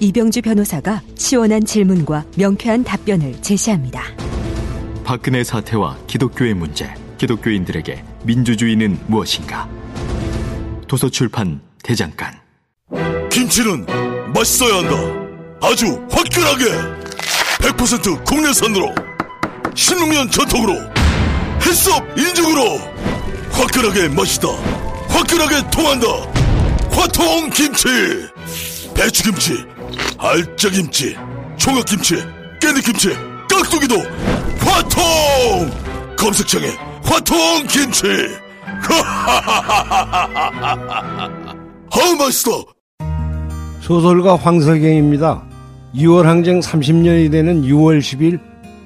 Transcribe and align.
이병주 0.00 0.42
변호사가 0.42 1.02
시원한 1.16 1.64
질문과 1.64 2.24
명쾌한 2.36 2.84
답변을 2.84 3.40
제시합니다. 3.42 4.02
박근혜 5.04 5.42
사태와 5.42 5.96
기독교의 6.06 6.54
문제 6.54 6.92
기독교인들에게 7.18 8.04
민주주의는 8.24 8.98
무엇인가 9.06 9.68
도서출판 10.86 11.60
대장간 11.82 12.34
김치는 13.30 13.86
맛있어야 14.34 14.78
한다. 14.78 14.96
아주 15.60 15.86
화끈하게 16.10 16.64
100% 17.60 18.24
국내산으로 18.24 18.94
16년 19.74 20.30
전통으로 20.30 20.74
햇섭 21.62 22.02
인증으로 22.16 22.78
화끈하게 23.50 24.08
맛있다. 24.08 24.48
화끈하게 25.08 25.70
통한다. 25.70 26.06
화통 26.90 27.50
김치. 27.50 27.88
배추김치, 28.94 29.64
알짜김치, 30.18 31.16
총각김치, 31.56 32.16
깨잎김치, 32.60 33.10
깍두기도 33.48 33.96
화통. 34.60 35.70
검색창에 36.16 36.66
화통 37.04 37.36
김치. 37.68 38.06
아우 41.90 42.16
맛있어. 42.18 42.64
소설가 43.80 44.36
황석영입니다. 44.36 45.42
6월 45.94 46.24
항쟁 46.24 46.60
30년이 46.60 47.30
되는 47.30 47.62
6월 47.62 48.00
10일 48.00 48.38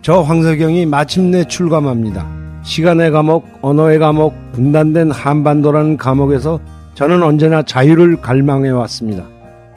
저 0.02 0.20
황석영이 0.20 0.86
마침내 0.86 1.44
출감합니다. 1.44 2.26
시간의 2.62 3.10
감옥, 3.10 3.48
언어의 3.62 3.98
감옥, 3.98 4.34
분단된 4.52 5.10
한반도라는 5.10 5.96
감옥에서 5.96 6.60
저는 6.94 7.22
언제나 7.22 7.62
자유를 7.62 8.20
갈망해 8.20 8.70
왔습니다. 8.70 9.24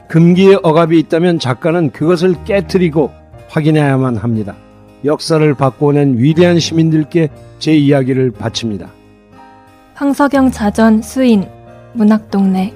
금기의 0.08 0.60
억압이 0.62 0.98
있다면 1.00 1.38
작가는 1.38 1.90
그것을 1.90 2.36
깨뜨리고 2.44 3.10
확인해야만 3.48 4.16
합니다. 4.16 4.54
역사를 5.04 5.54
바꿔낸 5.54 6.18
위대한 6.18 6.58
시민들께 6.58 7.28
제 7.58 7.74
이야기를 7.74 8.32
바칩니다. 8.32 8.88
황석영 9.94 10.50
자전 10.50 11.00
수인 11.02 11.48
문학동네 11.94 12.72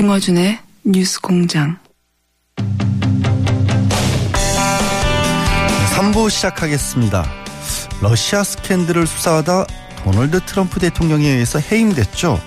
김어준의 0.00 0.58
뉴스 0.84 1.20
공장. 1.20 1.76
3부 5.94 6.30
시작하겠습니다. 6.30 7.30
러시아 8.00 8.42
스캔들을 8.42 9.06
수사하다 9.06 9.66
도널드 10.02 10.40
트럼프 10.46 10.80
대통령에 10.80 11.28
의해서 11.28 11.58
해임됐죠. 11.58 12.40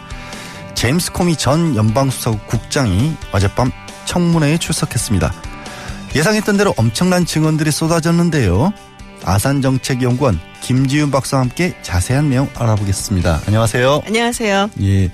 제임스 0.74 1.12
코미 1.12 1.36
전 1.36 1.76
연방수사국 1.76 2.48
국장이 2.48 3.16
어젯밤 3.32 3.72
청문회에 4.06 4.58
출석했습니다. 4.58 5.32
예상했던 6.16 6.58
대로 6.58 6.74
엄청난 6.76 7.24
증언들이 7.24 7.70
쏟아졌는데요. 7.70 8.74
아산정책연구원 9.24 10.40
김지윤 10.64 11.12
박사와 11.12 11.44
함께 11.44 11.78
자세한 11.84 12.32
내용 12.32 12.50
알아보겠습니다. 12.56 13.42
안녕하세요. 13.46 14.02
안녕하세요. 14.08 14.72
예. 14.82 15.12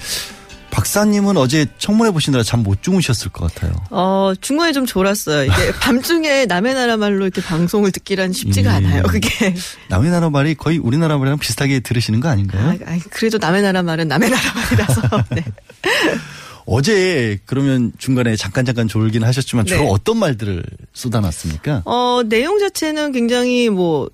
박사님은 0.71 1.35
어제 1.37 1.65
청문회 1.77 2.11
보시느라 2.11 2.43
잠 2.43 2.59
못 2.59 2.83
주무셨을 2.83 3.29
것 3.31 3.51
같아요. 3.53 3.73
어, 3.89 4.33
중간에 4.41 4.73
좀 4.73 4.85
졸았어요. 4.85 5.45
이게 5.45 5.71
밤중에 5.81 6.45
남의 6.45 6.73
나라 6.73 6.97
말로 6.97 7.23
이렇게 7.25 7.41
방송을 7.41 7.91
듣기란 7.93 8.33
쉽지가 8.33 8.71
예. 8.71 8.75
않아요, 8.75 9.03
그게. 9.03 9.55
남의 9.87 10.11
나라 10.11 10.29
말이 10.29 10.55
거의 10.55 10.77
우리나라 10.77 11.17
말이랑 11.17 11.39
비슷하게 11.39 11.79
들으시는 11.79 12.19
거 12.19 12.27
아닌가요? 12.27 12.77
아, 12.85 12.91
아, 12.91 12.99
그래도 13.11 13.37
남의 13.37 13.61
나라 13.61 13.81
말은 13.81 14.07
남의 14.09 14.29
나라 14.29 14.53
말이라서. 14.53 15.01
네. 15.31 15.45
어제 16.65 17.39
그러면 17.45 17.91
중간에 17.97 18.35
잠깐 18.35 18.65
잠깐 18.65 18.87
졸긴 18.87 19.23
하셨지만 19.23 19.65
주로 19.65 19.79
네. 19.81 19.87
어떤 19.89 20.17
말들을 20.17 20.63
쏟아놨습니까? 20.93 21.83
어, 21.85 22.21
내용 22.25 22.59
자체는 22.59 23.11
굉장히 23.11 23.69
뭐, 23.69 24.09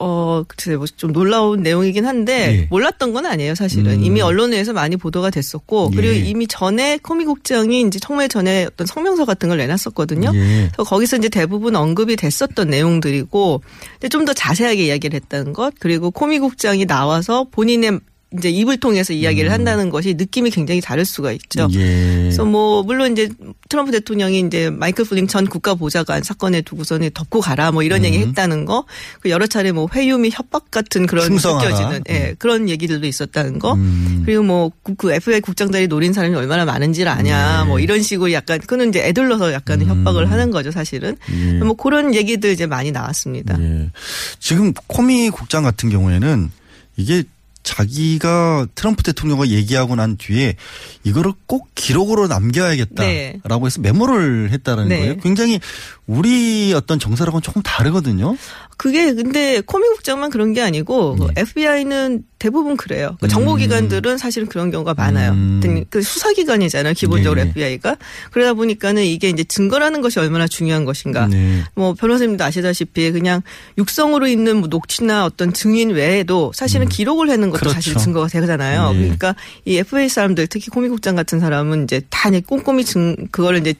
어, 0.00 0.44
글쎄, 0.46 0.76
뭐 0.76 0.86
좀 0.96 1.12
놀라운 1.12 1.62
내용이긴 1.62 2.06
한데, 2.06 2.62
예. 2.62 2.66
몰랐던 2.70 3.12
건 3.12 3.26
아니에요, 3.26 3.54
사실은. 3.54 3.94
음. 3.94 4.04
이미 4.04 4.20
언론에서 4.20 4.72
많이 4.72 4.96
보도가 4.96 5.30
됐었고, 5.30 5.90
그리고 5.90 6.14
예. 6.14 6.18
이미 6.18 6.46
전에 6.46 6.98
코미국장이 6.98 7.82
이제 7.82 7.98
청문회 7.98 8.28
전에 8.28 8.64
어떤 8.66 8.86
성명서 8.86 9.24
같은 9.24 9.48
걸 9.48 9.58
내놨었거든요. 9.58 10.30
예. 10.34 10.68
그래서 10.72 10.84
거기서 10.84 11.16
이제 11.16 11.28
대부분 11.28 11.74
언급이 11.76 12.16
됐었던 12.16 12.68
내용들이고, 12.68 13.62
근데 13.94 14.08
좀 14.08 14.24
더 14.24 14.32
자세하게 14.34 14.86
이야기를 14.86 15.14
했다는 15.20 15.52
것, 15.52 15.74
그리고 15.80 16.10
코미국장이 16.10 16.84
나와서 16.86 17.46
본인의 17.50 18.00
이제 18.36 18.50
입을 18.50 18.76
통해서 18.76 19.14
이야기를 19.14 19.50
한다는 19.50 19.88
것이 19.88 20.12
느낌이 20.12 20.50
굉장히 20.50 20.82
다를 20.82 21.06
수가 21.06 21.32
있죠. 21.32 21.64
음. 21.64 21.72
예. 21.72 22.16
그래서 22.24 22.44
뭐 22.44 22.82
물론 22.82 23.12
이제 23.12 23.30
트럼프 23.70 23.90
대통령이 23.90 24.40
이제 24.40 24.68
마이클 24.68 25.06
플린 25.06 25.26
전 25.26 25.46
국가보좌관 25.46 26.22
사건에 26.22 26.60
두고서는 26.60 27.10
덮고 27.14 27.40
가라 27.40 27.72
뭐 27.72 27.82
이런 27.82 28.04
얘기 28.04 28.18
했다는 28.18 28.66
거, 28.66 28.84
그 29.20 29.30
여러 29.30 29.46
차례 29.46 29.72
뭐 29.72 29.88
회유 29.94 30.18
및 30.18 30.30
협박 30.34 30.70
같은 30.70 31.06
그런 31.06 31.24
충성하라. 31.24 31.70
느껴지는 31.70 32.02
예, 32.10 32.34
그런 32.38 32.68
얘기들도 32.68 33.06
있었다는 33.06 33.58
거. 33.58 33.72
음. 33.72 34.24
그리고 34.26 34.42
뭐그 34.42 35.10
FBI 35.10 35.40
국장들이 35.40 35.88
노린 35.88 36.12
사람이 36.12 36.34
얼마나 36.34 36.66
많은지를 36.66 37.10
아냐 37.10 37.62
네. 37.62 37.68
뭐 37.68 37.80
이런 37.80 38.02
식으로 38.02 38.32
약간 38.32 38.58
그는 38.60 38.90
이제 38.90 39.06
애들러서 39.06 39.54
약간 39.54 39.80
음. 39.80 39.88
협박을 39.88 40.30
하는 40.30 40.50
거죠 40.50 40.70
사실은. 40.70 41.16
예. 41.32 41.52
뭐 41.64 41.72
그런 41.74 42.14
얘기들 42.14 42.50
이제 42.52 42.66
많이 42.66 42.92
나왔습니다. 42.92 43.56
예. 43.58 43.90
지금 44.38 44.74
코미 44.86 45.30
국장 45.30 45.62
같은 45.62 45.88
경우에는 45.88 46.50
이게 46.98 47.24
자기가 47.68 48.66
트럼프 48.74 49.02
대통령과 49.02 49.48
얘기하고 49.48 49.94
난 49.94 50.16
뒤에 50.16 50.56
이거를 51.04 51.32
꼭 51.44 51.68
기록으로 51.74 52.26
남겨야겠다라고 52.26 53.60
네. 53.60 53.66
해서 53.66 53.80
메모를 53.82 54.50
했다는 54.50 54.88
네. 54.88 54.98
거예요. 54.98 55.16
굉장히 55.18 55.60
우리 56.06 56.72
어떤 56.74 56.98
정서랑은 56.98 57.42
조금 57.42 57.60
다르거든요. 57.60 58.36
그게 58.78 59.12
근데 59.12 59.60
코미 59.60 59.86
국장만 59.88 60.30
그런 60.30 60.52
게 60.52 60.62
아니고 60.62 61.16
네. 61.18 61.42
FBI는 61.42 62.22
대부분 62.38 62.76
그래요. 62.76 63.16
그 63.20 63.26
정보기관들은 63.26 64.16
사실은 64.16 64.46
그런 64.46 64.70
경우가 64.70 64.94
많아요. 64.94 65.32
음. 65.32 65.84
그 65.90 66.00
수사기관이잖아요. 66.00 66.94
기본적으로 66.94 67.42
네. 67.42 67.48
FBI가 67.48 67.96
그러다 68.30 68.54
보니까는 68.54 69.04
이게 69.04 69.28
이제 69.28 69.42
증거라는 69.42 70.00
것이 70.00 70.20
얼마나 70.20 70.46
중요한 70.46 70.84
것인가. 70.84 71.26
네. 71.26 71.64
뭐 71.74 71.94
변호사님도 71.94 72.44
아시다시피 72.44 73.10
그냥 73.10 73.42
육성으로 73.76 74.28
있는 74.28 74.58
뭐 74.58 74.68
녹취나 74.68 75.24
어떤 75.24 75.52
증인 75.52 75.90
외에도 75.90 76.52
사실은 76.54 76.88
기록을 76.88 77.28
해는 77.30 77.50
것도 77.50 77.58
그렇죠. 77.58 77.74
사실 77.74 77.96
증거가 77.96 78.28
되잖아요. 78.28 78.92
예. 78.94 78.98
그러니까 78.98 79.34
이 79.64 79.76
FA 79.78 80.08
사람들 80.08 80.46
특히 80.46 80.70
코미국장 80.70 81.16
같은 81.16 81.40
사람은 81.40 81.84
이제 81.84 82.02
다 82.08 82.28
이제 82.28 82.40
꼼꼼히 82.40 82.84
증 82.84 83.16
그거를 83.32 83.58
이제 83.58 83.74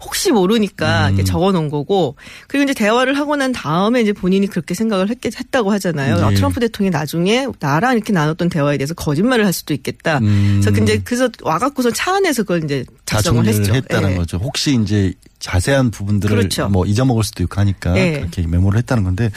혹시 0.00 0.30
모르니까 0.30 1.08
음. 1.08 1.14
이렇게 1.14 1.24
적어 1.24 1.50
놓은 1.50 1.68
거고 1.68 2.14
그리고 2.46 2.62
이제 2.62 2.74
대화를 2.74 3.18
하고 3.18 3.34
난 3.34 3.50
다음에 3.50 4.00
이제 4.00 4.12
본인이 4.12 4.43
그렇게 4.46 4.74
생각을 4.74 5.10
했겠, 5.10 5.38
했다고 5.38 5.72
하잖아요. 5.72 6.16
예. 6.18 6.22
아, 6.22 6.30
트럼프 6.30 6.60
대통령이 6.60 6.90
나중에 6.90 7.46
나랑 7.60 7.94
이렇게 7.94 8.12
나눴던 8.12 8.48
대화에 8.48 8.78
대해서 8.78 8.94
거짓말을 8.94 9.44
할 9.46 9.52
수도 9.52 9.74
있겠다. 9.74 10.18
음. 10.18 10.60
그래서 10.62 10.70
근데 10.76 10.98
그래서 10.98 11.28
와갖고서 11.42 11.90
차 11.90 12.14
안에서 12.16 12.42
그걸 12.42 12.64
이제 12.64 12.84
작성을 13.06 13.44
했죠. 13.46 13.74
했다는 13.74 14.12
예. 14.12 14.14
거죠. 14.16 14.38
혹시 14.38 14.78
이제 14.82 15.12
자세한 15.38 15.90
부분들을 15.90 16.36
그렇죠. 16.36 16.68
뭐 16.68 16.86
잊어먹을 16.86 17.22
수도 17.24 17.42
있고 17.42 17.60
하니까 17.60 17.96
예. 17.98 18.12
그렇게 18.12 18.46
메모를 18.46 18.78
했다는 18.78 19.04
건데 19.04 19.30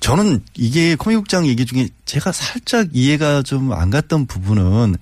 저는 0.00 0.42
이게 0.54 0.96
코미국장 0.96 1.46
얘기 1.46 1.64
중에 1.64 1.88
제가 2.04 2.30
살짝 2.30 2.88
이해가 2.92 3.42
좀 3.42 3.72
안 3.72 3.88
갔던 3.88 4.26
부분은 4.26 4.96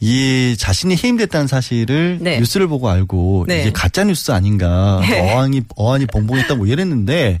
이 0.00 0.56
자신이 0.58 0.96
해임됐다는 0.96 1.46
사실을 1.46 2.18
네. 2.22 2.38
뉴스를 2.38 2.66
보고 2.66 2.88
알고 2.88 3.44
네. 3.48 3.60
이게 3.60 3.72
가짜 3.72 4.02
뉴스 4.04 4.32
아닌가 4.32 5.02
네. 5.02 5.34
어안이 5.34 5.62
어안이 5.76 6.06
벙벙했다고 6.06 6.56
뭐 6.56 6.66
이랬는데 6.66 7.40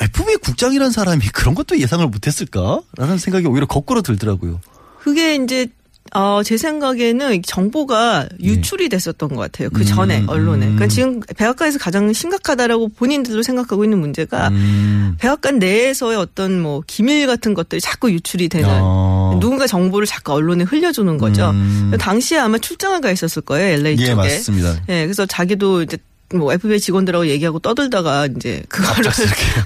FBI 0.00 0.36
국장이라는 0.36 0.90
사람이 0.90 1.26
그런 1.32 1.54
것도 1.54 1.78
예상을 1.78 2.06
못했을까라는 2.06 3.18
생각이 3.18 3.46
오히려 3.46 3.66
거꾸로 3.66 4.02
들더라고요. 4.02 4.60
그게 5.00 5.36
이제 5.36 5.68
어, 6.14 6.42
제 6.42 6.56
생각에는 6.56 7.42
정보가 7.42 8.28
유출이 8.40 8.88
됐었던 8.88 9.28
것 9.28 9.36
같아요. 9.36 9.68
그 9.70 9.84
전에 9.84 10.20
음, 10.20 10.28
언론에. 10.28 10.66
음. 10.66 10.76
그러니까 10.76 10.86
지금 10.88 11.20
백악관에서 11.20 11.78
가장 11.78 12.12
심각하다라고 12.12 12.88
본인들도 12.88 13.42
생각하고 13.42 13.84
있는 13.84 13.98
문제가 13.98 14.48
음. 14.48 15.16
백악관 15.18 15.58
내에서의 15.58 16.16
어떤 16.16 16.60
뭐 16.60 16.82
기밀 16.86 17.26
같은 17.26 17.52
것들이 17.52 17.80
자꾸 17.80 18.10
유출이 18.10 18.48
되는 18.48 18.70
어. 18.70 19.38
누군가 19.40 19.66
정보를 19.66 20.06
자꾸 20.06 20.32
언론에 20.32 20.64
흘려주는 20.64 21.18
거죠. 21.18 21.50
음. 21.50 21.92
당시에 21.98 22.38
아마 22.38 22.58
출장을 22.58 23.00
가 23.00 23.10
있었을 23.10 23.42
거예요. 23.42 23.74
LA 23.78 23.96
예, 23.98 24.06
쪽에. 24.06 24.14
맞습니다. 24.14 24.76
예, 24.88 25.04
그래서 25.04 25.26
자기도 25.26 25.82
이제 25.82 25.98
뭐 26.34 26.52
FBI 26.52 26.78
직원들하고 26.78 27.26
얘기하고 27.28 27.58
떠들다가 27.58 28.26
이제 28.26 28.62
그거를 28.68 29.10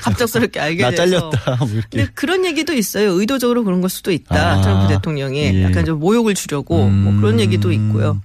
갑작스럽게, 0.01 0.61
알게 0.61 0.83
나 0.83 0.91
돼서 0.91 1.05
잘렸다 1.05 1.57
뭐. 1.57 1.69
근데 1.91 2.07
그런 2.15 2.45
얘기도 2.45 2.73
있어요. 2.73 3.13
의도적으로 3.13 3.65
그런 3.65 3.81
걸 3.81 3.91
수도 3.91 4.13
있다. 4.13 4.53
아, 4.53 4.61
트럼프 4.61 4.95
대통령이 4.95 5.41
예. 5.41 5.65
약간 5.65 5.85
좀 5.85 5.99
모욕을 5.99 6.35
주려고 6.35 6.89
뭐 6.89 7.15
그런 7.21 7.41
얘기도 7.41 7.73
있고요. 7.73 8.21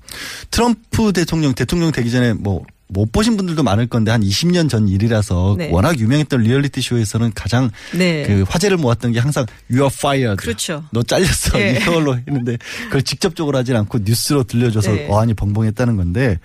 트럼프 0.51 1.13
대통령 1.13 1.53
대통령 1.53 1.91
되기 1.91 2.11
전에 2.11 2.33
뭐못 2.33 3.11
보신 3.11 3.37
분들도 3.37 3.63
많을 3.63 3.87
건데 3.87 4.11
한 4.11 4.21
20년 4.21 4.69
전 4.69 4.87
일이라서 4.87 5.55
네. 5.57 5.69
워낙 5.71 5.99
유명했던 5.99 6.41
리얼리티 6.41 6.79
쇼에서는 6.79 7.31
가장 7.33 7.71
네. 7.95 8.23
그 8.27 8.45
화제를 8.47 8.77
모았던 8.77 9.13
게 9.13 9.19
항상 9.19 9.47
You 9.71 9.81
are 9.81 9.91
fired. 9.91 10.35
그렇죠. 10.35 10.83
너 10.91 11.01
잘렸어. 11.01 11.59
예. 11.59 11.79
이걸로 11.81 12.15
했는데 12.15 12.57
그걸 12.85 13.01
직접적으로 13.01 13.57
하진 13.57 13.75
않고 13.75 13.99
뉴스로 14.03 14.43
들려줘서 14.43 14.91
네. 14.91 15.07
어안이 15.09 15.33
벙벙했다는 15.33 15.97
건데 15.97 16.39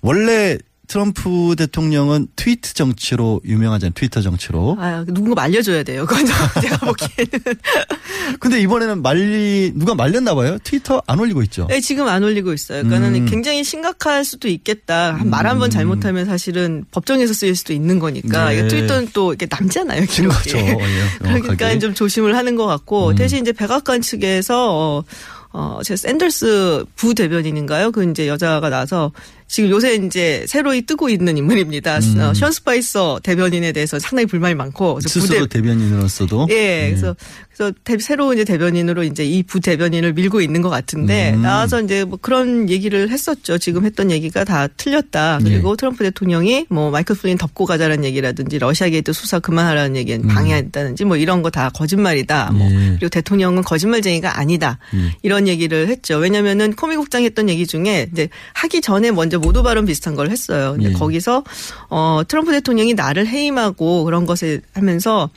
원래 0.00 0.56
트럼프 0.88 1.54
대통령은 1.56 2.28
트위트 2.34 2.72
정치로 2.74 3.40
유명하잖아요. 3.44 3.92
트위터 3.94 4.20
정치로. 4.22 4.76
아, 4.80 5.04
누군가 5.06 5.34
말려줘야 5.42 5.82
돼요. 5.82 6.06
그건 6.06 6.24
제가 6.60 6.78
보기에는. 6.78 7.40
근데 8.40 8.60
이번에는 8.60 9.02
말리 9.02 9.72
누가 9.74 9.94
말렸나 9.94 10.34
봐요. 10.34 10.58
트위터 10.64 11.02
안 11.06 11.20
올리고 11.20 11.42
있죠. 11.44 11.66
네, 11.68 11.80
지금 11.80 12.08
안 12.08 12.24
올리고 12.24 12.52
있어요. 12.52 12.82
그러니까는 12.84 13.20
음. 13.22 13.26
굉장히 13.26 13.62
심각할 13.64 14.24
수도 14.24 14.48
있겠다. 14.48 15.18
말 15.24 15.46
한 15.46 15.58
번 15.58 15.70
잘못하면 15.70 16.24
사실은 16.26 16.84
법정에서 16.90 17.32
쓰일 17.34 17.54
수도 17.56 17.72
있는 17.72 17.98
거니까. 17.98 18.50
네. 18.50 18.66
트위터는 18.68 19.08
또 19.12 19.32
이게 19.32 19.46
남잖아요. 19.50 20.06
기록이. 20.06 20.34
증거죠. 20.50 20.58
예, 20.58 20.76
그러니까. 21.40 21.78
좀 21.78 21.94
조심을 21.94 22.34
하는 22.36 22.56
것 22.56 22.66
같고 22.66 23.08
음. 23.10 23.14
대신 23.14 23.40
이제 23.40 23.52
백악관 23.52 24.00
측에서 24.02 24.98
어, 24.98 25.04
어, 25.52 25.80
제 25.84 25.96
샌더스 25.96 26.84
부 26.96 27.14
대변인인가요? 27.14 27.92
그 27.92 28.08
이제 28.10 28.26
여자가 28.28 28.68
나서 28.70 29.12
지금 29.48 29.70
요새 29.70 29.96
이제 29.96 30.44
새로이 30.46 30.82
뜨고 30.82 31.08
있는 31.08 31.36
인물입니다. 31.36 31.98
음. 31.98 32.20
어, 32.20 32.34
션 32.34 32.52
스파이서 32.52 33.20
대변인에 33.22 33.72
대해서 33.72 33.98
상당히 33.98 34.26
불만이 34.26 34.54
많고 34.54 35.00
스스로 35.00 35.46
대변인으로서도 35.46 36.46
예, 36.50 36.88
그래서 36.90 37.16
그래서 37.52 37.74
대, 37.82 37.98
새로 37.98 38.32
이제 38.32 38.44
대변인으로 38.44 39.02
이제 39.02 39.24
이 39.24 39.42
부대변인을 39.42 40.12
밀고 40.12 40.40
있는 40.40 40.62
것 40.62 40.68
같은데 40.68 41.32
음. 41.34 41.42
나와서 41.42 41.82
이제 41.82 42.04
뭐 42.04 42.18
그런 42.22 42.70
얘기를 42.70 43.10
했었죠. 43.10 43.58
지금 43.58 43.84
했던 43.84 44.12
얘기가 44.12 44.44
다 44.44 44.68
틀렸다. 44.68 45.40
네. 45.42 45.50
그리고 45.50 45.74
트럼프 45.74 46.04
대통령이 46.04 46.66
뭐 46.68 46.90
마이클 46.92 47.16
플린 47.16 47.36
덮고 47.36 47.64
가자라는 47.64 48.04
얘기라든지 48.04 48.58
러시아 48.60 48.88
게이트 48.88 49.12
수사 49.12 49.40
그만하라는 49.40 49.96
얘기는 49.96 50.22
음. 50.22 50.28
방해했다든지 50.28 51.04
뭐 51.04 51.16
이런 51.16 51.42
거 51.42 51.48
다 51.48 51.70
거짓말이다. 51.70 52.50
뭐 52.52 52.70
예. 52.70 52.74
그리고 52.98 53.08
대통령은 53.08 53.62
거짓말쟁이가 53.62 54.38
아니다. 54.38 54.78
예. 54.94 55.16
이런 55.22 55.48
얘기를 55.48 55.88
했죠. 55.88 56.18
왜냐면은 56.18 56.74
코미 56.74 56.96
국장이 56.96 57.24
했던 57.24 57.48
얘기 57.48 57.66
중에 57.66 58.06
이제 58.12 58.28
하기 58.52 58.82
전에 58.82 59.10
먼저 59.10 59.37
모두 59.38 59.62
발언 59.62 59.86
비슷한 59.86 60.14
걸 60.14 60.30
했어요. 60.30 60.72
근데 60.72 60.90
예. 60.90 60.92
거기서 60.92 61.44
어 61.90 62.22
트럼프 62.26 62.52
대통령이 62.52 62.94
나를 62.94 63.26
해임하고 63.26 64.04
그런 64.04 64.26
것을 64.26 64.62
하면서 64.74 65.30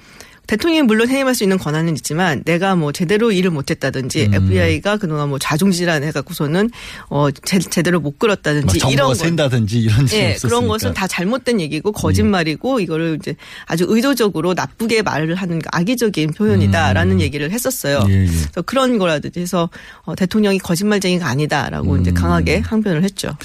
대통령이 0.51 0.81
물론 0.81 1.07
해임할 1.07 1.33
수 1.33 1.43
있는 1.43 1.57
권한은 1.57 1.95
있지만 1.95 2.43
내가 2.43 2.75
뭐 2.75 2.91
제대로 2.91 3.31
일을 3.31 3.51
못했다든지 3.51 4.25
음. 4.25 4.33
FBI가 4.33 4.97
그동안 4.97 5.29
뭐 5.29 5.39
자중질환 5.39 6.03
해갖고서는 6.03 6.69
어 7.09 7.31
제, 7.31 7.59
제대로 7.59 8.01
못막 8.01 8.19
끌었다든지 8.19 8.79
정보가 8.79 8.91
이런 8.91 9.07
거. 9.07 9.13
샌다든지 9.13 9.79
이런 9.79 10.07
예. 10.11 10.35
그런 10.41 10.67
것은 10.67 10.93
다 10.93 11.07
잘못된 11.07 11.61
얘기고 11.61 11.93
거짓말이고 11.93 12.81
이거를 12.81 13.17
이제 13.21 13.35
아주 13.65 13.85
의도적으로 13.87 14.53
나쁘게 14.53 15.03
말을 15.03 15.35
하는 15.35 15.61
악의적인 15.71 16.33
표현이다라는 16.33 17.21
얘기를 17.21 17.49
했었어요. 17.51 18.03
예, 18.09 18.23
예. 18.23 18.25
그래서 18.25 18.61
그런 18.63 18.97
거라든지 18.97 19.39
해서 19.39 19.69
어, 20.01 20.15
대통령이 20.15 20.59
거짓말쟁이가 20.59 21.27
아니다라고 21.27 21.95
이제 21.97 22.11
음. 22.11 22.13
강하게 22.13 22.57
항변을 22.57 23.03
했죠. 23.03 23.37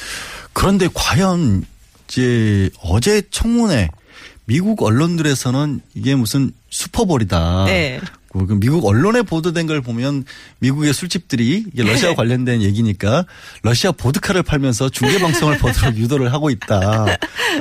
그런데 0.57 0.89
과연 0.95 1.67
이제 2.09 2.71
어제 2.83 3.21
청문회 3.31 3.91
미국 4.47 4.83
언론들에서는 4.83 5.83
이게 5.93 6.15
무슨 6.15 6.51
슈퍼볼이다. 6.71 7.67
네. 7.67 8.01
그 8.33 8.59
미국 8.59 8.87
언론에 8.87 9.21
보도된 9.21 9.67
걸 9.67 9.83
보면 9.83 10.25
미국의 10.61 10.95
술집들이 10.95 11.65
이게 11.73 11.83
러시아 11.83 12.11
네. 12.11 12.15
관련된 12.15 12.63
얘기니까 12.63 13.27
러시아 13.63 13.93
보드카를 13.93 14.43
팔면서 14.43 14.89
중계 14.89 15.19
방송을 15.19 15.59
보도록 15.59 15.97
유도를 15.97 16.33
하고 16.33 16.49
있다. 16.49 17.05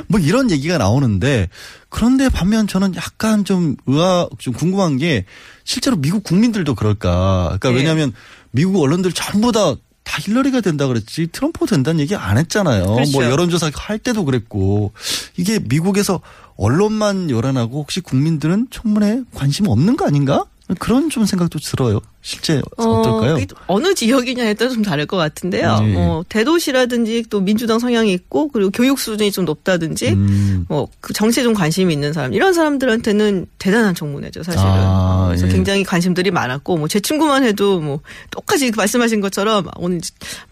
뭐 0.08 0.18
이런 0.18 0.50
얘기가 0.50 0.78
나오는데 0.78 1.50
그런데 1.90 2.30
반면 2.30 2.66
저는 2.66 2.94
약간 2.96 3.44
좀 3.44 3.76
의아 3.86 4.26
좀 4.38 4.54
궁금한 4.54 4.96
게 4.96 5.26
실제로 5.64 5.96
미국 5.96 6.24
국민들도 6.24 6.74
그럴까? 6.74 7.58
그러니까 7.60 7.68
네. 7.68 7.76
왜냐하면 7.76 8.14
미국 8.52 8.80
언론들 8.80 9.12
전부 9.12 9.52
다 9.52 9.74
다 10.06 10.18
힐러리가 10.22 10.60
된다 10.60 10.86
그랬지 10.86 11.26
트럼프 11.32 11.66
된다는 11.66 11.98
얘기 12.00 12.14
안 12.14 12.38
했잖아요. 12.38 12.94
그렇죠. 12.94 13.12
뭐 13.12 13.24
여론조사 13.24 13.70
할 13.74 13.98
때도 13.98 14.24
그랬고 14.24 14.92
이게 15.36 15.58
미국에서 15.58 16.20
언론만 16.56 17.28
요란하고 17.28 17.80
혹시 17.80 18.00
국민들은 18.00 18.68
청문회 18.70 19.22
관심 19.34 19.66
없는 19.66 19.96
거 19.96 20.06
아닌가? 20.06 20.44
그런 20.78 21.10
좀 21.10 21.26
생각도 21.26 21.58
들어요. 21.58 22.00
실제 22.26 22.60
어떨까요? 22.76 23.38
이게 23.38 23.46
어느 23.68 23.94
지역이냐에 23.94 24.54
따라 24.54 24.72
좀 24.72 24.82
다를 24.82 25.06
것 25.06 25.16
같은데요. 25.16 25.78
네. 25.78 25.92
뭐 25.92 26.24
대도시라든지 26.28 27.24
또 27.30 27.40
민주당 27.40 27.78
성향이 27.78 28.12
있고 28.12 28.48
그리고 28.48 28.72
교육 28.72 28.98
수준이 28.98 29.30
좀 29.30 29.44
높다든지 29.44 30.08
음. 30.08 30.66
뭐그 30.68 31.12
정치에 31.12 31.44
좀 31.44 31.54
관심이 31.54 31.92
있는 31.94 32.12
사람 32.12 32.32
이런 32.32 32.52
사람들한테는 32.52 33.46
대단한 33.58 33.94
청문회죠 33.94 34.42
사실은. 34.42 34.66
아, 34.66 35.26
그래서 35.28 35.46
예. 35.46 35.52
굉장히 35.52 35.84
관심들이 35.84 36.32
많았고 36.32 36.76
뭐 36.76 36.88
제 36.88 37.00
친구만 37.00 37.44
해도 37.44 37.78
뭐 37.78 38.00
똑같이 38.30 38.70
그 38.70 38.76
말씀하신 38.78 39.20
것처럼 39.20 39.68
오늘 39.76 40.00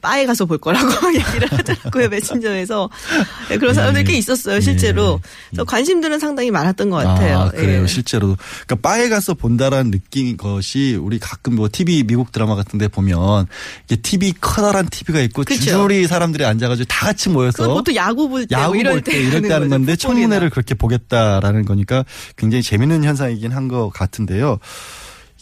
바에 0.00 0.26
가서 0.26 0.44
볼 0.44 0.58
거라고 0.58 0.86
얘기를 1.14 1.50
하더라고요 1.50 2.08
메신저에서 2.10 2.90
네, 3.48 3.58
그런 3.58 3.72
사람들이 3.74 4.04
꽤 4.04 4.12
있었어요 4.14 4.60
실제로. 4.60 5.20
그래서 5.48 5.64
관심들은 5.64 6.18
상당히 6.18 6.50
많았던 6.50 6.90
것 6.90 6.96
같아요. 6.98 7.28
예. 7.28 7.32
아, 7.32 7.50
그래요. 7.50 7.82
예. 7.82 7.86
실제로. 7.86 8.36
그러니까 8.66 8.88
바에 8.88 9.08
가서 9.08 9.32
본다라는 9.34 9.90
느낀 9.90 10.36
것이 10.36 10.98
우리 11.00 11.18
가끔 11.18 11.56
뭐 11.56 11.63
TV 11.68 12.04
미국 12.04 12.32
드라마 12.32 12.54
같은 12.54 12.78
데 12.78 12.88
보면 12.88 13.46
이게 13.86 13.96
TV 13.96 14.32
커다란 14.40 14.88
TV가 14.88 15.20
있고 15.20 15.42
그쵸. 15.44 15.60
줄줄이 15.60 16.06
사람들이 16.06 16.44
앉아가지고 16.44 16.86
다 16.86 17.06
같이 17.06 17.28
모여서 17.28 17.72
보통 17.74 17.94
야구 17.96 18.28
볼 18.28 18.46
때, 18.46 18.54
야구 18.56 18.74
뭐 18.74 18.76
이럴 18.80 18.92
볼때때 18.94 19.18
이럴 19.20 19.42
때 19.42 19.52
하는. 19.52 19.68
건데. 19.68 19.96
청문회를 19.96 20.50
그렇게 20.50 20.74
보겠다라는 20.74 21.64
거니까 21.64 22.04
굉장히 22.36 22.62
재밌는 22.62 23.04
현상이긴 23.04 23.50
한 23.52 23.64
것 23.64 23.88
같은데요. 23.88 24.58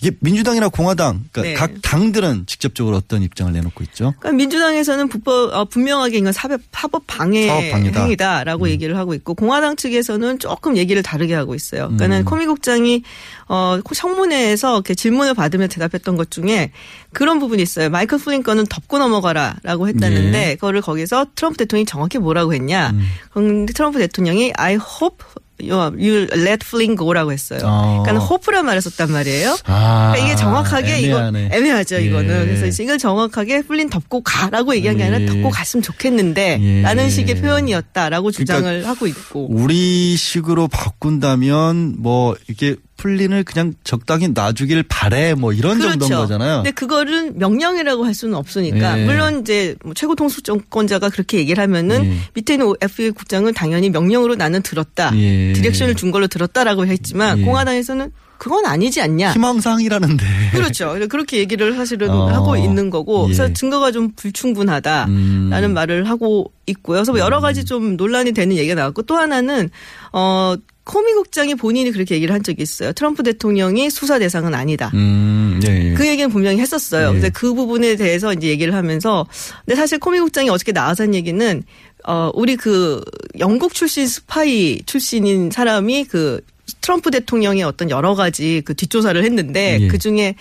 이게 0.03 0.17
민주당이나 0.19 0.69
공화당, 0.69 1.23
그러니까 1.31 1.43
네. 1.43 1.55
각 1.55 1.81
당들은 1.81 2.47
직접적으로 2.47 2.97
어떤 2.97 3.23
입장을 3.23 3.53
내놓고 3.53 3.85
있죠? 3.85 4.15
그러니까 4.19 4.33
민주당에서는 4.33 5.09
불법 5.09 5.55
어, 5.55 5.65
분명하게 5.65 6.19
이건 6.19 6.33
사법 6.33 6.61
합법 6.73 7.05
방해 7.07 7.47
사법 7.47 7.71
방해다. 7.71 8.01
음. 8.01 8.05
행위다라고 8.07 8.69
얘기를 8.69 8.97
하고 8.97 9.15
있고 9.15 9.35
공화당 9.35 9.77
측에서는 9.77 10.41
조금 10.41 10.77
얘기를 10.77 11.05
다르게 11.05 11.35
하고 11.35 11.55
있어요. 11.55 11.85
그러니까는 11.85 12.19
음. 12.19 12.25
코미 12.25 12.47
국장이 12.47 13.05
어 13.49 13.79
청문회에서 13.95 14.75
이렇게 14.75 14.97
질문을 14.97 15.35
받으며 15.35 15.69
대답했던 15.69 16.17
것 16.17 16.33
중에 16.33 16.73
그런 17.13 17.39
부분이 17.39 17.63
있어요. 17.63 17.89
마이클 17.89 18.19
거는 18.43 18.67
덮고 18.67 18.99
넘어가라라고 18.99 19.87
했다는데 19.87 20.51
예. 20.51 20.55
그거를 20.57 20.81
거기서 20.81 21.27
트럼프 21.37 21.59
대통령이 21.59 21.87
정확히 21.87 22.19
뭐라고 22.19 22.55
했냐? 22.55 22.93
음. 23.37 23.67
트럼프 23.67 24.01
대통령이 24.01 24.53
I 24.57 24.75
hope 24.75 25.25
you 25.71 26.27
let 26.33 26.65
Flynn 26.67 26.97
go라고 26.97 27.33
했어요. 27.33 27.61
어. 27.65 28.03
그러니까 28.05 28.25
hope란 28.25 28.65
말을 28.67 28.81
썼단 28.81 29.11
말이에요. 29.11 29.57
아, 29.65 30.13
그러니까 30.13 30.27
이게 30.27 30.37
정확하게 30.37 30.97
애매하네. 30.99 31.47
이거 31.47 31.57
애매하죠 31.57 31.99
이거는. 31.99 32.43
예. 32.43 32.57
그래서 32.57 32.83
이걸 32.83 32.99
정확하게 32.99 33.63
플린 33.63 33.91
덮고 33.91 34.23
가라고 34.23 34.75
얘기한 34.75 34.97
게 34.97 35.05
예. 35.05 35.09
아니라 35.09 35.33
덮고 35.33 35.51
갔으면 35.51 35.83
좋겠는데 35.83 36.59
예. 36.61 36.83
라는 36.83 37.11
식의 37.11 37.41
표현이었다라고 37.41 38.31
주장을 38.31 38.63
그러니까 38.63 38.89
하고 38.89 39.07
있고. 39.07 39.49
우리 39.51 40.17
식으로 40.17 40.69
바꾼다면 40.69 41.97
뭐 41.99 42.35
이렇게 42.49 42.77
플린을 43.03 43.43
그냥 43.43 43.75
적당히 43.83 44.29
놔주길 44.29 44.85
바래 44.85 45.35
뭐 45.35 45.53
이런 45.53 45.81
정도인 45.81 46.13
거잖아요. 46.13 46.59
근데 46.59 46.71
그거를 46.71 47.33
명령이라고 47.35 48.05
할 48.05 48.15
수는 48.15 48.37
없으니까 48.37 49.01
예. 49.01 49.05
물론 49.05 49.41
이제 49.41 49.75
뭐 49.85 49.93
최고 49.93 50.15
통수권자가 50.15 51.11
그렇게 51.11 51.39
얘기를 51.39 51.61
하면은 51.61 52.05
예. 52.05 52.17
밑에 52.35 52.55
있는 52.55 52.73
FBI 52.81 53.11
국장은 53.11 53.55
당연히 53.55 53.91
명령으로 53.91 54.37
나는 54.37 54.63
들었다. 54.63 55.11
예. 55.17 55.53
direction을 55.53 55.97
준 55.97 56.13
걸로 56.13 56.29
들었다라고 56.29 56.87
했지만 56.87 57.41
예. 57.41 57.45
공화당에서는 57.45 58.13
그건 58.39 58.67
아니지 58.67 59.01
않냐. 59.01 59.33
희망사항이라는데. 59.33 60.25
그렇죠. 60.53 60.97
그렇게 61.09 61.39
얘기를 61.39 61.75
사실은 61.77 62.11
어. 62.11 62.27
하고 62.27 62.57
있는 62.57 62.91
거고, 62.91 63.23
예. 63.23 63.35
그래서 63.35 63.53
증거가 63.53 63.93
좀 63.93 64.11
불충분하다라는 64.17 65.13
음. 65.13 65.75
말을 65.75 66.09
하고 66.09 66.53
있고요. 66.67 66.99
그래서 66.99 67.13
뭐 67.13 67.21
여러 67.21 67.41
가지 67.41 67.65
좀 67.65 67.97
논란이 67.97 68.33
되는 68.33 68.57
얘기가 68.57 68.75
나왔고, 68.75 69.03
또 69.03 69.17
하나는 69.17 69.71
어 70.13 70.57
코미 70.85 71.13
국장이 71.15 71.55
본인이 71.55 71.93
그렇게 71.93 72.17
얘기를 72.17 72.35
한 72.35 72.43
적이 72.43 72.63
있어요. 72.63 72.93
트럼프 72.93 73.23
대통령이 73.23 73.89
수사 73.91 74.19
대상은 74.19 74.55
아니다. 74.55 74.91
음, 74.95 75.61
예, 75.67 75.91
예. 75.91 75.95
그 75.95 76.07
얘기는 76.07 76.29
분명히 76.29 76.59
했었어요. 76.61 77.09
예. 77.09 77.13
근데 77.13 77.29
그 77.29 77.55
부분에 77.55 77.97
대해서 77.97 78.33
이제 78.33 78.49
얘기를 78.49 78.75
하면서, 78.75 79.27
근데 79.65 79.77
사실 79.77 79.99
코미 79.99 80.19
국장이 80.21 80.51
어저께 80.51 80.73
나와서 80.73 81.05
한 81.05 81.15
얘기는 81.15 81.63
어 82.05 82.31
우리 82.35 82.57
그 82.57 83.01
영국 83.39 83.75
출신 83.75 84.09
스파이 84.09 84.83
출신인 84.87 85.53
사람이 85.53 86.07
그 86.07 86.41
트럼프 86.81 87.13
대통령의 87.13 87.63
어떤 87.63 87.91
여러 87.91 88.15
가지 88.17 88.63
그 88.65 88.75
뒷조사를 88.75 89.23
했는데 89.23 89.79
예. 89.83 89.87
그 89.87 89.99
중에 89.99 90.35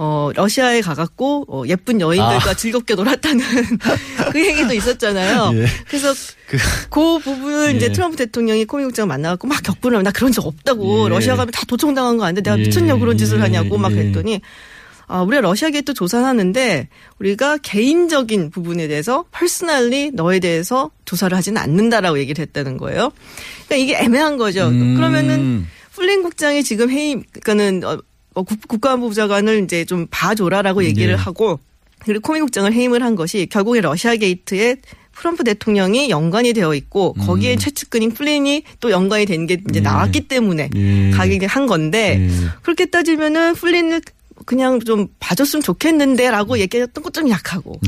어 0.00 0.30
러시아에 0.32 0.80
가갖고 0.80 1.46
어, 1.48 1.64
예쁜 1.66 2.00
여인들과 2.00 2.50
아. 2.50 2.54
즐겁게 2.54 2.94
놀았다는 2.94 3.40
그 4.30 4.46
얘기도 4.46 4.72
있었잖아요. 4.72 5.50
예. 5.54 5.66
그래서 5.88 6.14
그, 6.88 7.18
부분을 7.18 7.74
이제 7.74 7.86
예. 7.86 7.92
트럼프 7.92 8.16
대통령이 8.16 8.64
코미 8.64 8.84
국장 8.84 9.08
만나갖고 9.08 9.48
막 9.48 9.60
격분을 9.60 9.96
하면 9.96 10.04
나 10.04 10.12
그런 10.12 10.30
적 10.30 10.46
없다고 10.46 11.06
예. 11.06 11.08
러시아 11.08 11.34
가면 11.34 11.50
다 11.50 11.62
도청당한 11.66 12.16
거 12.16 12.22
아는데 12.22 12.42
내가 12.42 12.56
예. 12.60 12.62
미쳤냐고 12.62 13.00
그런 13.00 13.18
짓을 13.18 13.38
예. 13.38 13.42
하냐고 13.42 13.76
막 13.76 13.90
예. 13.90 13.96
그랬더니 13.96 14.40
아, 15.08 15.22
우리가 15.22 15.40
러시아 15.40 15.70
게이트 15.70 15.94
조사하는데 15.94 16.88
우리가 17.18 17.56
개인적인 17.56 18.50
부분에 18.50 18.86
대해서 18.86 19.24
personally 19.32 20.12
너에 20.12 20.38
대해서 20.38 20.92
조사를 21.06 21.36
하지는 21.36 21.60
않는다라고 21.60 22.20
얘기를 22.20 22.40
했다는 22.40 22.76
거예요. 22.76 23.10
그러니까 23.66 23.76
이게 23.76 23.96
애매한 23.96 24.36
거죠. 24.36 24.68
음. 24.68 24.94
그러면은 24.94 25.66
플린 25.90 26.22
국장이 26.22 26.62
지금 26.62 26.88
해임 26.90 27.24
그러니까는 27.32 27.82
어, 28.38 28.40
어, 28.40 28.42
국- 28.44 28.68
국가안보 28.68 29.08
부장관을 29.08 29.64
이제 29.64 29.84
좀 29.84 30.06
봐줘라라고 30.10 30.84
얘기를 30.84 31.14
네. 31.14 31.18
하고 31.20 31.58
그리고 32.00 32.20
코미 32.20 32.40
국장을 32.40 32.72
해임을 32.72 33.02
한 33.02 33.16
것이 33.16 33.46
결국에 33.50 33.80
러시아 33.80 34.14
게이트에 34.16 34.76
트럼프 35.18 35.42
대통령이 35.42 36.10
연관이 36.10 36.52
되어 36.52 36.74
있고 36.76 37.12
거기에 37.14 37.56
최측근인 37.56 38.12
플린이 38.12 38.62
또 38.78 38.92
연관이 38.92 39.26
된 39.26 39.46
게 39.48 39.54
이제 39.68 39.78
예. 39.78 39.80
나왔기 39.80 40.28
때문에 40.28 40.70
예. 40.76 41.10
가게 41.10 41.44
한 41.46 41.66
건데 41.66 42.18
예. 42.20 42.28
그렇게 42.62 42.86
따지면은 42.86 43.54
플린을 43.54 44.00
그냥 44.46 44.78
좀 44.78 45.08
봐줬으면 45.18 45.62
좋겠는데라고 45.64 46.58
얘기했던 46.60 47.02
것 47.02 47.10
좀 47.12 47.28
약하고 47.30 47.80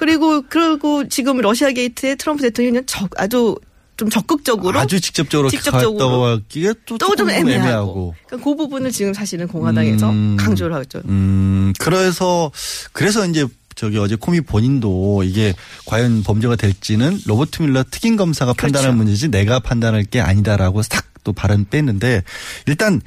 그리고 0.00 0.42
그리고 0.48 1.06
지금 1.08 1.38
러시아 1.38 1.70
게이트에 1.70 2.16
트럼프 2.16 2.42
대통령은 2.42 2.86
적, 2.86 3.08
아주 3.16 3.54
좀 4.02 4.10
적극적으로 4.10 4.78
아주 4.78 5.00
직접적으로 5.00 5.48
직접적으로 5.48 6.20
가기에 6.22 6.74
또또좀 6.86 7.16
조금 7.16 7.30
애매하고, 7.30 7.50
애매하고. 7.50 8.14
그러니까 8.26 8.50
그 8.50 8.56
부분을 8.56 8.90
지금 8.90 9.14
사실은 9.14 9.46
공화당에서 9.46 10.10
음. 10.10 10.36
강조를 10.36 10.74
하죠. 10.76 11.02
음, 11.04 11.72
그래서, 11.78 12.50
그래서 12.92 13.24
이제 13.26 13.46
저기 13.76 13.98
어제 13.98 14.16
코미 14.16 14.40
본인도 14.40 15.22
이게 15.24 15.54
과연 15.86 16.24
범죄가 16.24 16.56
될지는 16.56 17.18
로버트 17.26 17.62
밀러 17.62 17.84
특임 17.90 18.16
검사가 18.16 18.52
판단할 18.54 18.90
그렇죠. 18.90 18.96
문제지 18.96 19.28
내가 19.28 19.60
판단할 19.60 20.04
게 20.04 20.20
아니다라고 20.20 20.82
싹 20.82 21.12
또 21.24 21.32
발언 21.32 21.64
뺐는데 21.68 22.22
일단 22.66 23.00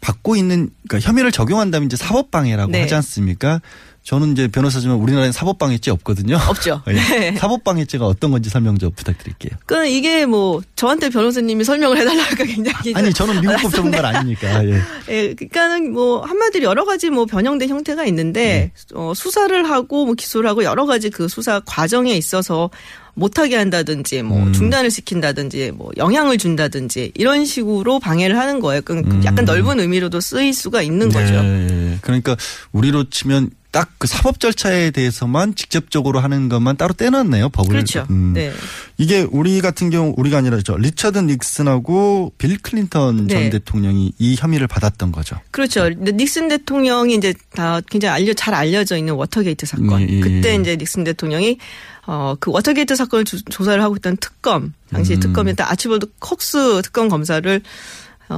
받고 0.00 0.36
있는 0.36 0.70
그러니까 0.88 1.06
혐의를 1.06 1.30
적용한다면 1.30 1.86
이제 1.86 1.96
사법방해라고 1.96 2.72
네. 2.72 2.80
하지 2.82 2.94
않습니까? 2.94 3.60
저는 4.02 4.32
이제 4.32 4.48
변호사지만 4.48 4.96
우리나라에 4.96 5.30
사법방해죄 5.30 5.90
없거든요. 5.92 6.38
없죠. 6.48 6.82
예. 6.88 6.92
네. 6.92 7.36
사법방해죄가 7.36 8.06
어떤 8.06 8.30
건지 8.30 8.48
설명 8.48 8.78
좀 8.78 8.90
부탁드릴게요. 8.92 9.52
그러니까 9.66 9.90
이게 9.94 10.26
뭐 10.26 10.62
저한테 10.74 11.10
변호사님이 11.10 11.64
설명을 11.64 11.98
해달라니까 11.98 12.44
굉장히 12.44 12.94
아니 12.94 13.12
저는 13.12 13.40
미국법 13.40 13.74
전문가 13.74 14.08
아니니까. 14.08 14.64
예. 14.64 14.80
예, 15.10 15.34
그러니까는 15.34 15.92
뭐 15.92 16.22
한마디로 16.24 16.64
여러 16.64 16.84
가지 16.84 17.10
뭐 17.10 17.26
변형된 17.26 17.68
형태가 17.68 18.04
있는데 18.06 18.40
네. 18.40 18.72
어, 18.94 19.12
수사를 19.14 19.68
하고 19.68 20.06
뭐 20.06 20.14
기소를 20.14 20.48
하고 20.48 20.64
여러 20.64 20.86
가지 20.86 21.10
그 21.10 21.28
수사 21.28 21.60
과정에 21.60 22.14
있어서 22.14 22.70
못하게 23.14 23.56
한다든지 23.56 24.22
뭐 24.22 24.38
음. 24.38 24.52
중단을 24.52 24.90
시킨다든지 24.90 25.72
뭐 25.72 25.90
영향을 25.96 26.38
준다든지 26.38 27.12
이런 27.14 27.44
식으로 27.44 27.98
방해를 27.98 28.38
하는 28.38 28.60
거예요. 28.60 28.80
그러니까 28.82 29.14
음. 29.14 29.24
약간 29.24 29.44
넓은 29.44 29.78
의미로도 29.78 30.20
쓰일 30.20 30.54
수가 30.54 30.82
있는 30.82 31.10
거죠. 31.10 31.42
네. 31.42 31.98
그러니까 32.00 32.36
우리로 32.72 33.10
치면 33.10 33.50
딱 33.70 33.90
그 34.00 34.06
사법 34.06 34.40
절차에 34.40 34.92
대해서만 34.92 35.54
직접적으로 35.54 36.20
하는 36.20 36.48
것만 36.48 36.78
따로 36.78 36.94
떼놨네요 36.94 37.50
법을. 37.50 37.68
그렇죠. 37.68 38.06
음. 38.08 38.32
네. 38.32 38.50
이게 38.96 39.26
우리 39.30 39.60
같은 39.60 39.90
경우 39.90 40.14
우리가 40.16 40.38
아니라 40.38 40.58
저 40.64 40.74
리처드 40.74 41.18
닉슨하고 41.18 42.32
빌 42.38 42.56
클린턴 42.56 43.28
전 43.28 43.38
네. 43.38 43.50
대통령이 43.50 44.14
이 44.18 44.36
혐의를 44.38 44.68
받았던 44.68 45.12
거죠. 45.12 45.36
그렇죠. 45.50 45.90
닉슨 45.90 46.48
대통령이 46.48 47.14
이제 47.14 47.34
다 47.52 47.82
굉장히 47.90 48.22
알려 48.22 48.32
잘 48.32 48.54
알려져 48.54 48.96
있는 48.96 49.12
워터게이트 49.12 49.66
사건. 49.66 50.00
예, 50.00 50.08
예. 50.08 50.20
그때 50.20 50.54
이제 50.54 50.76
닉슨 50.76 51.04
대통령이 51.04 51.58
어그 52.06 52.52
워터게이트 52.52 52.96
사건을 52.96 53.26
조, 53.26 53.36
조사를 53.36 53.82
하고 53.82 53.96
있던 53.96 54.16
특검 54.16 54.72
당시 54.90 55.12
음. 55.12 55.20
특검이었던 55.20 55.66
아치볼드 55.68 56.06
콕스 56.20 56.80
특검 56.84 57.10
검사를 57.10 57.46
어, 57.54 57.60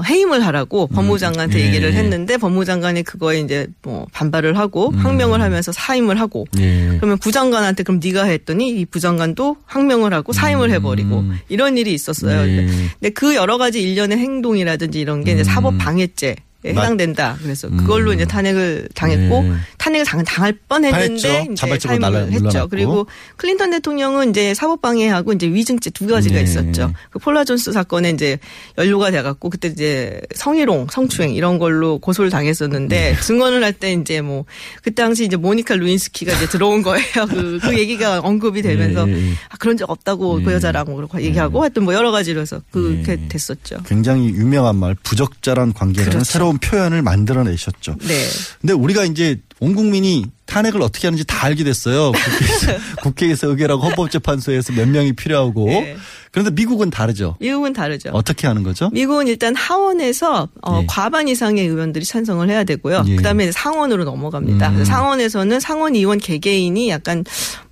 해임을 0.00 0.44
하라고 0.46 0.86
법무장관한테 0.86 1.60
예. 1.60 1.66
얘기를 1.66 1.92
했는데 1.92 2.36
법무장관이 2.38 3.02
그거에 3.02 3.40
이제 3.40 3.66
뭐 3.82 4.06
반발을 4.12 4.56
하고 4.56 4.90
음. 4.90 4.94
항명을 4.96 5.42
하면서 5.42 5.72
사임을 5.72 6.18
하고 6.18 6.46
예. 6.58 6.96
그러면 6.96 7.18
부장관한테 7.18 7.82
그럼 7.82 8.00
네가 8.02 8.24
해 8.24 8.32
했더니 8.32 8.70
이 8.70 8.84
부장관도 8.86 9.56
항명을 9.66 10.14
하고 10.14 10.32
사임을 10.32 10.70
해버리고 10.70 11.20
음. 11.20 11.38
이런 11.48 11.76
일이 11.76 11.92
있었어요. 11.92 12.48
예. 12.48 12.56
근데, 12.56 12.72
근데 13.00 13.10
그 13.10 13.34
여러 13.34 13.58
가지 13.58 13.82
일련의 13.82 14.18
행동이라든지 14.18 15.00
이런 15.00 15.24
게 15.24 15.32
이제 15.32 15.42
음. 15.42 15.44
사법 15.44 15.78
방해죄. 15.78 16.36
에 16.64 16.72
맞- 16.72 16.82
해당된다. 16.82 17.36
그래서 17.42 17.68
그걸로 17.68 18.10
음. 18.10 18.14
이제 18.14 18.24
탄핵을 18.24 18.88
당했고 18.94 19.42
네. 19.42 19.52
탄핵을 19.78 20.04
당, 20.06 20.22
당할 20.24 20.52
뻔했는데. 20.68 21.14
이제 21.14 21.46
사임을 21.80 22.32
했죠. 22.32 22.68
그리고 22.70 23.06
클린턴 23.36 23.70
대통령은 23.70 24.30
이제 24.30 24.54
사법방해하고 24.54 25.32
이제 25.32 25.48
위증죄 25.48 25.90
두 25.90 26.06
가지가 26.06 26.36
네. 26.36 26.42
있었죠. 26.42 26.92
그 27.10 27.18
폴라 27.18 27.44
존스 27.44 27.72
사건에 27.72 28.10
이제 28.10 28.38
연루가 28.78 29.10
돼갖고 29.10 29.50
그때 29.50 29.68
이제 29.68 30.20
성희롱, 30.36 30.86
성추행 30.90 31.34
이런 31.34 31.58
걸로 31.58 31.98
고소를 31.98 32.30
당했었는데 32.30 33.12
네. 33.14 33.20
증언을 33.20 33.62
할 33.64 33.72
때 33.72 33.92
이제 33.92 34.20
뭐 34.20 34.44
그 34.82 34.92
당시 34.94 35.24
이제 35.24 35.36
모니카 35.36 35.76
르윈스키가 35.76 36.32
이제 36.34 36.46
들어온 36.46 36.82
거예요. 36.82 37.04
그, 37.28 37.58
그 37.62 37.76
얘기가 37.78 38.20
언급이 38.20 38.60
되면서 38.62 39.08
예, 39.08 39.12
예. 39.14 39.32
아, 39.48 39.56
그런 39.58 39.76
적 39.76 39.88
없다고 39.90 40.40
예. 40.40 40.44
그 40.44 40.52
여자랑 40.52 40.84
그렇게 40.94 41.22
얘기하고 41.22 41.62
하여튼 41.62 41.84
뭐 41.84 41.94
여러 41.94 42.10
가지로 42.10 42.40
해서 42.42 42.60
그렇게 42.70 43.12
예. 43.12 43.28
됐었죠. 43.28 43.78
굉장히 43.86 44.26
유명한 44.30 44.76
말 44.76 44.94
부적절한 45.02 45.72
관계라는 45.72 46.12
그렇죠. 46.12 46.24
새로운 46.52 46.58
표현을 46.58 47.02
만들어내셨죠. 47.02 47.96
네. 48.00 48.26
근데 48.60 48.72
우리가 48.72 49.04
이제 49.04 49.40
온 49.60 49.74
국민이 49.74 50.26
탄핵을 50.46 50.82
어떻게 50.82 51.06
하는지 51.06 51.24
다 51.24 51.46
알게 51.46 51.64
됐어요. 51.64 52.12
국회에서, 52.12 52.78
국회에서 53.02 53.48
의결하고 53.48 53.82
헌법재판소에서 53.82 54.72
몇 54.74 54.88
명이 54.88 55.14
필요하고. 55.14 55.66
네. 55.66 55.96
그런데 56.30 56.50
미국은 56.50 56.90
다르죠. 56.90 57.36
미국은 57.40 57.72
다르죠. 57.72 58.10
어떻게 58.12 58.46
하는 58.46 58.62
거죠? 58.62 58.88
미국은 58.90 59.28
일단 59.28 59.54
하원에서 59.54 60.48
어, 60.62 60.80
예. 60.82 60.86
과반 60.88 61.28
이상의 61.28 61.66
의원들이 61.66 62.04
찬성을 62.04 62.48
해야 62.48 62.64
되고요. 62.64 63.04
예. 63.06 63.16
그다음에 63.16 63.52
상원으로 63.52 64.04
넘어갑니다. 64.04 64.70
음. 64.70 64.84
상원에서는 64.84 65.60
상원 65.60 65.94
의원 65.94 66.18
개개인이 66.18 66.88
약간 66.88 67.24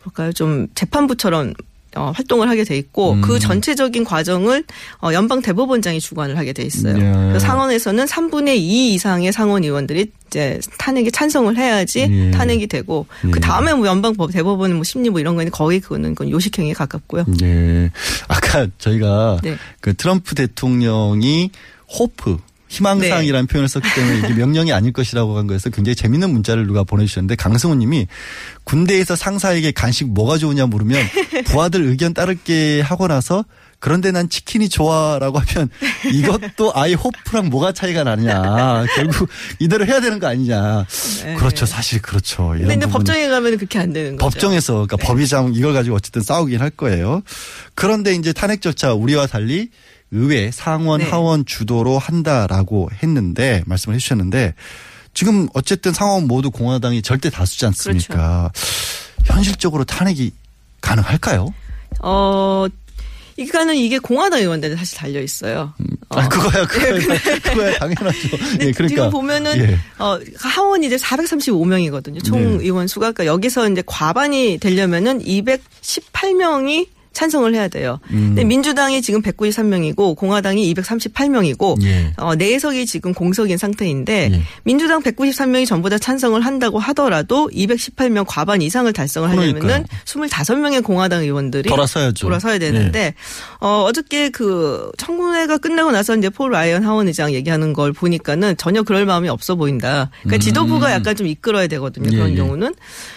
뭘까요? 0.04 0.32
좀 0.32 0.66
재판부처럼 0.74 1.54
어, 1.96 2.12
활동을 2.14 2.48
하게 2.48 2.64
돼 2.64 2.76
있고 2.76 3.12
음. 3.12 3.20
그 3.20 3.38
전체적인 3.38 4.04
과정을 4.04 4.64
어, 5.02 5.12
연방 5.12 5.42
대법원장이 5.42 6.00
주관을 6.00 6.38
하게 6.38 6.52
돼 6.52 6.62
있어요. 6.62 6.96
예. 6.96 7.12
그래서 7.28 7.40
상원에서는 7.40 8.04
3분의 8.04 8.56
2 8.58 8.94
이상의 8.94 9.32
상원 9.32 9.64
의원들이 9.64 10.06
이제 10.28 10.60
탄핵에 10.78 11.10
찬성을 11.10 11.56
해야지 11.56 12.06
예. 12.08 12.30
탄핵이 12.30 12.68
되고 12.68 13.06
예. 13.26 13.30
그 13.30 13.40
다음에 13.40 13.74
뭐 13.74 13.86
연방 13.86 14.14
법 14.14 14.30
대법원 14.30 14.74
뭐 14.74 14.84
심리 14.84 15.10
뭐 15.10 15.18
이런 15.18 15.34
거는 15.34 15.50
거의 15.50 15.80
그거는 15.80 16.14
그건 16.14 16.30
요식행위에 16.30 16.74
가깝고요. 16.74 17.24
예. 17.42 17.90
아까 18.28 18.68
저희가 18.78 19.38
네. 19.42 19.56
그 19.80 19.94
트럼프 19.94 20.34
대통령이 20.36 21.50
호프 21.98 22.38
희망사항이라는 22.70 23.46
표현을 23.48 23.68
썼기 23.68 23.88
때문에 23.94 24.18
이게 24.18 24.34
명령이 24.34 24.72
아닐 24.72 24.92
것이라고 24.92 25.36
한 25.36 25.46
거에서 25.46 25.70
굉장히 25.70 25.96
재밌는 25.96 26.30
문자를 26.30 26.66
누가 26.66 26.84
보내주셨는데 26.84 27.34
강승우 27.34 27.74
님이 27.74 28.06
군대에서 28.64 29.16
상사에게 29.16 29.72
간식 29.72 30.08
뭐가 30.08 30.38
좋으냐 30.38 30.66
물으면 30.66 31.02
부하들 31.46 31.82
의견 31.82 32.14
따를게 32.14 32.80
하고 32.80 33.08
나서 33.08 33.44
그런데 33.80 34.12
난 34.12 34.28
치킨이 34.28 34.68
좋아라고 34.68 35.38
하면 35.38 35.70
이것도 36.12 36.72
아예 36.74 36.92
호프랑 36.92 37.48
뭐가 37.48 37.72
차이가 37.72 38.04
나느냐. 38.04 38.84
결국 38.94 39.28
이대로 39.58 39.86
해야 39.86 40.00
되는 40.00 40.18
거 40.18 40.26
아니냐. 40.26 40.86
네. 41.24 41.34
그렇죠. 41.34 41.64
사실 41.64 42.00
그렇죠. 42.02 42.48
근데 42.50 42.74
이제 42.74 42.86
법정에 42.86 43.26
가면 43.28 43.56
그렇게 43.56 43.78
안 43.78 43.94
되는 43.94 44.16
거죠. 44.16 44.30
법정에서 44.30 44.72
그러니까 44.74 44.98
네. 44.98 45.06
법의장 45.06 45.52
이걸 45.54 45.72
가지고 45.72 45.96
어쨌든 45.96 46.20
싸우긴 46.20 46.60
할 46.60 46.68
거예요. 46.68 47.22
그런데 47.74 48.14
이제 48.14 48.34
탄핵 48.34 48.60
절차 48.60 48.92
우리와 48.92 49.26
달리 49.26 49.70
의회 50.12 50.50
상원 50.50 51.00
네. 51.00 51.08
하원 51.08 51.44
주도로 51.44 51.98
한다라고 51.98 52.90
했는데 53.02 53.62
말씀을 53.66 53.94
해주셨는데 53.96 54.54
지금 55.14 55.48
어쨌든 55.54 55.92
상원 55.92 56.26
모두 56.26 56.50
공화당이 56.50 57.02
절대 57.02 57.30
다수지 57.30 57.66
않습니까? 57.66 58.50
그렇죠. 58.52 59.32
현실적으로 59.32 59.84
탄핵이 59.84 60.32
가능할까요? 60.80 61.52
어, 62.00 62.66
이거는 63.36 63.76
이게 63.76 63.98
공화당 63.98 64.40
의원들은 64.40 64.76
사실 64.76 64.98
달려 64.98 65.20
있어요. 65.20 65.72
아, 66.10 66.28
그거야, 66.28 66.66
그거야, 66.66 66.98
그거야, 67.42 67.78
당연하죠. 67.78 68.18
예, 68.60 68.72
그러니까. 68.72 68.88
지금 68.88 69.10
보면은 69.10 69.58
예. 69.58 69.78
어 69.98 70.18
하원이 70.36 70.86
이제 70.86 70.96
435명이거든요. 70.96 72.22
총 72.24 72.58
네. 72.58 72.64
의원 72.64 72.86
수가 72.86 73.12
그러니까 73.12 73.26
여기서 73.26 73.68
이제 73.70 73.82
과반이 73.86 74.58
되려면은 74.58 75.20
218명이 75.20 76.88
찬성을 77.12 77.52
해야 77.54 77.68
돼요. 77.68 77.98
음. 78.10 78.28
근데 78.28 78.44
민주당이 78.44 79.02
지금 79.02 79.20
193명이고 79.22 80.16
공화당이 80.16 80.72
230명이고 80.74 81.82
예. 81.84 82.12
어, 82.16 82.34
내석이 82.36 82.86
지금 82.86 83.12
공석인 83.12 83.58
상태인데 83.58 84.30
예. 84.32 84.42
민주당 84.62 85.02
193명이 85.02 85.66
전부 85.66 85.90
다 85.90 85.98
찬성을 85.98 86.40
한다고 86.40 86.78
하더라도 86.78 87.50
218명 87.52 88.24
과반 88.26 88.62
이상을 88.62 88.90
달성을 88.92 89.28
하려면은 89.28 89.60
그러니까요. 89.60 89.84
25명의 90.04 90.84
공화당 90.84 91.22
의원들이 91.22 91.68
돌아서야죠. 91.68 92.26
돌아서야 92.26 92.58
되는데 92.58 93.14
어 93.60 93.84
어저께 93.88 94.30
그 94.30 94.90
청문회가 94.96 95.58
끝나고 95.58 95.90
나서 95.90 96.16
이제 96.16 96.28
폴 96.28 96.52
라이언 96.52 96.84
하원 96.84 97.08
의장 97.08 97.32
얘기하는 97.32 97.72
걸 97.72 97.92
보니까는 97.92 98.56
전혀 98.56 98.82
그럴 98.82 99.04
마음이 99.04 99.28
없어 99.28 99.56
보인다. 99.56 100.10
그러니까 100.22 100.36
음. 100.36 100.40
지도부가 100.40 100.92
약간 100.92 101.16
좀 101.16 101.26
이끌어야 101.26 101.66
되거든요. 101.66 102.10
그런 102.10 102.28
예, 102.28 102.32
예. 102.32 102.36
경우는. 102.36 102.74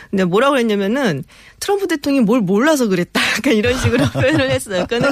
근데 0.09 0.25
뭐라고 0.25 0.51
그랬냐면은 0.51 1.23
트럼프 1.59 1.87
대통령이 1.87 2.25
뭘 2.25 2.41
몰라서 2.41 2.87
그랬다. 2.87 3.19
약간 3.37 3.53
이런 3.53 3.73
식으로 3.83 4.05
표현을 4.11 4.49
했어요. 4.51 4.85
그러니까는 4.87 5.09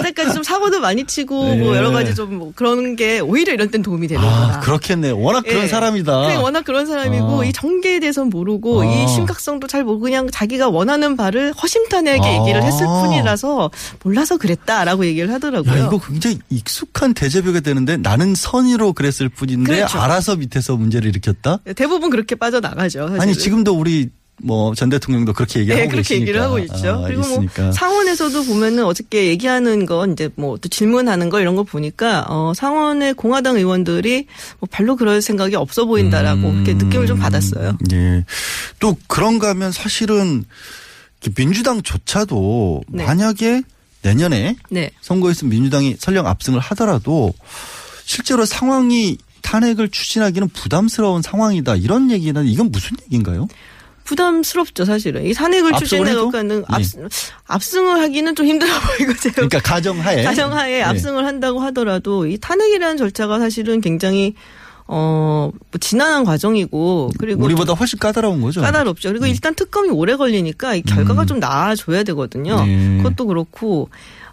이때까지 0.00 0.34
좀 0.34 0.42
사고도 0.42 0.80
많이 0.80 1.04
치고 1.04 1.56
뭐 1.56 1.74
예. 1.74 1.78
여러 1.78 1.90
가지 1.92 2.14
좀 2.14 2.30
뭐 2.30 2.52
그런 2.54 2.96
게 2.96 3.20
오히려 3.20 3.52
이런 3.52 3.70
땐 3.70 3.82
도움이 3.82 4.06
되는 4.08 4.22
아, 4.24 4.46
거다. 4.46 4.60
그렇겠네. 4.60 5.10
워낙 5.10 5.42
그런 5.42 5.64
예. 5.64 5.68
사람이다. 5.68 6.22
그냥 6.26 6.42
워낙 6.42 6.64
그런 6.64 6.86
사람이고 6.86 7.40
아. 7.40 7.44
이 7.44 7.52
전개에 7.52 7.98
대해서는 8.00 8.30
모르고 8.30 8.82
아. 8.82 8.84
이 8.86 9.08
심각성도 9.08 9.66
잘 9.66 9.84
모르고 9.84 10.02
그냥 10.02 10.28
자기가 10.30 10.68
원하는 10.68 11.16
바를 11.16 11.52
허심탄회하게 11.52 12.26
아. 12.26 12.40
얘기를 12.40 12.62
했을 12.62 12.86
뿐이라서 12.86 13.70
몰라서 14.04 14.36
그랬다라고 14.38 15.04
얘기를 15.06 15.32
하더라고요. 15.32 15.72
야, 15.72 15.86
이거 15.86 15.98
굉장히 15.98 16.38
익숙한 16.50 17.14
대제비가 17.14 17.60
되는데 17.60 17.96
나는 17.96 18.34
선의로 18.34 18.92
그랬을 18.92 19.28
뿐인데 19.28 19.74
그렇죠. 19.76 19.98
알아서 19.98 20.36
밑에서 20.36 20.76
문제를 20.76 21.08
일으켰다? 21.10 21.58
대부분 21.76 22.10
그렇게 22.10 22.34
빠져나가죠. 22.36 23.00
사실은. 23.00 23.20
아니 23.20 23.34
지금도 23.34 23.74
우리 23.74 24.08
뭐 24.42 24.74
전 24.74 24.88
대통령도 24.88 25.32
그렇게 25.32 25.60
얘기하고 25.60 25.80
네, 25.82 25.86
그렇게 25.88 26.02
계시니까. 26.02 26.20
얘기를 26.22 26.40
하고 26.42 26.58
있죠. 26.60 26.88
아, 26.90 27.02
그리고 27.06 27.22
있으니까. 27.22 27.62
뭐 27.64 27.72
상원에서도 27.72 28.44
보면은 28.44 28.84
어저께 28.84 29.26
얘기하는 29.26 29.86
건 29.86 30.12
이제 30.12 30.28
뭐 30.36 30.56
또 30.60 30.68
질문하는 30.68 31.30
거 31.30 31.40
이런 31.40 31.56
거 31.56 31.62
보니까 31.62 32.26
어 32.28 32.52
상원의 32.54 33.14
공화당 33.14 33.56
의원들이 33.56 34.26
뭐 34.58 34.68
별로 34.70 34.96
그럴 34.96 35.22
생각이 35.22 35.54
없어 35.56 35.84
보인다라고 35.86 36.48
음. 36.48 36.56
이렇게 36.66 36.74
느낌을 36.74 37.06
좀 37.06 37.18
받았어요. 37.18 37.78
예. 37.92 38.24
또 38.78 38.96
그런가 39.06 39.50
하면 39.50 39.72
사실은 39.72 40.44
민주당조차도 41.36 42.82
네. 42.88 43.04
만약에 43.04 43.62
내년에 44.02 44.56
네. 44.70 44.90
선거에서 45.00 45.46
민주당이 45.46 45.96
설령 45.98 46.26
압승을 46.26 46.58
하더라도 46.60 47.34
실제로 48.04 48.44
상황이 48.46 49.18
탄핵을 49.42 49.88
추진하기는 49.90 50.48
부담스러운 50.48 51.22
상황이다 51.22 51.76
이런 51.76 52.10
얘기는 52.10 52.46
이건 52.46 52.70
무슨 52.70 52.96
얘기인가요? 53.04 53.46
부담스럽죠, 54.10 54.84
사실은. 54.84 55.24
이 55.24 55.32
해도? 55.72 55.78
추진해가는 55.78 56.64
압, 56.66 56.80
예. 56.80 56.84
압승을 57.46 58.00
하기는 58.00 58.34
좀 58.34 58.44
힘들어 58.46 58.68
보이고 58.80 59.14
제가 59.14 59.34
그러니까 59.36 59.60
가정하에 59.60 60.24
가정하에 60.24 60.78
예. 60.78 60.82
압승을 60.82 61.24
한다고 61.26 61.60
하더라도 61.60 62.26
이 62.26 62.36
탄핵이라는 62.36 62.96
절차가 62.96 63.38
사실은 63.38 63.80
굉장히 63.80 64.34
어, 64.88 65.52
뭐 65.52 65.78
지난한 65.78 66.24
과정이고 66.24 67.12
그리고 67.18 67.44
우리보다 67.44 67.74
훨씬 67.74 68.00
까다로운 68.00 68.40
거죠. 68.40 68.60
까다롭죠. 68.60 69.10
그리고 69.10 69.26
일단 69.26 69.54
특검이 69.54 69.90
오래 69.90 70.16
걸리니까 70.16 70.74
이 70.74 70.82
결과가 70.82 71.22
음. 71.22 71.26
좀 71.28 71.38
나아져야 71.38 72.02
되거든요. 72.02 72.64
네. 72.64 72.96
그것도 72.96 73.26
그렇고 73.26 73.88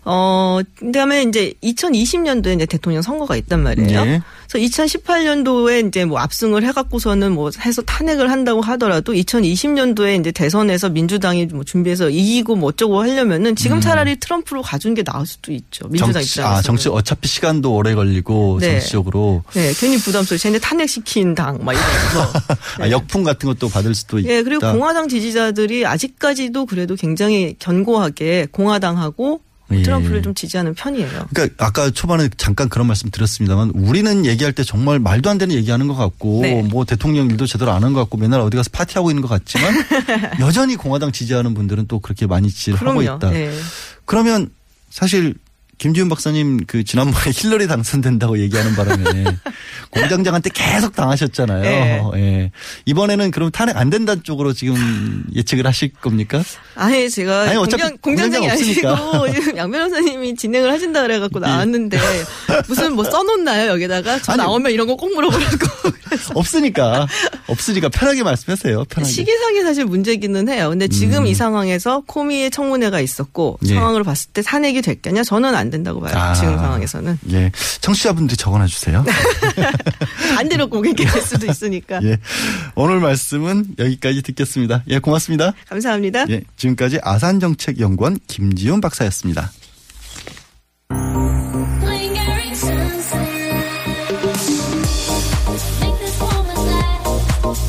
어, 0.09 0.61
그다음에 0.79 1.23
이제 1.23 1.53
2020년도에 1.61 2.55
이제 2.55 2.65
대통령 2.65 3.01
선거가 3.01 3.35
있단 3.35 3.61
말이에요. 3.61 3.99
예. 3.99 4.21
그래서 4.49 4.65
2018년도에 4.65 5.85
이제 5.85 6.05
뭐 6.05 6.19
압승을 6.19 6.63
해갖고서는 6.63 7.33
뭐 7.33 7.51
해서 7.59 7.81
탄핵을 7.81 8.31
한다고 8.31 8.61
하더라도 8.61 9.11
2020년도에 9.11 10.21
이제 10.21 10.31
대선에서 10.31 10.91
민주당이 10.91 11.47
뭐 11.47 11.65
준비해서 11.65 12.09
이기고 12.09 12.55
뭐 12.55 12.69
어쩌고 12.69 13.01
하려면은 13.01 13.57
지금 13.57 13.81
차라리 13.81 14.17
트럼프로 14.17 14.61
가준 14.61 14.93
게 14.93 15.03
나을 15.03 15.25
수도 15.25 15.51
있죠. 15.51 15.89
민주당 15.89 16.11
음. 16.11 16.13
정치, 16.13 16.39
입장에서. 16.39 16.55
아, 16.55 16.61
정치 16.61 16.87
어차피 16.87 17.27
시간도 17.27 17.75
오래 17.75 17.93
걸리고 17.93 18.59
네. 18.61 18.79
정치적으로 18.79 19.43
네, 19.55 19.73
괜히 19.77 19.97
부담스러워. 19.97 20.37
쟤네 20.37 20.59
탄핵시킨 20.59 21.35
당, 21.35 21.59
막 21.65 21.73
이러면서. 21.73 22.39
아, 22.79 22.89
역풍 22.89 23.23
같은 23.23 23.49
것도 23.49 23.67
받을 23.67 23.93
수도 23.93 24.19
있다. 24.19 24.29
예, 24.29 24.41
그리고 24.41 24.71
공화당 24.71 25.09
지지자들이 25.09 25.85
아직까지도 25.85 26.65
그래도 26.65 26.95
굉장히 26.95 27.57
견고하게 27.59 28.47
공화당하고 28.51 29.41
예. 29.71 29.81
트럼프를 29.83 30.21
좀 30.21 30.33
지지하는 30.33 30.73
편이에요. 30.73 31.27
그러니까 31.33 31.65
아까 31.65 31.89
초반에 31.89 32.29
잠깐 32.37 32.69
그런 32.69 32.87
말씀 32.87 33.09
드렸습니다만 33.11 33.71
우리는 33.75 34.25
얘기할 34.25 34.53
때 34.53 34.63
정말 34.63 34.99
말도 34.99 35.29
안 35.29 35.37
되는 35.37 35.53
얘기하는 35.55 35.87
것 35.87 35.95
같고 35.95 36.41
네. 36.41 36.61
뭐 36.61 36.85
대통령 36.85 37.29
일도 37.29 37.45
제대로 37.47 37.71
안 37.71 37.83
한 37.83 37.93
것 37.93 37.99
같고 38.01 38.17
맨날 38.17 38.39
어디 38.41 38.55
가서 38.57 38.69
파티하고 38.71 39.11
있는 39.11 39.21
것 39.21 39.27
같지만 39.27 39.73
여전히 40.39 40.75
공화당 40.75 41.11
지지하는 41.11 41.53
분들은 41.53 41.87
또 41.87 41.99
그렇게 41.99 42.25
많이 42.27 42.49
지지를 42.49 42.79
하고 42.79 42.99
그럼요. 42.99 43.17
있다. 43.17 43.33
예. 43.35 43.51
그러면 44.05 44.49
사실 44.89 45.35
김지훈 45.77 46.09
박사님 46.09 46.61
그 46.65 46.83
지난번에 46.83 47.31
힐러리 47.33 47.67
당선된다고 47.67 48.39
얘기하는 48.39 48.75
바람에 48.75 49.25
공장장한테 49.91 50.49
계속 50.53 50.95
당하셨잖아요. 50.95 51.61
네. 51.61 52.01
예. 52.15 52.51
이번에는 52.85 53.31
그럼 53.31 53.51
탄핵 53.51 53.77
안 53.77 53.89
된다는 53.89 54.23
쪽으로 54.23 54.53
지금 54.53 55.23
예측을 55.35 55.65
하실 55.65 55.91
겁니까? 55.93 56.43
아예 56.75 57.07
제가 57.07 57.43
아니, 57.43 57.55
어차피 57.57 57.83
공장, 57.83 57.97
공장장이 58.01 58.47
공장장 58.47 58.89
아니고. 58.91 59.33
지금 59.41 59.57
양 59.57 59.71
변호사님이 59.71 60.35
진행을 60.35 60.71
하신다 60.71 60.99
예. 61.03 61.07
그래갖고 61.07 61.39
나왔는데 61.39 61.97
무슨 62.67 62.93
뭐 62.93 63.03
써놓나요 63.03 63.71
여기다가 63.71 64.19
저 64.21 64.33
아니. 64.33 64.41
나오면 64.41 64.71
이런 64.71 64.85
거 64.87 64.97
꼭 64.97 65.13
물어보라고 65.13 65.67
없으니까 66.33 67.07
없으니까 67.47 67.89
편하게 67.89 68.23
말씀하세요. 68.23 68.85
편하게. 68.85 69.11
시기상이 69.13 69.61
사실 69.61 69.85
문제기는 69.85 70.49
해요. 70.49 70.69
근데 70.69 70.87
지금 70.87 71.19
음. 71.19 71.27
이 71.27 71.33
상황에서 71.35 72.01
코미의 72.07 72.49
청문회가 72.51 72.99
있었고 72.99 73.59
예. 73.65 73.75
상황으로 73.75 74.03
봤을 74.03 74.29
때 74.31 74.41
탄핵이 74.41 74.81
됐겠냐 74.81 75.23
저는 75.23 75.53
안 75.55 75.66
된다고 75.69 75.99
봐요. 75.99 76.13
아. 76.15 76.33
지금 76.33 76.57
상황에서는 76.57 77.19
예. 77.31 77.51
청취자분들이 77.81 78.37
적어놔 78.37 78.67
주세요. 78.67 79.03
반대로 80.35 80.67
고객이 80.67 81.05
될 81.05 81.21
수도 81.21 81.45
있으니까 81.47 81.99
예. 82.03 82.17
오늘 82.75 82.99
말씀은 82.99 83.75
여기까지 83.79 84.21
듣겠습니다. 84.21 84.83
예, 84.87 84.99
고맙습니다. 84.99 85.53
감사합니다. 85.69 86.25
예. 86.29 86.41
지금까지 86.55 86.99
아산정책연구원 87.01 88.19
김지훈 88.27 88.81
박사였습니다. 88.81 89.51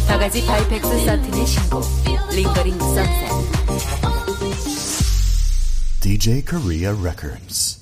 바가지 0.08 0.44
바이펙스 0.44 1.04
사틴의 1.04 1.46
신곡 1.46 1.84
Lingering 2.32 2.78
Sunset 2.78 3.28
DJ 6.00 6.42
Korea 6.42 6.94
Records. 6.94 7.77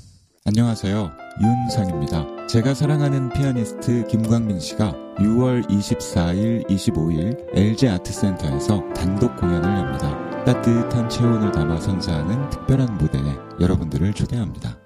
안녕하세요. 0.48 1.10
윤상입니다. 1.42 2.46
제가 2.46 2.72
사랑하는 2.72 3.30
피아니스트 3.30 4.06
김광민 4.06 4.60
씨가 4.60 4.94
6월 5.16 5.68
24일, 5.68 6.64
25일 6.68 7.48
LG 7.52 7.88
아트센터에서 7.88 8.80
단독 8.94 9.34
공연을 9.34 9.68
엽니다. 9.68 10.44
따뜻한 10.44 11.08
체온을 11.08 11.50
담아 11.50 11.80
선사하는 11.80 12.48
특별한 12.50 12.96
무대에 12.96 13.24
여러분들을 13.58 14.12
초대합니다. 14.14 14.85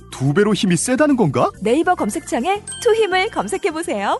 두 0.11 0.33
배로 0.33 0.53
힘이 0.53 0.77
세다는 0.77 1.15
건가? 1.15 1.49
네이버 1.61 1.95
검색창에 1.95 2.61
투 2.83 2.93
힘을 2.93 3.29
검색해 3.29 3.71
보세요. 3.71 4.19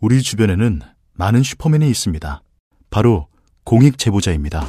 우리 0.00 0.22
주변에는 0.22 0.80
많은 1.14 1.42
슈퍼맨이 1.42 1.88
있습니다. 1.88 2.42
바로 2.90 3.26
공익 3.64 3.98
제보자입니다. 3.98 4.66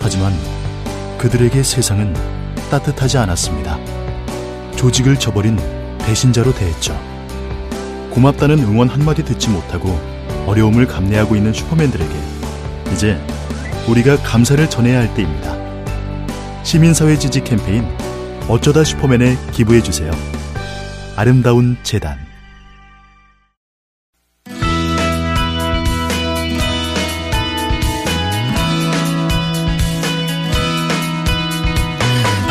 하지만 0.00 0.32
그들에게 1.18 1.62
세상은 1.62 2.14
따뜻하지 2.70 3.18
않았습니다. 3.18 3.78
조직을 4.76 5.18
저버린 5.18 5.56
배신자로 5.98 6.54
대했죠. 6.54 6.98
고맙다는 8.10 8.58
응원 8.60 8.88
한마디 8.88 9.24
듣지 9.24 9.50
못하고 9.50 9.90
어려움을 10.46 10.86
감내하고 10.86 11.36
있는 11.36 11.52
슈퍼맨들에게 11.52 12.14
이제 12.92 13.20
우리가 13.88 14.16
감사를 14.22 14.68
전해야 14.70 15.00
할 15.00 15.14
때입니다. 15.14 15.60
시민사회 16.64 17.18
지지 17.18 17.42
캠페인 17.42 17.84
어쩌다 18.50 18.82
슈퍼맨에 18.82 19.38
기부해 19.52 19.80
주세요. 19.80 20.10
아름다운 21.14 21.76
재단 21.84 22.18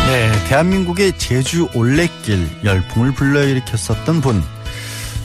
네, 0.08 0.32
대한민국의 0.48 1.18
제주 1.18 1.68
올레길 1.76 2.48
열풍을 2.64 3.12
불러일으켰었던 3.12 4.22
분. 4.22 4.42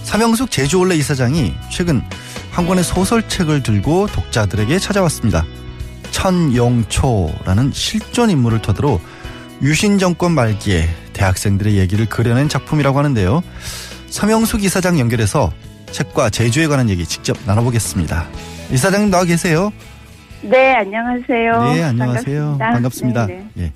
삼영숙 0.02 0.50
제주 0.50 0.78
올레 0.80 0.96
이사장이 0.96 1.54
최근 1.70 2.02
한 2.50 2.66
권의 2.66 2.82
소설책을 2.82 3.62
들고 3.62 4.08
독자들에게 4.08 4.80
찾아왔습니다. 4.80 5.44
천용초라는 6.10 7.70
실존 7.72 8.30
인물을 8.30 8.60
토대로 8.60 9.00
유신 9.62 9.98
정권 9.98 10.32
말기에 10.32 10.84
대학생들의 11.12 11.76
얘기를 11.78 12.06
그려낸 12.06 12.48
작품이라고 12.48 12.98
하는데요. 12.98 13.42
서명숙 14.08 14.64
이사장 14.64 14.98
연결해서 14.98 15.50
책과 15.86 16.30
제주에 16.30 16.66
관한 16.66 16.90
얘기 16.90 17.04
직접 17.04 17.36
나눠보겠습니다. 17.46 18.26
이사장님 18.72 19.10
나와 19.10 19.24
계세요? 19.24 19.72
네, 20.42 20.74
안녕하세요. 20.74 21.74
네, 21.74 21.82
안녕하세요. 21.82 22.58
반갑습니다. 22.58 22.70
반갑습니다. 22.72 23.26
네네. 23.26 23.48
예. 23.58 23.72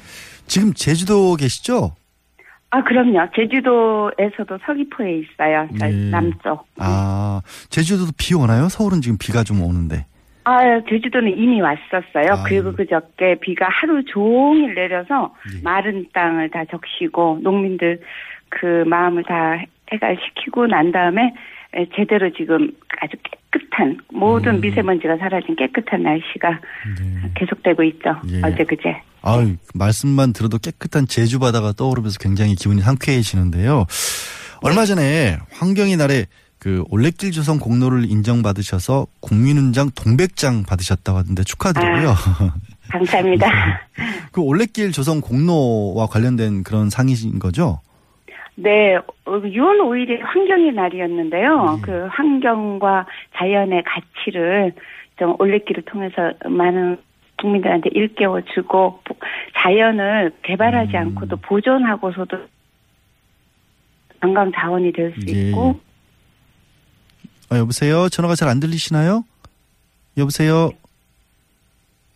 지금 0.46 0.74
제주도 0.74 1.36
계시죠? 1.36 1.94
아, 2.70 2.82
그럼요. 2.84 3.30
제주도에서도 3.34 4.58
서귀포에 4.66 5.20
있어요. 5.20 5.68
저 5.78 5.86
네. 5.86 6.10
남쪽. 6.10 6.66
아, 6.78 7.40
제주도도 7.70 8.12
비 8.18 8.34
오나요? 8.34 8.68
서울은 8.68 9.00
지금 9.00 9.16
비가 9.16 9.42
좀 9.42 9.62
오는데. 9.62 10.06
아, 10.48 10.80
제주도는 10.88 11.36
이미 11.36 11.60
왔었어요. 11.60 12.32
아유. 12.32 12.44
그리고 12.46 12.72
그저께 12.72 13.36
비가 13.40 13.68
하루 13.68 14.02
종일 14.06 14.74
내려서 14.74 15.34
예. 15.54 15.62
마른 15.62 16.06
땅을 16.14 16.48
다 16.48 16.64
적시고 16.70 17.40
농민들 17.42 18.00
그 18.48 18.84
마음을 18.86 19.24
다 19.24 19.62
해갈시키고 19.92 20.66
난 20.66 20.90
다음에 20.90 21.34
에, 21.74 21.86
제대로 21.94 22.32
지금 22.32 22.72
아주 23.02 23.16
깨끗한 23.52 23.98
모든 24.10 24.54
음. 24.54 24.60
미세먼지가 24.62 25.18
사라진 25.18 25.54
깨끗한 25.54 26.02
날씨가 26.02 26.60
계속되고 27.34 27.82
있죠. 27.82 28.16
예. 28.30 28.40
어제 28.42 28.64
그제. 28.64 28.96
아유, 29.20 29.56
말씀만 29.74 30.32
들어도 30.32 30.56
깨끗한 30.56 31.06
제주 31.08 31.38
바다가 31.38 31.72
떠오르면서 31.72 32.18
굉장히 32.18 32.54
기분이 32.54 32.80
상쾌해지는데요. 32.80 33.84
얼마 34.62 34.86
전에 34.86 35.36
환경의 35.52 35.96
날에 35.96 36.24
그 36.58 36.82
올레길 36.90 37.30
조성 37.30 37.58
공로를 37.58 38.04
인정받으셔서 38.10 39.06
국민훈장 39.20 39.90
동백장 39.94 40.64
받으셨다고 40.64 41.18
하던데 41.18 41.44
축하드리고요. 41.44 42.14
감사합니다. 42.90 43.46
그 44.32 44.40
올레길 44.40 44.92
조성 44.92 45.20
공로와 45.20 46.06
관련된 46.06 46.64
그런 46.64 46.90
상이신 46.90 47.38
거죠? 47.38 47.80
네, 48.56 48.96
어, 48.96 49.04
6월 49.26 49.78
5일이 49.78 50.18
환경의 50.20 50.72
날이었는데요. 50.72 51.76
네. 51.76 51.82
그 51.82 52.06
환경과 52.10 53.06
자연의 53.36 53.84
가치를 53.84 54.72
좀 55.16 55.36
올레길을 55.38 55.84
통해서 55.84 56.32
많은 56.48 56.96
국민들한테 57.40 57.90
일깨워 57.92 58.40
주고 58.52 59.00
보- 59.04 59.14
자연을 59.56 60.32
개발하지 60.42 60.96
음. 60.96 60.96
않고도 60.96 61.36
보존하고서도 61.36 62.36
관광 64.20 64.50
자원이 64.52 64.92
될수 64.92 65.20
예. 65.28 65.50
있고 65.50 65.78
아, 67.50 67.56
여보세요? 67.58 68.08
전화가 68.08 68.34
잘 68.36 68.48
안 68.48 68.60
들리시나요? 68.60 69.24
여보세요? 70.16 70.70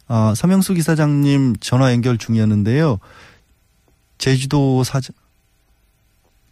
아, 0.08 0.34
서명숙 0.36 0.78
이사장님 0.78 1.56
전화 1.60 1.92
연결 1.92 2.18
중이었는데요. 2.18 2.98
제주도 4.18 4.84
사정, 4.84 5.14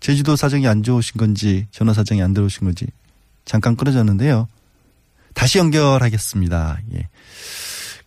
제주도 0.00 0.34
사정이 0.36 0.66
안 0.66 0.82
좋으신 0.82 1.18
건지, 1.18 1.66
전화 1.70 1.92
사정이 1.92 2.22
안 2.22 2.32
들어오신 2.32 2.64
건지, 2.64 2.86
잠깐 3.44 3.76
끊어졌는데요. 3.76 4.48
다시 5.34 5.58
연결하겠습니다. 5.58 6.78
예. 6.94 7.08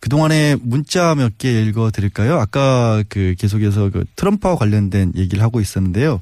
그동안에 0.00 0.56
문자 0.60 1.14
몇 1.14 1.38
개 1.38 1.62
읽어 1.62 1.90
드릴까요? 1.90 2.38
아까 2.38 3.02
그 3.08 3.34
계속해서 3.38 3.90
그 3.90 4.04
트럼프와 4.16 4.56
관련된 4.56 5.12
얘기를 5.16 5.42
하고 5.42 5.60
있었는데요. 5.60 6.20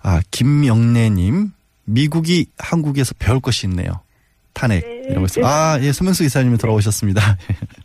아, 0.00 0.22
김영래님, 0.30 1.50
미국이 1.84 2.46
한국에서 2.58 3.14
배울 3.18 3.40
것이 3.40 3.66
있네요. 3.66 4.00
탄핵이라고 4.54 5.22
했어요. 5.22 5.46
아, 5.46 5.78
예, 5.82 5.92
서명수 5.92 6.24
이사님이 6.24 6.58
돌아오셨습니다. 6.58 7.20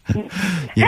예. 0.77 0.83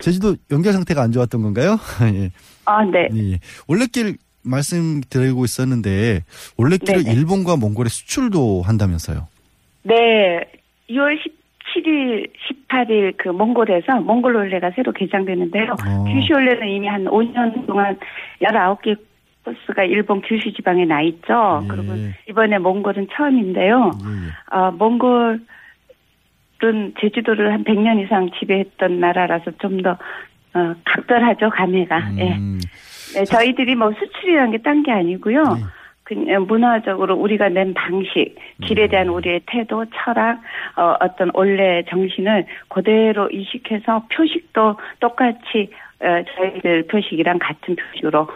제주도 0.00 0.36
연결 0.50 0.72
상태가 0.72 1.02
안 1.02 1.10
좋았던 1.12 1.42
건가요? 1.42 1.78
예. 2.14 2.30
아, 2.66 2.84
네. 2.84 3.08
예. 3.14 3.38
올레길 3.66 4.18
말씀드리고 4.42 5.44
있었는데, 5.44 6.22
올레길을 6.56 7.04
네네. 7.04 7.16
일본과 7.18 7.56
몽골에 7.56 7.88
수출도 7.88 8.62
한다면서요. 8.62 9.26
네, 9.82 9.94
6월 10.90 11.16
17일, 11.16 12.30
18일 12.68 13.14
그 13.16 13.28
몽골에서 13.30 14.00
몽골 14.02 14.36
올레가 14.36 14.70
새로 14.76 14.92
개장되는데요. 14.92 15.72
어. 15.72 16.04
규슈 16.04 16.34
올레는 16.34 16.68
이미 16.68 16.86
한 16.86 17.04
5년 17.04 17.66
동안 17.66 17.98
19개 18.42 18.96
코스가 19.46 19.84
일본 19.84 20.20
규슈 20.22 20.52
지방에 20.52 20.84
나 20.84 21.00
있죠. 21.02 21.62
예. 21.62 21.68
그리고 21.68 21.92
이번에 22.28 22.58
몽골은 22.58 23.06
처음인데요. 23.12 23.92
아, 24.50 24.70
몽골은 24.72 25.46
제주도를 27.00 27.52
한 27.52 27.62
100년 27.64 28.02
이상 28.04 28.28
지배했던 28.38 28.98
나라라서 28.98 29.52
좀더 29.58 29.90
어, 30.54 30.74
각별하죠, 30.84 31.50
감회가. 31.50 32.12
예. 32.18 32.34
음, 32.36 32.58
네, 33.14 33.24
저희들이 33.24 33.74
뭐 33.76 33.92
수출이라는 33.92 34.50
게 34.52 34.58
딴 34.58 34.82
게 34.82 34.90
아니고요. 34.90 35.44
그냥 36.02 36.46
문화적으로 36.46 37.16
우리가 37.16 37.48
낸 37.48 37.74
방식, 37.74 38.36
길에 38.62 38.86
대한 38.86 39.08
우리의 39.08 39.40
태도, 39.46 39.84
철학, 39.92 40.40
어, 40.76 40.94
어떤 41.00 41.30
원래 41.34 41.82
정신을 41.88 42.46
그대로 42.68 43.28
이식해서 43.28 44.04
표식도 44.12 44.76
똑같이 45.00 45.70
어, 45.72 45.85
저희들 45.98 46.86
표식이랑 46.88 47.38
같은 47.38 47.74
표식으로 47.74 48.28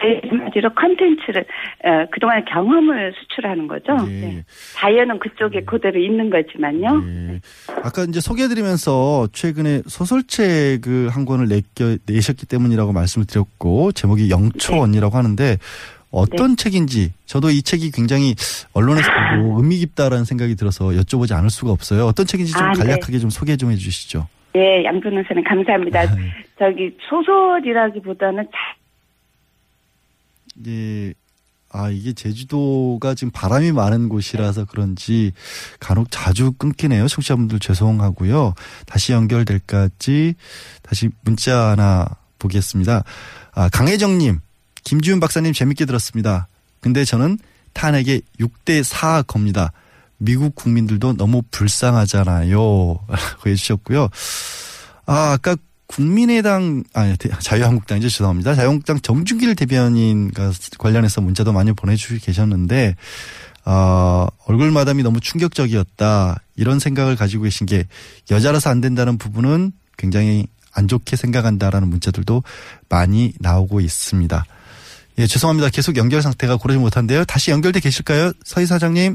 저희 0.00 0.20
한마디로 0.28 0.74
컨텐츠를 0.74 1.44
어, 1.84 2.06
그동안 2.10 2.44
경험을 2.44 3.14
수출하는 3.18 3.68
거죠. 3.68 3.94
네. 4.06 4.44
자연은 4.74 5.18
그쪽에 5.18 5.62
그대로 5.64 6.00
있는 6.00 6.30
거지만요. 6.30 7.02
예. 7.06 7.40
아까 7.82 8.04
이제 8.08 8.20
소개해드리면서 8.20 9.28
최근에 9.32 9.82
소설책을 9.86 11.08
한 11.10 11.24
권을 11.24 11.48
내겨, 11.48 11.98
내셨기 12.06 12.46
때문이라고 12.46 12.92
말씀을 12.92 13.26
드렸고, 13.26 13.92
제목이 13.92 14.30
영초원이라고 14.30 15.16
하는데, 15.16 15.58
어떤 16.10 16.56
책인지, 16.56 17.12
저도 17.26 17.50
이 17.50 17.62
책이 17.62 17.90
굉장히 17.90 18.34
언론에서 18.72 19.08
보고 19.36 19.60
의미 19.60 19.78
깊다라는 19.78 20.24
생각이 20.24 20.54
들어서 20.54 20.86
여쭤보지 20.90 21.32
않을 21.32 21.50
수가 21.50 21.72
없어요. 21.72 22.06
어떤 22.06 22.24
책인지 22.24 22.52
좀 22.52 22.62
아, 22.62 22.72
네. 22.72 22.78
간략하게 22.78 23.18
좀 23.18 23.30
소개 23.30 23.56
좀 23.56 23.72
해주시죠. 23.72 24.28
예, 24.56 24.84
양 24.84 25.00
변호사님 25.00 25.42
감사합니다. 25.44 26.00
아, 26.00 26.06
저기 26.58 26.96
소설이라기보다는 27.08 28.44
자, 28.44 28.58
예. 30.66 31.14
아, 31.76 31.90
이게 31.90 32.12
제주도가 32.12 33.14
지금 33.16 33.32
바람이 33.32 33.72
많은 33.72 34.08
곳이라서 34.08 34.66
그런지 34.66 35.32
간혹 35.80 36.06
자주 36.08 36.52
끊기네요. 36.52 37.08
청취자분들 37.08 37.58
죄송하고요. 37.58 38.54
다시 38.86 39.12
연결될까지 39.12 40.34
다시 40.82 41.08
문자 41.22 41.70
하나 41.70 42.06
보겠습니다. 42.38 43.02
아, 43.54 43.68
강혜정님, 43.70 44.38
김지훈 44.84 45.18
박사님 45.18 45.52
재밌게 45.52 45.84
들었습니다. 45.84 46.46
근데 46.78 47.04
저는 47.04 47.38
탄핵에 47.72 48.20
6대 48.38 48.84
4 48.84 49.22
겁니다. 49.22 49.72
미국 50.18 50.54
국민들도 50.54 51.16
너무 51.16 51.42
불쌍하잖아요. 51.50 52.58
라고 52.58 53.50
해주셨고요. 53.50 54.08
아, 55.06 55.32
아까 55.32 55.56
국민의당, 55.86 56.82
아니, 56.94 57.14
자유한국당이죠. 57.40 58.08
죄송합니다. 58.08 58.54
자유한국당 58.54 59.00
정준길 59.00 59.54
대변인과 59.54 60.52
관련해서 60.78 61.20
문자도 61.20 61.52
많이 61.52 61.72
보내주시고 61.72 62.24
계셨는데, 62.24 62.96
어, 63.66 64.26
얼굴 64.46 64.70
마담이 64.70 65.02
너무 65.02 65.20
충격적이었다. 65.20 66.40
이런 66.56 66.78
생각을 66.78 67.16
가지고 67.16 67.44
계신 67.44 67.66
게 67.66 67.86
여자라서 68.30 68.70
안 68.70 68.80
된다는 68.80 69.18
부분은 69.18 69.72
굉장히 69.96 70.46
안 70.72 70.88
좋게 70.88 71.16
생각한다라는 71.16 71.88
문자들도 71.88 72.42
많이 72.88 73.32
나오고 73.38 73.80
있습니다. 73.80 74.44
예, 75.18 75.26
죄송합니다. 75.26 75.68
계속 75.68 75.96
연결 75.96 76.22
상태가 76.22 76.56
고르지 76.56 76.78
못한데요. 76.78 77.24
다시 77.24 77.52
연결돼 77.52 77.80
계실까요? 77.80 78.32
서희 78.44 78.66
사장님? 78.66 79.14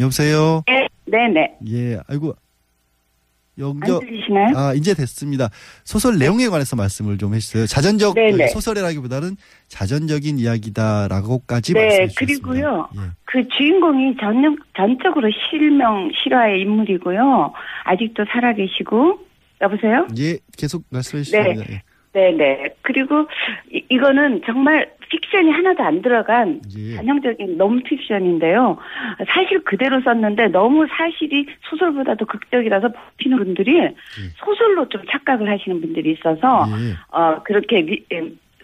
여보세요? 0.00 0.62
네, 0.66 0.86
네네. 1.06 1.56
예, 1.68 1.98
아이고. 2.08 2.34
연결. 3.56 4.00
들리시나요? 4.00 4.52
아, 4.56 4.74
이제 4.74 4.94
됐습니다. 4.94 5.48
소설 5.84 6.18
내용에 6.18 6.48
관해서 6.48 6.74
말씀을 6.74 7.18
좀 7.18 7.34
해주세요. 7.34 7.66
자전적 7.66 8.16
네네. 8.16 8.48
소설이라기보다는 8.48 9.36
자전적인 9.68 10.40
이야기다라고까지 10.40 11.74
네, 11.74 11.80
말씀해 11.80 12.08
주셨습니다. 12.08 12.48
그리고요. 12.48 12.88
그 13.26 13.46
주인공이 13.56 14.16
전, 14.16 14.56
전적으로 14.76 15.28
실명, 15.48 16.10
실화의 16.20 16.62
인물이고요. 16.62 17.52
아직도 17.84 18.24
살아계시고, 18.32 19.20
여보세요? 19.60 20.08
예, 20.18 20.38
계속 20.58 20.82
말씀해 20.90 21.22
주십니다. 21.22 21.62
예. 21.70 21.82
네네. 22.12 22.74
그리고 22.82 23.26
이, 23.72 23.84
이거는 23.88 24.42
정말 24.46 24.88
픽션이 25.20 25.50
하나도 25.50 25.82
안 25.82 26.02
들어간 26.02 26.60
예. 26.76 26.96
전형적인 26.96 27.56
넌픽션인데요. 27.58 28.76
사실 29.28 29.62
그대로 29.64 30.00
썼는데 30.02 30.48
너무 30.48 30.86
사실이 30.88 31.46
소설보다도 31.70 32.26
극적이라서 32.26 32.88
뽑히는 32.88 33.38
분들이 33.38 33.78
예. 33.78 33.94
소설로 34.44 34.88
좀 34.88 35.02
착각을 35.10 35.48
하시는 35.50 35.80
분들이 35.80 36.12
있어서 36.12 36.66
예. 36.70 36.94
어 37.16 37.42
그렇게 37.44 37.82
미- 37.82 38.02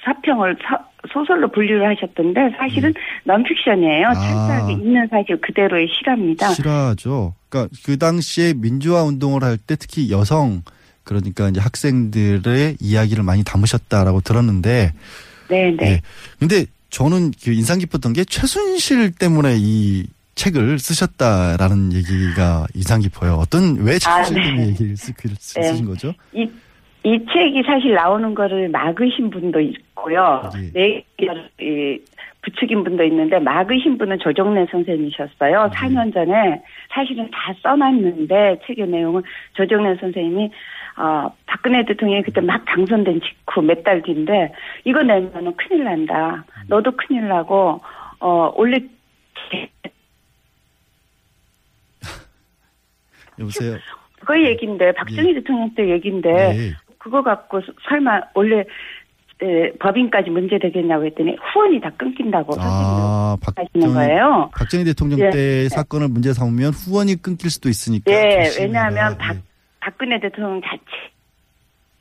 사평을 0.02 0.56
서- 0.66 0.84
소설로 1.12 1.48
분류를 1.48 1.86
하셨던데 1.88 2.54
사실은 2.58 2.94
넌픽션이에요. 3.24 4.08
철저하게 4.14 4.72
있는 4.72 5.06
사실 5.08 5.38
그대로의 5.40 5.88
실화입니다. 5.88 6.48
실화죠. 6.48 7.34
그러니까 7.48 7.74
그 7.84 7.98
당시에 7.98 8.54
민주화 8.54 9.02
운동을 9.04 9.42
할 9.44 9.58
때 9.58 9.76
특히 9.76 10.10
여성 10.10 10.62
그러니까 11.04 11.48
이제 11.48 11.60
학생들의 11.60 12.76
이야기를 12.80 13.24
많이 13.24 13.42
담으셨다라고 13.44 14.20
들었는데 14.20 14.92
네 15.50 15.70
네. 15.76 15.86
예. 15.92 16.00
근데 16.38 16.64
저는 16.90 17.32
그 17.42 17.52
인상 17.52 17.78
깊었던 17.78 18.12
게 18.12 18.24
최순실 18.24 19.12
때문에 19.12 19.56
이 19.58 20.06
책을 20.34 20.78
쓰셨다라는 20.78 21.92
얘기가 21.92 22.66
인상 22.74 23.00
깊어요. 23.00 23.34
어떤 23.34 23.76
왜 23.84 23.98
최순실 23.98 24.08
아, 24.08 24.40
네. 24.40 24.46
때문에 24.48 24.68
얘기를 24.68 24.96
쓰, 24.96 25.12
쓰- 25.38 25.58
네. 25.60 25.84
거죠? 25.84 26.14
이, 26.32 26.48
이 27.04 27.18
책이 27.32 27.62
사실 27.66 27.94
나오는 27.94 28.34
거를 28.34 28.68
막으신 28.70 29.30
분도 29.30 29.60
있고요. 29.60 30.50
네, 30.72 31.04
이, 31.60 31.98
부추긴 32.42 32.84
분도 32.84 33.04
있는데 33.04 33.38
막으신 33.38 33.98
분은 33.98 34.18
조정래 34.20 34.66
선생님이셨어요. 34.70 35.70
4년 35.74 36.12
전에 36.14 36.62
사실은 36.88 37.30
다 37.30 37.54
써놨는데 37.62 38.60
책의 38.66 38.88
내용은 38.88 39.22
조정래 39.54 39.94
선생님이 40.00 40.50
어, 41.00 41.32
박근혜 41.46 41.82
대통령이 41.86 42.22
그때 42.22 42.40
막 42.42 42.62
당선된 42.66 43.20
직후 43.22 43.62
몇 43.62 43.82
달 43.82 44.02
뒤인데 44.02 44.52
이거 44.84 45.02
내면은 45.02 45.56
큰일 45.56 45.84
난다. 45.84 46.44
너도 46.68 46.92
큰일 46.96 47.26
나고 47.28 47.80
어 48.20 48.52
원래 48.54 48.78
여보세요. 53.38 53.78
그거 54.20 54.38
얘기인데 54.38 54.92
박정희 54.92 55.34
대통령 55.34 55.74
때 55.74 55.88
얘기인데 55.88 56.28
예. 56.28 56.72
그거 56.98 57.22
갖고 57.22 57.60
설마 57.88 58.20
원래 58.34 58.64
에, 59.42 59.72
법인까지 59.78 60.28
문제 60.28 60.58
되겠냐고 60.58 61.06
했더니 61.06 61.34
후원이 61.54 61.80
다 61.80 61.90
끊긴다고 61.96 62.54
아, 62.60 63.38
하시는 63.56 63.94
거예요. 63.94 64.50
박정희 64.54 64.84
대통령 64.84 65.18
예. 65.20 65.30
때 65.30 65.68
사건을 65.70 66.08
문제 66.08 66.34
삼으면 66.34 66.72
후원이 66.72 67.22
끊길 67.22 67.48
수도 67.48 67.70
있으니까. 67.70 68.10
네, 68.10 68.44
조심해라. 68.44 68.84
왜냐하면 68.88 69.16
박, 69.16 69.36
박근혜 69.90 70.20
대통령 70.20 70.60
자체 70.62 70.80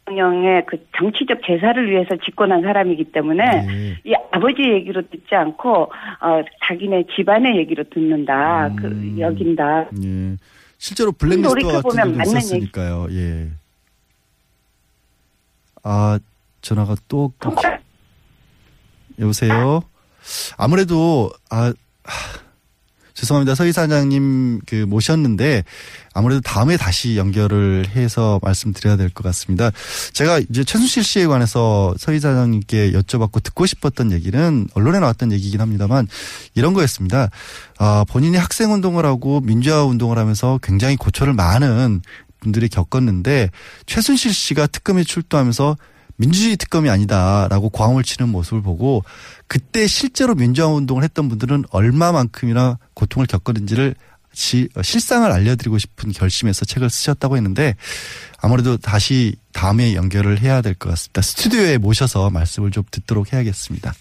대통령의 0.05 0.65
그 0.65 0.77
정치적 0.97 1.41
제사를 1.45 1.89
위해서 1.89 2.15
집권한 2.23 2.61
사람이기 2.61 3.11
때문에 3.11 3.99
이 4.05 4.13
아버지 4.31 4.63
얘기로 4.63 5.03
듣지 5.09 5.35
않고 5.35 5.83
어 5.83 6.41
자기네 6.67 7.05
집안의 7.15 7.57
얘기로 7.57 7.85
듣는다, 7.89 8.69
그 8.75 9.15
여긴다. 9.19 9.89
예. 10.03 10.35
실제로 10.77 11.11
블랙리스트 11.11 11.49
같은 11.53 11.89
일도 11.91 12.17
맞는 12.17 12.21
있었으니까요. 12.21 13.07
예. 13.11 13.49
아, 15.83 16.19
전화가 16.61 16.95
또 17.07 17.31
끊기. 17.37 17.61
여보세요? 19.19 19.81
아무래도, 20.57 21.31
아, 21.49 21.73
하, 22.03 22.39
죄송합니다. 23.19 23.53
서 23.53 23.65
이사장님 23.65 24.61
그 24.65 24.85
모셨는데 24.87 25.65
아무래도 26.13 26.39
다음에 26.41 26.77
다시 26.77 27.17
연결을 27.17 27.85
해서 27.95 28.39
말씀드려야 28.41 28.95
될 28.95 29.09
것 29.09 29.23
같습니다. 29.23 29.71
제가 30.13 30.39
이제 30.39 30.63
최순실 30.63 31.03
씨에 31.03 31.27
관해서 31.27 31.93
서 31.97 32.13
이사장님께 32.13 32.93
여쭤봤고 32.93 33.43
듣고 33.43 33.65
싶었던 33.65 34.13
얘기는 34.13 34.67
언론에 34.73 34.99
나왔던 34.99 35.33
얘기긴 35.33 35.59
합니다만 35.59 36.07
이런 36.55 36.73
거였습니다. 36.73 37.29
아, 37.77 38.05
본인이 38.07 38.37
학생 38.37 38.71
운동을 38.71 39.05
하고 39.05 39.41
민주화 39.41 39.83
운동을 39.83 40.17
하면서 40.17 40.57
굉장히 40.63 40.95
고초를 40.95 41.33
많은 41.33 42.01
분들이 42.39 42.69
겪었는데 42.69 43.49
최순실 43.85 44.33
씨가 44.33 44.67
특검에 44.67 45.03
출두하면서 45.03 45.75
민주주의 46.19 46.57
특검이 46.57 46.89
아니다라고 46.89 47.69
광을 47.69 48.03
치는 48.03 48.29
모습을 48.29 48.61
보고 48.61 49.03
그때 49.47 49.87
실제로 49.87 50.35
민주화 50.35 50.67
운동을 50.67 51.03
했던 51.03 51.29
분들은 51.29 51.63
얼마만큼이나 51.71 52.77
고통을 52.93 53.25
겪었는지를 53.25 53.95
시- 54.33 54.67
실상을 54.83 55.31
알려드리고 55.31 55.77
싶은 55.79 56.11
결심에서 56.11 56.65
책을 56.65 56.89
쓰셨다고 56.89 57.37
했는데 57.37 57.75
아무래도 58.37 58.75
다시 58.77 59.35
다음에 59.53 59.95
연결을 59.95 60.41
해야 60.41 60.61
될 60.61 60.75
것 60.75 60.89
같습니다. 60.89 61.21
스튜디오에 61.21 61.77
모셔서 61.77 62.29
말씀을 62.29 62.71
좀 62.71 62.83
듣도록 62.91 63.31
해야겠습니다. 63.33 63.93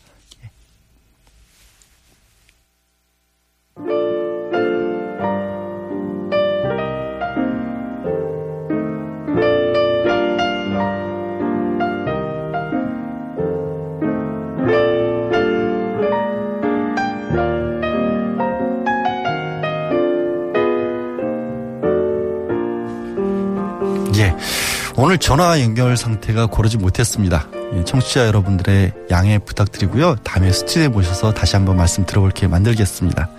오늘 25.08 25.16
전화 25.16 25.58
연결 25.62 25.96
상태가 25.96 26.44
고르지 26.44 26.76
못했습니다. 26.76 27.48
예, 27.74 27.82
청취자 27.82 28.26
여러분들의 28.26 28.92
양해 29.10 29.38
부탁드리고요. 29.38 30.16
다음에 30.16 30.52
스튜디오에 30.52 30.88
모셔서 30.88 31.32
다시 31.32 31.56
한번 31.56 31.78
말씀 31.78 32.04
들어볼게 32.04 32.46
만들겠습니다. 32.46 33.30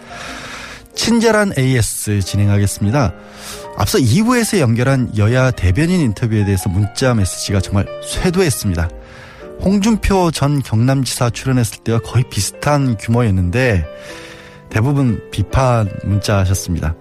친절한 0.95 1.53
AS 1.55 2.21
진행하겠습니다. 2.21 3.13
앞서 3.77 3.99
2부에서 3.99 4.57
연결한 4.57 5.15
여야 5.19 5.51
대변인 5.51 5.99
인터뷰에 5.99 6.43
대해서 6.43 6.69
문자 6.69 7.13
메시지가 7.13 7.61
정말 7.61 7.85
쇄도했습니다. 8.03 8.89
홍준표 9.61 10.31
전 10.31 10.63
경남지사 10.63 11.29
출연했을 11.29 11.83
때와 11.83 11.99
거의 11.99 12.23
비슷한 12.31 12.97
규모였는데 12.97 13.85
대부분 14.71 15.21
비판 15.29 15.87
문자 16.03 16.39
하셨습니다. 16.39 16.95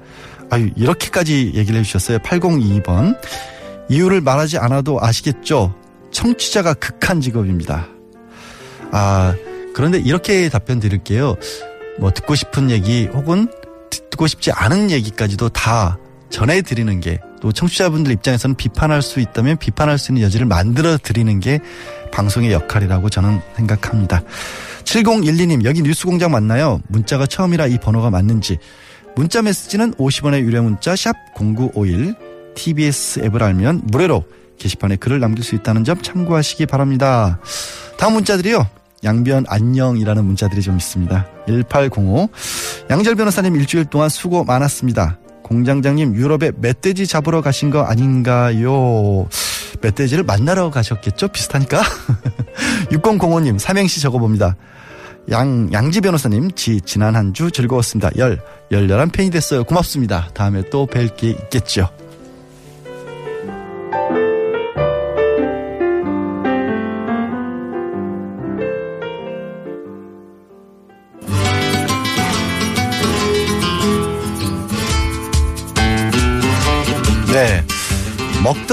아유, 0.50 0.68
이렇게까지 0.76 1.52
얘기를 1.54 1.81
해주셨어요. 1.81 2.18
8022번. 2.18 3.16
이유를 3.88 4.20
말하지 4.20 4.59
않아도 4.59 4.98
아시겠죠? 5.01 5.74
청취자가 6.11 6.74
극한 6.74 7.20
직업입니다. 7.20 7.88
아, 8.92 9.35
그런데 9.74 9.98
이렇게 9.98 10.48
답변 10.48 10.81
드릴게요. 10.81 11.37
뭐 11.98 12.11
듣고 12.11 12.35
싶은 12.35 12.70
얘기 12.70 13.07
혹은 13.07 13.48
듣고 13.90 14.27
싶지 14.27 14.53
않은 14.53 14.90
얘기까지도 14.90 15.48
다 15.51 15.98
전해드리는 16.31 17.01
게 17.01 17.18
또 17.40 17.53
청취자분들 17.53 18.12
입장에서는 18.12 18.57
비판할 18.57 19.03
수 19.03 19.20
있다면 19.20 19.57
비판할 19.59 19.98
수 19.98 20.12
있는 20.12 20.22
여지를 20.22 20.46
만들어 20.46 20.98
드리는 20.98 21.40
게 21.40 21.61
방송의 22.12 22.53
역할이라고 22.53 23.09
저는 23.11 23.40
생각합니다. 23.57 24.22
7012님, 24.85 25.64
여기 25.64 25.83
뉴스공장 25.83 26.31
맞나요? 26.31 26.81
문자가 26.88 27.27
처음이라 27.27 27.66
이 27.66 27.79
번호가 27.79 28.11
맞는지. 28.11 28.59
문자 29.14 29.42
메시지는 29.42 29.94
50원의 29.94 30.40
유료 30.40 30.62
문자 30.62 30.94
샵 30.96 31.14
0951 31.35 32.14
TBS 32.58 33.20
앱을 33.24 33.42
알면 33.42 33.82
무료로 33.84 34.24
게시판에 34.58 34.96
글을 34.96 35.20
남길 35.20 35.44
수 35.44 35.54
있다는 35.54 35.84
점 35.84 36.02
참고하시기 36.02 36.66
바랍니다. 36.66 37.38
다음 37.96 38.14
문자들이요. 38.14 38.66
양변 39.04 39.44
안녕이라는 39.48 40.24
문자들이 40.24 40.60
좀 40.62 40.76
있습니다. 40.76 41.26
1805 41.46 42.28
양절 42.90 43.14
변호사님 43.14 43.54
일주일 43.54 43.84
동안 43.84 44.08
수고 44.08 44.42
많았습니다. 44.42 45.18
공장장님 45.44 46.16
유럽에 46.16 46.50
멧돼지 46.56 47.06
잡으러 47.06 47.40
가신 47.40 47.70
거 47.70 47.82
아닌가요? 47.82 49.28
멧돼지를 49.80 50.24
만나러 50.24 50.70
가셨겠죠? 50.70 51.28
비슷하니까. 51.28 51.80
6005님 52.90 53.58
삼행시 53.58 54.00
적어봅니다. 54.00 54.56
양, 55.30 55.68
양지 55.72 56.00
변호사님, 56.00 56.50
지, 56.52 56.80
지난 56.80 57.14
한 57.14 57.32
주 57.34 57.50
즐거웠습니다. 57.50 58.10
열, 58.16 58.40
열렬한 58.72 59.10
팬이 59.10 59.30
됐어요. 59.30 59.62
고맙습니다. 59.62 60.28
다음에 60.34 60.62
또 60.70 60.86
뵐 60.86 61.16
게 61.16 61.28
있겠죠. 61.30 61.88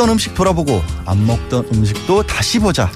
먹던 0.05 0.09
음식 0.09 0.33
돌아보고 0.35 0.81
안 1.05 1.25
먹던 1.25 1.67
음식도 1.73 2.23
다시 2.23 2.59
보자. 2.59 2.91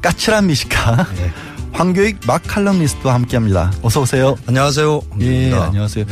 까칠한 0.00 0.46
미식가. 0.46 1.06
황교익 1.72 2.20
마칼럼니스트와 2.26 3.14
함께합니다. 3.14 3.72
어서 3.82 4.02
오세요. 4.02 4.36
안녕하세요. 4.46 5.00
예. 5.20 5.52
안녕하세요. 5.52 6.04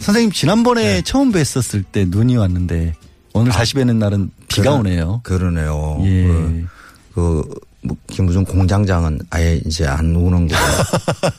선생님 0.00 0.32
지난번에 0.32 1.02
처음 1.02 1.30
뵀었을 1.30 1.84
때 1.92 2.04
눈이 2.08 2.36
왔는데 2.36 2.94
오늘 3.34 3.52
다시 3.52 3.74
뵈는 3.74 3.98
날은 3.98 4.30
비가 4.48 4.62
그러- 4.70 4.74
오네요. 4.76 5.20
그러네요. 5.22 5.98
예. 6.04 6.26
그, 6.26 6.66
그, 7.14 7.48
뭐, 7.82 7.96
김무중 8.08 8.44
공장장은 8.44 9.20
아예 9.30 9.60
이제 9.66 9.86
안 9.86 10.16
오는 10.16 10.48
거고. 10.48 10.60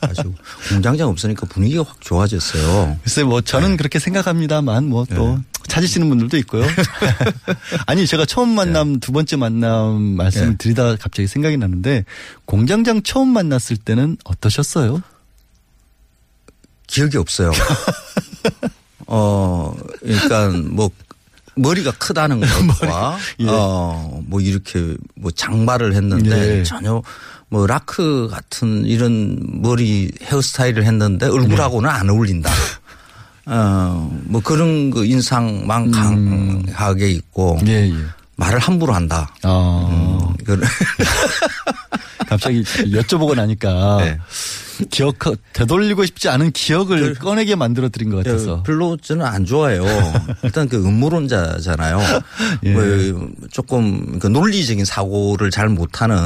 아주 0.00 0.32
공장장 0.70 1.08
없으니까 1.08 1.46
분위기가 1.48 1.82
확 1.82 2.00
좋아졌어요. 2.00 2.98
글쎄 3.02 3.24
뭐 3.24 3.40
저는 3.40 3.76
그렇게 3.76 3.98
생각합니다만 3.98 4.88
뭐또 4.88 5.40
찾으시는 5.68 6.08
분들도 6.08 6.36
있고요. 6.38 6.64
아니 7.86 8.06
제가 8.06 8.24
처음 8.26 8.50
만남 8.50 9.00
두 9.00 9.12
번째 9.12 9.36
만남 9.36 10.00
말씀을 10.16 10.52
예. 10.52 10.56
드리다가 10.56 10.96
갑자기 10.96 11.28
생각이 11.28 11.56
나는데 11.56 12.04
공장장 12.44 13.02
처음 13.02 13.28
만났을 13.28 13.76
때는 13.76 14.16
어떠셨어요? 14.24 15.02
기억이 16.86 17.18
없어요. 17.18 17.52
어, 19.06 19.74
그러니까 20.00 20.48
뭐 20.70 20.90
머리가 21.54 21.92
크다는 21.92 22.40
것과 22.40 23.18
예. 23.40 23.46
어, 23.48 24.22
뭐 24.26 24.40
이렇게 24.40 24.96
뭐 25.14 25.30
장발을 25.30 25.94
했는데 25.94 26.58
예. 26.58 26.62
전혀 26.62 27.02
뭐 27.48 27.66
라크 27.66 28.28
같은 28.30 28.84
이런 28.84 29.38
머리 29.62 30.10
헤어스타일을 30.22 30.84
했는데 30.84 31.26
얼굴하고는 31.26 31.88
안 31.88 32.10
어울린다. 32.10 32.50
어, 33.50 34.10
뭐 34.24 34.40
그런 34.42 34.90
그 34.90 35.06
인상만 35.06 35.90
강하게 35.90 37.10
있고 37.10 37.58
예, 37.66 37.88
예. 37.88 37.94
말을 38.36 38.58
함부로 38.58 38.92
한다. 38.92 39.34
아. 39.42 39.88
음, 39.90 40.36
갑자기 42.28 42.62
여쭤보고 42.62 43.34
나니까 43.34 43.98
네. 44.04 44.18
기억 44.90 45.16
되돌리고 45.54 46.04
싶지 46.06 46.28
않은 46.28 46.52
기억을 46.52 47.14
꺼내게 47.14 47.56
만들어 47.56 47.88
드린 47.88 48.10
것 48.10 48.18
같아서. 48.18 48.62
별로 48.62 48.96
저는 48.96 49.26
안 49.26 49.44
좋아해요. 49.44 49.84
일단 50.44 50.68
그 50.68 50.76
음모론자잖아요. 50.76 51.98
예. 52.64 52.72
뭐 52.72 53.28
조금 53.50 54.20
그 54.20 54.28
논리적인 54.28 54.84
사고를 54.84 55.50
잘 55.50 55.68
못하는 55.68 56.16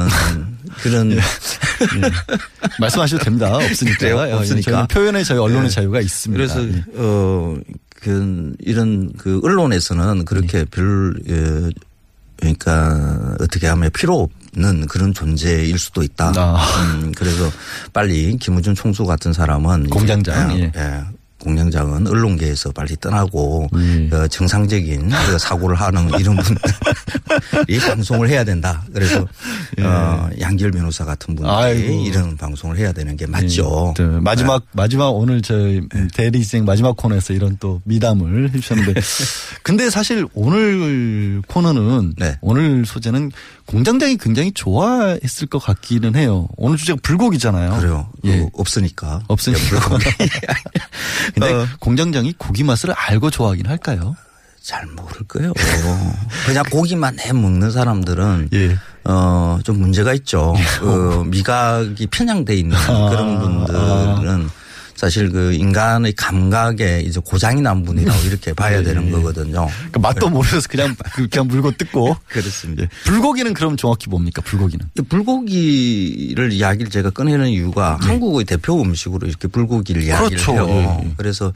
그런 0.83 1.17
말씀하셔도 2.79 3.23
됩니다. 3.23 3.55
없으니까. 3.55 3.97
그래요? 3.97 4.27
예, 4.27 4.31
없으니까. 4.33 4.85
표현의 4.87 5.25
자유, 5.25 5.41
언론의 5.41 5.69
네. 5.69 5.73
자유가 5.73 5.99
있습니다. 5.99 6.37
그래서 6.37 6.63
예. 6.63 6.83
어, 6.95 7.57
그 7.95 8.53
이런 8.59 9.11
그 9.17 9.39
언론에서는 9.43 10.25
그렇게 10.25 10.59
네. 10.59 10.65
별 10.65 11.15
예, 11.27 11.71
그러니까 12.37 13.35
어떻게 13.39 13.65
하면 13.67 13.89
필요 13.91 14.29
없는 14.53 14.87
그런 14.87 15.13
존재일 15.13 15.77
수도 15.77 16.03
있다. 16.03 16.33
아. 16.35 16.57
음, 16.83 17.11
그래서 17.15 17.49
빨리 17.91 18.37
김우준 18.37 18.75
총수 18.75 19.05
같은 19.05 19.33
사람은 19.33 19.89
공장장, 19.89 20.55
이제, 20.55 20.71
예. 20.75 20.79
예, 20.79 21.03
공장장은 21.43 22.07
언론계에서 22.07 22.71
빨리 22.71 22.95
떠나고 22.99 23.69
예. 23.77 24.15
어, 24.15 24.27
정상적인 24.27 25.09
그 25.27 25.37
사고를 25.37 25.75
하는 25.75 26.09
이런 26.19 26.37
분들이 26.37 27.79
방송을 27.85 28.29
해야 28.29 28.43
된다. 28.43 28.83
그래서 28.93 29.27
어, 29.81 30.29
양길 30.39 30.71
변호사 30.71 31.03
같은 31.03 31.35
분들이 31.35 31.53
예. 31.53 31.57
아이고. 31.57 32.05
이런 32.05 32.37
방송을 32.37 32.77
해야 32.77 32.91
되는 32.93 33.15
게 33.17 33.27
맞죠. 33.27 33.93
네, 33.97 34.05
마지막 34.21 34.63
마지막 34.71 35.09
오늘 35.09 35.41
저희 35.41 35.81
네. 35.93 36.07
대리생 36.13 36.65
마지막 36.65 36.95
코너에서 36.95 37.33
이런 37.33 37.57
또 37.59 37.81
미담을 37.83 38.53
해주셨는데 38.53 39.01
근데 39.63 39.89
사실 39.89 40.25
오늘 40.33 41.41
코너는 41.47 42.13
네. 42.17 42.37
오늘 42.41 42.85
소재는 42.85 43.31
공장장이 43.65 44.17
굉장히 44.17 44.51
좋아했을 44.51 45.47
것 45.47 45.59
같기는 45.59 46.15
해요. 46.15 46.47
오늘 46.57 46.77
주제가 46.77 46.99
불고기잖아요. 47.01 47.79
그래요. 47.79 48.09
예. 48.25 48.37
그 48.37 48.47
없으니까. 48.53 49.23
없으니까. 49.27 49.97
근데 51.33 51.65
공장장이 51.79 52.33
고기 52.37 52.63
맛을 52.63 52.91
알고 52.91 53.29
좋아하긴 53.29 53.67
할까요? 53.67 54.15
잘 54.61 54.85
모를 54.85 55.27
거예요. 55.27 55.51
그냥 56.45 56.63
고기만 56.71 57.19
해 57.19 57.33
먹는 57.33 57.71
사람들은 57.71 58.49
예. 58.53 58.77
어, 59.03 59.59
좀 59.63 59.79
문제가 59.79 60.13
있죠. 60.13 60.53
그 60.79 61.23
미각이 61.27 62.07
편향돼 62.07 62.55
있는 62.55 62.77
아, 62.77 63.09
그런 63.09 63.39
분들은 63.39 64.49
사실 65.03 65.29
그 65.29 65.51
인간의 65.51 66.13
감각에 66.13 67.01
이제 67.05 67.19
고장이 67.19 67.59
난 67.59 67.83
분이라고 67.83 68.21
이렇게 68.25 68.53
봐야 68.53 68.79
예, 68.79 68.83
되는 68.83 69.07
예. 69.07 69.11
거거든요. 69.11 69.67
그러니까 69.67 69.99
맛도 69.99 70.29
모르셔서 70.29 70.69
그냥 70.69 70.95
그냥 71.29 71.47
물고 71.49 71.71
뜯고. 71.71 72.15
그렇습니다. 72.29 72.83
예. 72.83 72.89
불고기는 73.03 73.53
그럼 73.53 73.75
정확히 73.75 74.09
뭡니까? 74.09 74.41
불고기는. 74.45 74.85
불고기를 75.09 76.53
이야기를 76.53 76.89
제가 76.89 77.09
꺼내는 77.09 77.49
이유가 77.49 77.97
한국의 77.99 78.45
대표 78.45 78.81
음식으로 78.81 79.27
이렇게 79.27 79.49
불고기를 79.49 80.03
이야기를 80.03 80.37
네. 80.37 80.43
그렇죠. 80.45 80.53
해요. 80.53 80.67
예, 80.69 81.05
예. 81.05 81.13
그래서 81.17 81.51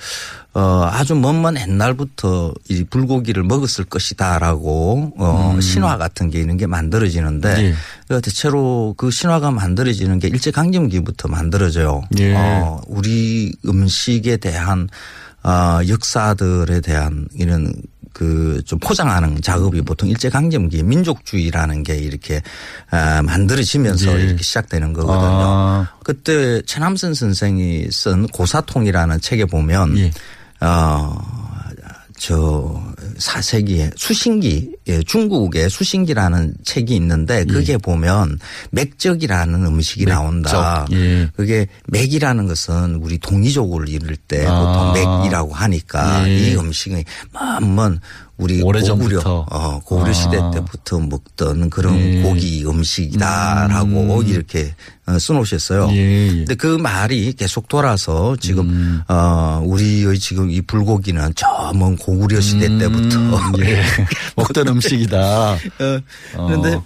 어 0.54 0.90
아주 0.92 1.16
먼먼 1.16 1.56
옛날부터 1.56 2.54
이 2.68 2.84
불고기를 2.84 3.44
먹었을 3.44 3.86
것이다라고 3.86 5.14
어 5.18 5.52
음. 5.54 5.62
신화 5.62 5.98
같은 5.98 6.32
게 6.32 6.40
있는 6.40 6.58
게 6.58 6.66
만들어지는데 6.66 7.64
예. 7.64 7.74
그 8.08 8.20
대체로 8.22 8.96
그 8.98 9.12
신화가 9.12 9.52
만들어지는 9.52 10.20
게 10.20 10.28
일제 10.28 10.50
강점기부터 10.52 11.28
만들어져요. 11.28 12.04
예. 12.18 12.34
어 12.36 12.82
우리 12.88 13.37
음식에 13.65 14.38
대한 14.38 14.89
어 15.43 15.80
역사들에 15.88 16.82
대한 16.82 17.28
이런 17.36 17.71
그 18.13 18.47
좀 18.65 18.80
포장하는 18.80 19.41
작업이 19.41 19.82
보통 19.82 20.10
일제 20.10 20.30
강점기 20.30 20.84
민족주의라는 20.84 21.84
게 21.84 21.95
이렇게 21.95 22.41
아, 22.89 23.21
만들어지면서 23.21 24.19
예. 24.19 24.23
이렇게 24.23 24.43
시작되는 24.43 24.93
거거든요. 24.93 25.43
아. 25.45 25.88
그때 26.04 26.62
최남선 26.63 27.13
선생이 27.13 27.89
쓴 27.91 28.28
고사통이라는 28.28 29.21
책에 29.21 29.45
보면 29.45 29.97
예. 29.97 30.12
어저 32.19 32.84
4세기에 33.17 33.91
수신기 33.95 34.77
예, 34.89 35.02
중국의 35.04 35.69
수신기라는 35.69 36.56
책이 36.63 36.95
있는데 36.95 37.43
그게 37.45 37.78
보면 37.78 38.39
맥적이라는 38.71 39.65
음식이 39.65 40.06
나온다. 40.06 40.86
예. 40.91 41.30
그게 41.36 41.67
맥이라는 41.88 42.47
것은 42.47 42.95
우리 42.95 43.17
동이족을 43.17 43.89
이룰 43.89 44.15
때 44.15 44.45
아. 44.45 44.60
보통 44.60 44.93
맥이라고 44.93 45.54
하니까 45.54 46.28
예. 46.30 46.38
이 46.38 46.56
음식이 46.56 47.04
먼먼 47.34 48.00
우리 48.38 48.62
오래전부터. 48.62 49.15
고구려, 49.23 49.45
어, 49.50 49.80
고구려 49.80 50.12
아. 50.12 50.13
시대 50.13 50.38
때부터 50.54 51.00
먹던 51.00 51.71
그런 51.71 52.00
예. 52.00 52.21
고기 52.21 52.63
음식이다라고 52.65 54.19
음. 54.19 54.28
이렇게 54.28 54.76
어, 55.08 55.17
써놓으셨어요. 55.17 55.89
예, 55.93 55.95
예. 55.95 56.28
근데 56.36 56.54
그 56.56 56.67
말이 56.78 57.34
계속 57.34 57.67
돌아서 57.67 58.36
지금 58.39 58.69
음. 58.69 59.02
어 59.08 59.60
우리의 59.65 60.19
지금 60.19 60.52
이 60.52 60.62
불고기는 60.62 61.34
저 61.36 61.58
먼 61.73 61.97
고구려 61.97 62.39
시대 62.39 62.67
때부터 62.78 63.17
예. 63.60 63.82
먹던 64.38 64.67
음식이다. 64.78 65.52
어, 66.38 66.48
그런데 66.48 66.74
어. 66.76 66.84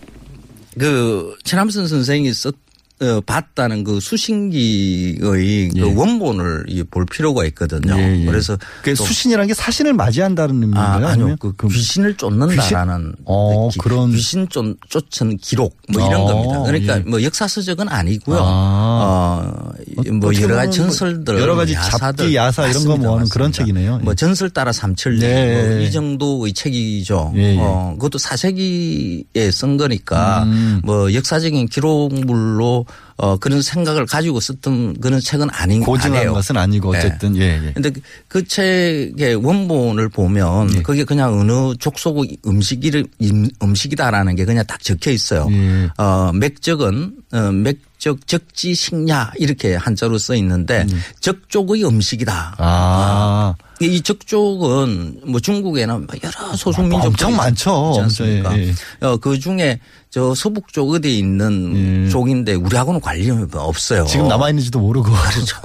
그 0.79 1.35
최남선 1.43 1.87
선생이 1.87 2.33
썼 2.33 2.55
어, 3.01 3.19
봤다는 3.25 3.83
그 3.83 3.99
수신기의 3.99 5.71
예. 5.75 5.79
그 5.81 5.95
원본을 5.95 6.65
이볼 6.67 7.07
필요가 7.07 7.43
있거든요. 7.45 7.97
예, 7.97 8.21
예. 8.21 8.25
그래서 8.25 8.57
그 8.83 8.93
또- 8.93 9.03
수신이라는 9.03 9.47
게 9.47 9.55
사신을 9.55 9.93
맞이한다는 9.93 10.53
의미인가요? 10.61 10.83
아, 10.85 10.93
아니요. 10.95 11.07
아니면 11.07 11.37
그 11.39 11.55
귀신을 11.67 12.15
쫓는다라는 12.17 13.15
어, 13.25 13.69
기- 13.69 13.79
그런- 13.79 14.11
귀신 14.11 14.47
쫓, 14.49 14.77
쫓은 14.87 15.37
기록 15.37 15.77
뭐 15.91 16.05
이런 16.07 16.21
어, 16.21 16.25
겁니다. 16.25 16.61
그러니까 16.61 16.97
예. 16.97 16.99
뭐 16.99 17.23
역사서적은 17.23 17.89
아니고요. 17.89 18.37
아. 18.39 19.41
어, 19.41 19.71
뭐 19.95 20.29
어떻게 20.29 20.43
여러 20.43 20.55
가지 20.55 20.79
보면 20.79 20.91
전설들, 20.91 21.39
여러 21.39 21.55
가지 21.55 21.73
야사들 21.73 22.25
잡기, 22.25 22.35
야사 22.35 22.67
이런 22.67 22.83
거 22.83 22.89
맞습니다, 22.89 23.09
모아는 23.09 23.29
그런 23.29 23.49
맞습니다. 23.49 23.73
책이네요. 23.73 23.99
뭐 23.99 24.11
예. 24.11 24.15
전설 24.15 24.49
따라 24.49 24.71
삼천리 24.71 25.19
네. 25.19 25.75
뭐이 25.77 25.91
정도의 25.91 26.53
책이죠. 26.53 27.33
예, 27.35 27.55
예. 27.55 27.57
어, 27.59 27.93
그것도 27.97 28.17
사세기에 28.17 29.51
쓴 29.51 29.77
거니까 29.77 30.43
음. 30.43 30.81
뭐 30.83 31.13
역사적인 31.13 31.67
기록물로 31.67 32.85
어 33.23 33.37
그런 33.37 33.61
생각을 33.61 34.07
가지고 34.07 34.39
썼던 34.39 34.99
그런 34.99 35.19
책은 35.19 35.47
아닌 35.51 35.83
고증한 35.83 36.17
아니에요. 36.17 36.33
것은 36.33 36.57
아니고 36.57 36.89
어쨌든 36.89 37.35
예, 37.37 37.61
예. 37.67 37.71
근데 37.73 37.91
그 38.27 38.43
책의 38.47 39.35
원본을 39.35 40.09
보면 40.09 40.75
예. 40.75 40.81
그게 40.81 41.03
그냥 41.03 41.39
어느 41.39 41.75
족속의 41.77 42.37
음식 42.47 42.83
이름 42.83 43.05
임- 43.19 43.47
음식이다라는 43.61 44.35
게 44.35 44.43
그냥 44.45 44.65
딱 44.67 44.81
적혀 44.81 45.11
있어요. 45.11 45.47
예. 45.51 45.89
어 45.97 46.31
맥적은 46.33 47.13
어 47.31 47.51
맥 47.51 47.77
적 48.01 48.25
적지 48.25 48.73
식야 48.73 49.31
이렇게 49.37 49.75
한자로 49.75 50.17
써 50.17 50.33
있는데 50.33 50.87
적족의 51.19 51.85
음식이다. 51.85 52.55
음. 52.57 52.63
아. 52.63 53.53
이 53.79 54.01
적족은 54.01 55.21
뭐 55.27 55.39
중국에는 55.39 56.07
여러 56.23 56.55
소수민족 56.55 57.05
엄청 57.05 57.35
많죠. 57.35 57.91
있지 57.93 58.01
않습니까? 58.01 58.57
예, 58.57 58.69
예. 58.69 59.05
어, 59.05 59.17
그 59.17 59.37
중에 59.37 59.79
저 60.11 60.35
서북 60.35 60.73
쪽 60.73 60.91
어디에 60.91 61.19
있는 61.19 62.09
족인데 62.11 62.55
우리하고는 62.55 62.99
관련이 62.99 63.47
없어요. 63.53 64.01
음. 64.01 64.07
지금 64.07 64.27
남아 64.27 64.49
있는지도 64.49 64.77
모르고. 64.77 65.09
그렇죠. 65.09 65.57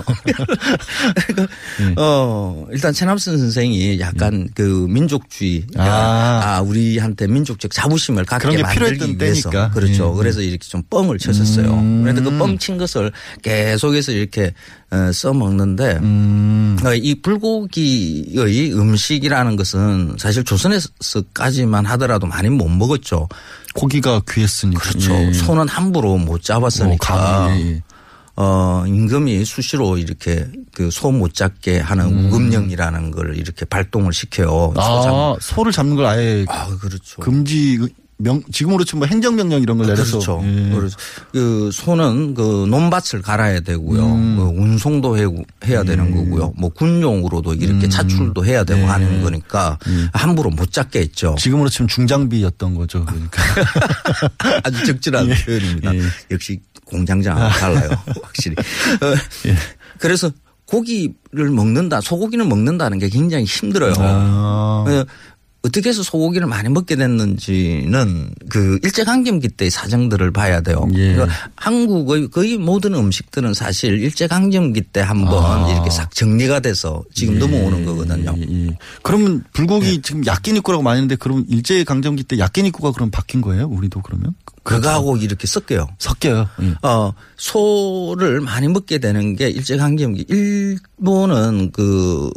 어, 1.99 2.65
일단 2.71 2.93
최남선 2.93 3.39
선생이 3.39 3.99
약간 3.99 4.49
그 4.55 4.87
민족주의. 4.89 5.67
음. 5.75 5.81
아. 5.81 6.59
아. 6.59 6.61
우리한테 6.61 7.27
민족적 7.27 7.73
자부심을 7.73 8.25
갖게 8.25 8.63
만들기 8.63 9.17
위해서. 9.19 9.51
때니까. 9.51 9.71
그렇죠. 9.73 10.13
예. 10.15 10.17
그래서 10.17 10.41
이렇게 10.41 10.65
좀 10.69 10.81
뻥을 10.91 11.19
쳤었어요. 11.19 11.75
음. 11.75 12.03
그런데 12.03 12.23
그 12.23 12.39
뻥친 12.39 12.79
것을 12.79 13.11
계속해서 13.43 14.13
이렇게 14.13 14.55
어, 14.93 15.11
써먹는데 15.13 15.99
음. 16.03 16.79
어, 16.85 16.95
이 16.95 17.17
불고기의 17.21 18.73
음식이라는 18.73 19.57
것은 19.57 20.15
사실 20.19 20.45
조선에서까지만 20.45 21.85
하더라도 21.87 22.29
많이 22.29 22.49
못 22.49 22.69
먹었죠. 22.69 23.29
고기가 23.77 24.23
귀했으니까. 24.29 24.81
그렇죠. 24.81 25.15
예. 25.15 25.33
손은 25.33 25.69
함부로 25.69 26.17
못 26.19 26.43
잡았으니까. 26.43 27.49
예, 27.57 27.61
예. 27.61 27.83
어, 28.39 28.85
임금이 28.87 29.45
수시로 29.45 29.97
이렇게 29.99 30.47
그 30.75 30.89
소 30.91 31.11
못 31.11 31.33
잡게 31.35 31.79
하는 31.81 32.07
음. 32.07 32.27
우금령이라는 32.27 33.11
걸 33.11 33.37
이렇게 33.37 33.65
발동을 33.65 34.13
시켜요. 34.13 34.73
소 34.75 34.81
아, 34.81 35.03
잡- 35.03 35.43
소를 35.43 35.73
잡는 35.73 35.97
걸 35.97 36.05
아예 36.07 36.45
아, 36.49 36.67
그렇죠. 36.81 37.21
금지 37.23 37.79
명 38.19 38.43
지금으로 38.51 38.85
치면 38.85 39.01
뭐 39.01 39.07
행정명령 39.09 39.61
이런 39.61 39.77
걸 39.77 39.89
내려서 39.89 40.13
그렇죠. 40.13 40.43
예. 40.43 40.71
그래서 40.75 40.97
그 41.33 41.71
소는 41.73 42.35
그 42.35 42.67
논밭을 42.69 43.21
갈아야 43.21 43.61
되고요. 43.61 44.07
음. 44.07 44.37
그 44.37 44.43
운송도 44.63 45.19
해, 45.19 45.25
해야 45.67 45.83
되는 45.83 46.15
거고요. 46.15 46.55
뭐 46.57 46.71
군용으로도 46.71 47.55
이렇게 47.55 47.89
차출도 47.89 48.47
해야 48.47 48.65
되고 48.65 48.81
네. 48.81 48.87
하는 48.87 49.23
거니까 49.23 49.79
함부로 50.15 50.49
못 50.49 50.73
잡게 50.73 51.01
했죠. 51.01 51.35
지금으로 51.39 51.69
치면 51.69 51.89
중장비였던 51.89 52.75
거죠. 52.75 53.05
그러니까. 53.05 53.43
아주 54.65 54.85
적절한 54.87 55.29
예. 55.31 55.35
표현입니다. 55.35 55.95
예. 55.95 56.01
역시 56.31 56.59
공장장 56.87 57.37
달라요. 57.37 57.91
확실히. 58.23 58.57
어, 59.03 59.15
예. 59.49 59.57
그래서 59.99 60.31
고기를 60.65 61.51
먹는다, 61.51 62.01
소고기를 62.01 62.45
먹는다는 62.47 62.99
게 62.99 63.09
굉장히 63.09 63.45
힘들어요. 63.45 63.95
아. 63.99 65.05
어, 65.67 65.77
어떻게 65.77 65.89
해서 65.89 66.03
소고기를 66.03 66.47
많이 66.47 66.69
먹게 66.69 66.97
됐는지는 66.97 68.31
그 68.49 68.79
일제강점기 68.83 69.49
때의 69.49 69.71
사정들을 69.71 70.31
봐야 70.33 70.61
돼요. 70.61 70.89
예. 70.95 71.15
그러니까 71.15 71.35
한국의 71.57 72.31
거의 72.31 72.57
모든 72.57 72.95
음식들은 72.95 73.53
사실 73.55 73.99
일제강점기 74.01 74.81
때 74.83 75.01
한번 75.01 75.45
아. 75.45 75.71
이렇게 75.71 75.91
싹 75.91 76.15
정리가 76.15 76.61
돼서 76.61 77.03
지금 77.13 77.35
예. 77.35 77.39
넘어오는 77.39 77.85
거거든요. 77.85 78.35
예. 78.39 78.77
그러면 79.03 79.45
불고기 79.53 79.97
네. 79.97 80.01
지금 80.03 80.25
야끼니꾸라고 80.25 80.83
많이 80.83 80.99
했는데 80.99 81.17
그럼 81.17 81.45
일제 81.49 81.85
강점기 81.85 82.25
때 82.25 82.39
야끼니꾸가 82.39 82.93
그럼 82.93 83.11
바뀐 83.11 83.41
거예요? 83.41 83.67
우리도 83.67 84.03
그러면? 84.03 84.35
그거하고 84.63 85.17
이렇게 85.17 85.47
섞여요. 85.47 85.87
섞여요. 85.99 86.49
예. 86.63 86.75
어, 86.83 87.13
소를 87.37 88.41
많이 88.41 88.69
먹게 88.69 88.99
되는 88.99 89.37
게 89.37 89.49
일제강점기. 89.49 90.27
일본은 90.29 91.71
그 91.73 92.31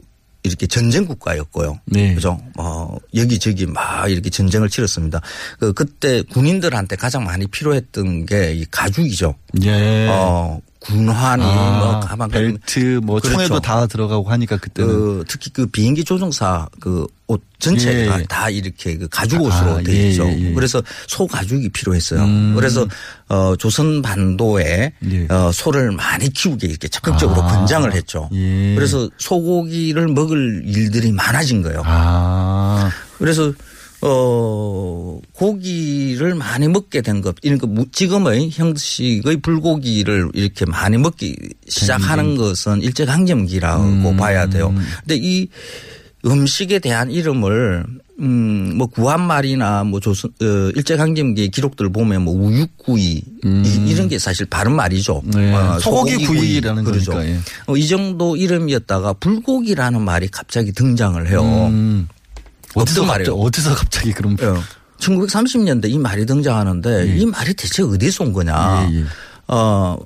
이렇게 0.50 0.68
전쟁 0.68 1.06
국가였고요. 1.06 1.80
네. 1.86 2.14
그죠? 2.14 2.39
어, 2.58 2.97
여기저기 3.16 3.66
막 3.66 4.12
이렇게 4.12 4.30
전쟁을 4.30 4.70
치렀습니다. 4.70 5.22
그, 5.60 5.72
그때 5.74 6.22
군인들한테 6.24 6.97
가장 6.97 7.24
많이 7.24 7.47
필요했던 7.47 8.26
게 8.26 8.50
이 8.50 8.66
가죽이죠. 8.72 9.36
예. 9.64 10.08
어, 10.10 10.60
군환이 10.80 11.44
뭐 11.44 11.96
아, 11.96 12.00
가방 12.00 12.30
벨트 12.30 13.00
뭐 13.04 13.20
그렇죠. 13.20 13.34
총에도 13.34 13.60
다 13.60 13.86
들어가고 13.88 14.30
하니까 14.30 14.58
그때는 14.58 14.90
그 14.90 15.24
특히 15.28 15.52
그 15.52 15.66
비행기 15.68 16.04
조종사 16.04 16.68
그 16.80 17.08
옷 17.30 17.40
전체가 17.60 18.22
예. 18.22 18.24
다 18.28 18.50
이렇게 18.50 18.98
그 18.98 19.08
가죽 19.08 19.40
옷으로 19.44 19.78
아, 19.78 19.82
돼 19.84 19.94
예, 19.94 20.10
있죠. 20.10 20.26
예, 20.28 20.48
예. 20.50 20.54
그래서 20.54 20.82
소 21.08 21.28
가죽이 21.28 21.70
필요했어요. 21.70 22.24
음. 22.24 22.54
그래서 22.56 22.88
어 23.28 23.56
조선 23.56 24.02
반도에 24.02 24.94
예. 25.12 25.28
어 25.30 25.52
소를 25.54 25.92
많이 25.92 26.30
키우게 26.30 26.66
이렇게 26.66 26.88
적극적으로 26.88 27.44
아. 27.44 27.48
권장을 27.48 27.94
했죠. 27.94 28.30
예. 28.34 28.74
그래서 28.74 29.08
소고기를 29.20 30.08
먹을 30.08 30.64
일들이 30.66 31.12
많아진 31.12 31.62
거예요. 31.62 31.84
아. 31.86 32.90
그래서 33.20 33.54
어 34.02 35.20
고기를 35.34 36.36
많이 36.36 36.68
먹게 36.68 37.02
된 37.02 37.22
것. 37.22 37.36
그러니까 37.41 37.68
무- 37.68 37.86
지금의 37.91 38.50
형식의 38.52 39.38
불고기를 39.41 40.30
이렇게 40.34 40.66
많이 40.66 40.97
먹기 40.97 41.36
시작하는 41.68 42.38
것은 42.38 42.82
일제 42.82 43.06
강점기라고 43.06 43.84
음. 43.84 44.18
봐야 44.18 44.47
돼요. 44.47 44.74
근데 45.02 45.18
이 45.22 45.47
음식에 46.26 46.80
대한 46.80 47.12
이름을 47.12 47.86
음, 48.22 48.74
뭐 48.78 48.88
구한말이나 48.88 49.86
뭐 49.86 50.02
조선 50.02 50.30
어, 50.41 50.45
일제 50.76 50.97
강점기 50.97 51.50
기록들 51.52 51.89
보면 51.89 52.24
뭐 52.24 52.34
우육구이 52.34 53.12
이, 53.45 53.86
이런 53.88 54.10
게 54.10 54.20
사실 54.20 54.45
바른 54.45 54.74
말이죠. 54.76 55.22
음. 55.26 55.32
네. 55.32 55.54
어, 55.54 55.80
소고기 55.80 56.26
구이라는 56.26 56.84
그러죠. 56.84 57.12
거니까, 57.14 57.32
예. 57.34 57.39
어, 57.68 57.78
이 57.78 57.88
정도 57.88 58.36
이름이었다가 58.36 59.14
불고기라는 59.14 60.02
말이 60.02 60.28
갑자기 60.28 60.74
등장을 60.74 61.30
해요. 61.30 61.41
음. 61.72 62.10
어디서 62.76 63.02
갑자기? 63.06 63.30
어디서 63.32 63.76
갑자기 63.76 64.14
그럼 64.14 64.36
1930년대 65.00 65.90
이 65.90 65.98
말이 65.98 66.26
등장하는데 66.26 67.18
이 67.18 67.26
말이 67.26 67.54
대체 67.54 67.84
어디서 67.84 68.26
온 68.26 68.34
거냐. 68.34 68.90
예, 68.92 68.96
예. 69.00 69.04
어, 69.48 69.98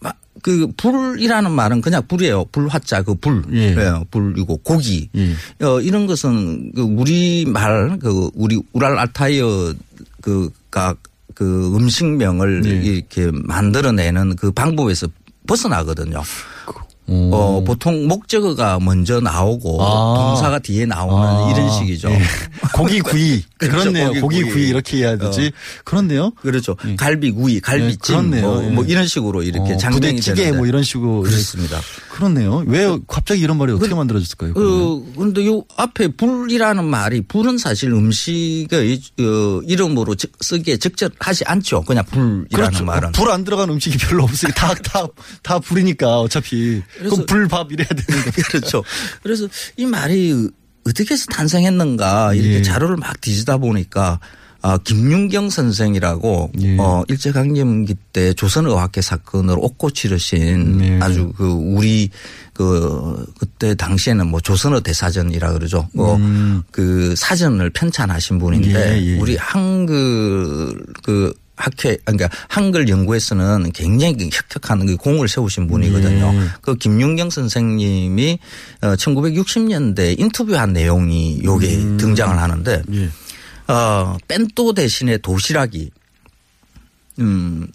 마- 0.00 0.12
그 0.42 0.68
불이라는 0.76 1.50
말은 1.50 1.80
그냥 1.80 2.02
불이에요. 2.06 2.44
불화자 2.46 3.02
그 3.02 3.14
불. 3.14 3.42
예. 3.52 3.74
예, 3.76 3.92
불이고 4.10 4.58
고기. 4.58 5.08
예. 5.16 5.34
어, 5.64 5.80
이런 5.80 6.06
것은 6.06 6.72
그 6.74 6.82
우리 6.82 7.44
말, 7.46 7.98
그 7.98 8.30
우리 8.34 8.60
우랄 8.72 8.96
알타이어 8.98 9.74
그가 10.20 10.94
그 11.34 11.74
음식명을 11.76 12.62
예. 12.64 12.70
이렇게 12.70 13.30
만들어내는 13.32 14.36
그 14.36 14.52
방법에서 14.52 15.08
벗어나거든요. 15.46 16.22
음. 17.08 17.30
어, 17.32 17.62
보통 17.64 18.06
목적어가 18.06 18.78
먼저 18.80 19.20
나오고 19.20 19.82
아. 19.82 20.14
동사가 20.32 20.58
뒤에 20.60 20.86
나오는 20.86 21.26
아. 21.28 21.50
이런 21.50 21.70
식이죠. 21.70 22.10
예. 22.10 22.20
고기 22.74 23.00
구이. 23.02 23.42
그렇죠. 23.58 23.78
그렇네요. 23.90 24.08
고기 24.08 24.20
고기, 24.20 24.42
구이. 24.42 24.52
구이. 24.52 24.68
이렇게 24.68 24.96
해야 24.98 25.16
되지. 25.18 25.48
어. 25.48 25.82
그렇네요. 25.84 26.30
그렇죠. 26.40 26.76
갈비 26.96 27.32
구이, 27.32 27.60
갈비찜, 27.60 27.98
그렇네요. 28.30 28.42
뭐, 28.42 28.64
예. 28.64 28.68
뭐 28.68 28.84
이런 28.84 29.06
식으로 29.06 29.42
이렇게 29.42 29.74
어, 29.74 29.90
부대찌개 29.90 30.34
되는데. 30.34 30.56
뭐 30.56 30.66
이런 30.66 30.82
식으로. 30.84 31.22
그렇습니다. 31.22 31.80
그렇네요. 32.22 32.62
왜 32.66 32.96
갑자기 33.08 33.40
이런 33.42 33.58
말이 33.58 33.72
어떻게 33.72 33.94
만들어졌을까요? 33.94 34.54
그러면? 34.54 34.80
어, 35.16 35.44
요 35.46 35.64
앞에 35.76 36.08
불이라는 36.16 36.84
말이 36.84 37.22
불은 37.22 37.58
사실 37.58 37.90
음식의 37.92 39.00
어, 39.20 39.60
이름으로 39.66 40.14
적- 40.14 40.30
쓰기에 40.40 40.76
적절하지 40.76 41.44
않죠. 41.46 41.82
그냥 41.82 42.04
불이라는 42.06 42.46
그렇죠. 42.52 42.84
말은. 42.84 43.12
불 43.12 43.30
안 43.32 43.44
들어간 43.44 43.70
음식이 43.70 43.98
별로 43.98 44.24
없으니까 44.24 44.74
다, 44.74 44.74
다, 44.82 45.06
다 45.42 45.58
불이니까 45.58 46.20
어차피. 46.20 46.82
그럼 46.98 47.26
불밥 47.26 47.72
이래야 47.72 47.88
되는 47.88 48.22
거 48.24 48.30
그렇죠. 48.48 48.84
그래서 49.22 49.48
이 49.76 49.86
말이 49.86 50.48
어떻게 50.86 51.14
해서 51.14 51.26
탄생했는가 51.30 52.34
이렇게 52.34 52.54
예. 52.56 52.62
자료를 52.62 52.96
막 52.96 53.20
뒤지다 53.20 53.56
보니까 53.58 54.20
아, 54.62 54.78
김윤경 54.78 55.50
선생이라고 55.50 56.52
예. 56.60 56.76
어, 56.78 57.02
일제강점기 57.08 57.96
때 58.12 58.32
조선의학회 58.32 59.00
사건을 59.00 59.56
옥고 59.58 59.90
치르신 59.90 60.80
예. 60.82 60.98
아주 61.00 61.32
그 61.36 61.48
우리 61.50 62.10
그 62.52 63.26
그때 63.38 63.74
당시에는 63.74 64.28
뭐 64.28 64.40
조선어 64.40 64.80
대사전이라 64.80 65.52
그러죠. 65.52 65.88
뭐 65.92 66.14
음. 66.14 66.62
그 66.70 67.14
사전을 67.16 67.70
편찬하신 67.70 68.38
분인데 68.38 68.98
예, 68.98 69.02
예. 69.04 69.18
우리 69.18 69.36
한글 69.36 70.80
그 71.02 71.34
학회 71.56 71.96
그러니까 72.04 72.28
한글 72.48 72.88
연구에서는 72.88 73.72
굉장히 73.72 74.30
혁혁한 74.32 74.86
그 74.86 74.96
공을 74.96 75.28
세우신 75.28 75.66
분이거든요. 75.66 76.32
예. 76.34 76.40
그 76.60 76.76
김윤경 76.76 77.30
선생님이 77.30 78.38
어 78.82 78.94
1960년대 78.94 80.18
인터뷰한 80.20 80.72
내용이 80.72 81.40
요게 81.42 81.76
음. 81.76 81.96
등장을 81.96 82.38
하는데 82.38 82.82
예. 82.92 83.08
어 83.68 84.16
뺀또 84.28 84.74
대신에 84.74 85.18
도시락이 85.18 85.90
음 87.20 87.68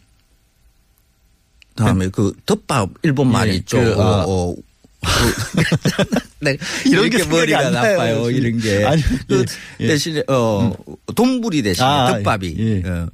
다음에 1.75 2.09
그 2.09 2.33
덮밥 2.45 2.89
일본 3.03 3.31
말이 3.31 3.51
예, 3.51 3.55
있죠. 3.55 3.77
그, 3.77 3.93
아. 4.01 4.23
어, 4.25 4.49
어, 4.49 4.55
그 4.55 6.17
네, 6.41 6.57
이런 6.85 7.09
게 7.09 7.23
머리가 7.25 7.69
나빠요. 7.69 8.29
이런 8.29 8.59
게. 8.59 8.85
아니, 8.85 9.01
그 9.27 9.45
예. 9.79 9.88
대신에 9.88 10.23
어 10.27 10.73
돈부리 11.15 11.61
대신에 11.61 11.88
아, 11.88 12.13
덮밥이 12.13 12.55
예. 12.57 12.89
어, 12.89 13.07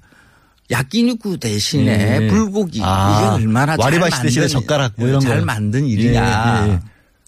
야끼니쿠 0.71 1.37
대신에 1.37 2.23
예. 2.23 2.27
불고기 2.27 2.79
아, 2.81 3.35
이게 3.35 3.43
얼마나 3.43 3.77
잘 3.77 3.85
와리바시 3.85 4.21
대신에 4.23 4.43
만든 4.43 4.59
젓가락 4.61 4.93
뭐 4.95 5.07
이런 5.07 5.19
잘 5.19 5.39
거. 5.39 5.45
만든 5.45 5.85
일이냐. 5.85 6.65
예, 6.67 6.71
예. 6.71 6.79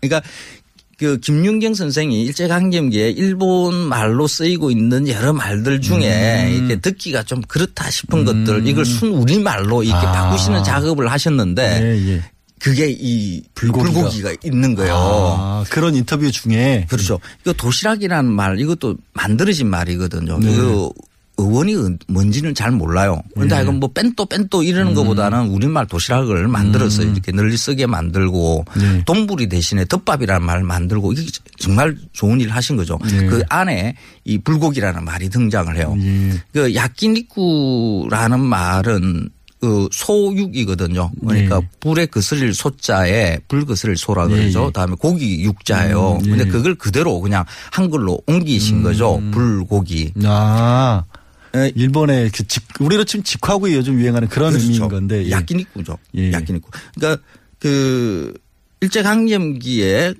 그러니까 0.02 0.28
그 0.98 1.20
김윤경 1.20 1.74
선생이 1.74 2.24
일제강점기에 2.24 3.12
일본 3.12 3.76
말로 3.76 4.28
쓰이고 4.28 4.72
있는 4.72 5.08
여러 5.10 5.34
말들 5.34 5.82
중에 5.82 6.46
음. 6.48 6.54
이렇게 6.54 6.80
듣기가 6.80 7.24
좀 7.24 7.41
그렇다 7.41 7.89
싶은 7.89 8.24
것들 8.24 8.66
이걸 8.68 8.86
순 8.86 9.10
우리 9.10 9.39
말로 9.39 9.84
이렇게 9.84 10.06
아. 10.06 10.12
바꾸시는 10.12 10.64
작업을 10.64 11.12
하셨는데 11.12 11.80
예, 11.82 12.14
예. 12.14 12.22
그게 12.60 12.88
이 12.89 13.43
불고기가. 13.54 13.91
불고기가, 13.91 14.36
있는 14.43 14.74
거예요. 14.74 14.96
아, 14.96 15.64
그런 15.70 15.93
인터뷰 15.96 16.32
중에 16.32 16.88
그렇죠. 16.89 17.20
이거 17.41 17.54
도시락이라는 17.54 18.32
말 18.32 18.60
이것도 18.60 18.96
만들어진 19.14 19.68
말이거든요. 19.68 20.39
네. 20.39 20.52
이거 20.52 20.91
의원이 21.38 21.98
뭔지는 22.08 22.56
잘 22.56 22.72
몰라요. 22.72 23.22
그런데 23.34 23.58
네. 23.58 23.64
이건 23.64 23.80
뭐 23.80 23.90
뺀또 23.92 24.26
뺀또 24.26 24.64
이러는 24.64 24.92
음. 24.92 24.96
것보다는 24.96 25.50
우리말 25.50 25.88
도시락을 25.88 26.48
만들어서 26.48 27.04
이렇게 27.04 27.32
널리 27.32 27.58
쓰게 27.58 27.86
만들고 27.86 28.66
네. 28.78 29.04
돈부리 29.06 29.50
대신에 29.50 29.86
덮밥이라는 29.86 30.46
말을 30.46 30.64
만들고 30.64 31.14
이게 31.14 31.30
정말 31.58 31.98
좋은 32.14 32.40
일 32.42 32.50
하신 32.50 32.78
거죠. 32.78 33.00
네. 33.10 33.26
그 33.26 33.44
안에 33.50 33.96
이 34.24 34.38
불고기라는 34.38 35.04
말이 35.04 35.30
등장을 35.30 35.76
해요. 35.76 35.96
예. 36.00 36.32
그 36.54 36.74
야끼니쿠라는 36.74 38.40
말은 38.40 39.30
그 39.60 39.88
소육이거든요. 39.92 41.12
그러니까 41.22 41.60
네. 41.60 41.70
불에 41.80 42.06
거스릴 42.06 42.54
소자에 42.54 43.40
불 43.48 43.66
거스릴 43.66 43.98
소라 43.98 44.28
예, 44.30 44.36
그러죠. 44.36 44.68
예. 44.68 44.72
다음에 44.72 44.96
고기 45.00 45.44
육자예요. 45.44 46.20
음, 46.22 46.26
예. 46.26 46.30
근데 46.30 46.46
그걸 46.46 46.76
그대로 46.76 47.20
그냥 47.20 47.46
한글로 47.72 48.22
옮기신 48.28 48.84
거죠. 48.84 49.22
불고기. 49.32 50.14
아. 50.24 51.04
일본의 51.76 52.32
그 52.32 52.47
직, 52.47 52.64
우리로 52.80 53.03
치면 53.03 53.24
직화구이 53.24 53.74
요즘 53.74 53.99
유행하는 53.99 54.28
그런 54.28 54.51
그렇죠. 54.51 54.66
의미인 54.66 54.88
건데. 54.88 55.26
예. 55.26 55.32
야끼니쿠죠. 55.32 55.97
예. 56.18 56.32
야끼니쿠. 56.32 56.70
그러니까 56.95 57.22
그 57.60 58.34
일제강점기에 58.82 60.14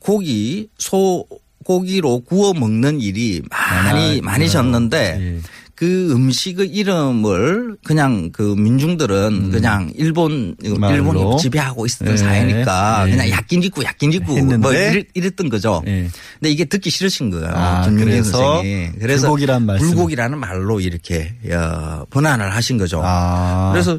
고기 0.00 0.68
소 0.78 1.26
고기로 1.64 2.20
구워 2.20 2.52
먹는 2.52 3.00
일이 3.00 3.40
많이 3.48 4.18
아, 4.18 4.20
많이 4.22 4.50
졌는데 4.50 5.18
예. 5.20 5.40
그 5.74 6.12
음식의 6.12 6.68
이름을 6.68 7.76
그냥 7.84 8.30
그 8.30 8.42
민중들은 8.42 9.50
그냥 9.50 9.90
일본 9.96 10.54
음. 10.64 10.74
말로. 10.78 10.94
일본이 10.94 11.38
지배하고 11.38 11.86
있었던 11.86 12.12
예. 12.12 12.16
사회니까 12.16 13.04
예. 13.06 13.10
그냥 13.10 13.30
야끼니쿠 13.30 13.82
했는데. 13.82 14.56
뭐 14.58 14.72
이랬, 14.72 15.06
이랬던 15.14 15.48
거죠. 15.48 15.82
예. 15.86 16.08
근데 16.38 16.50
이게 16.50 16.64
듣기 16.66 16.90
싫으신 16.90 17.30
거예요. 17.30 17.50
아, 17.54 17.88
그래서 17.88 18.30
선생이. 18.38 18.90
그래서 19.00 19.28
불고기란 19.28 19.66
말씀. 19.66 19.86
불고기라는 19.86 20.38
말로 20.38 20.80
이렇게 20.80 21.34
어, 21.50 22.04
번안을 22.10 22.54
하신 22.54 22.78
거죠. 22.78 23.00
아. 23.02 23.70
그래서 23.72 23.98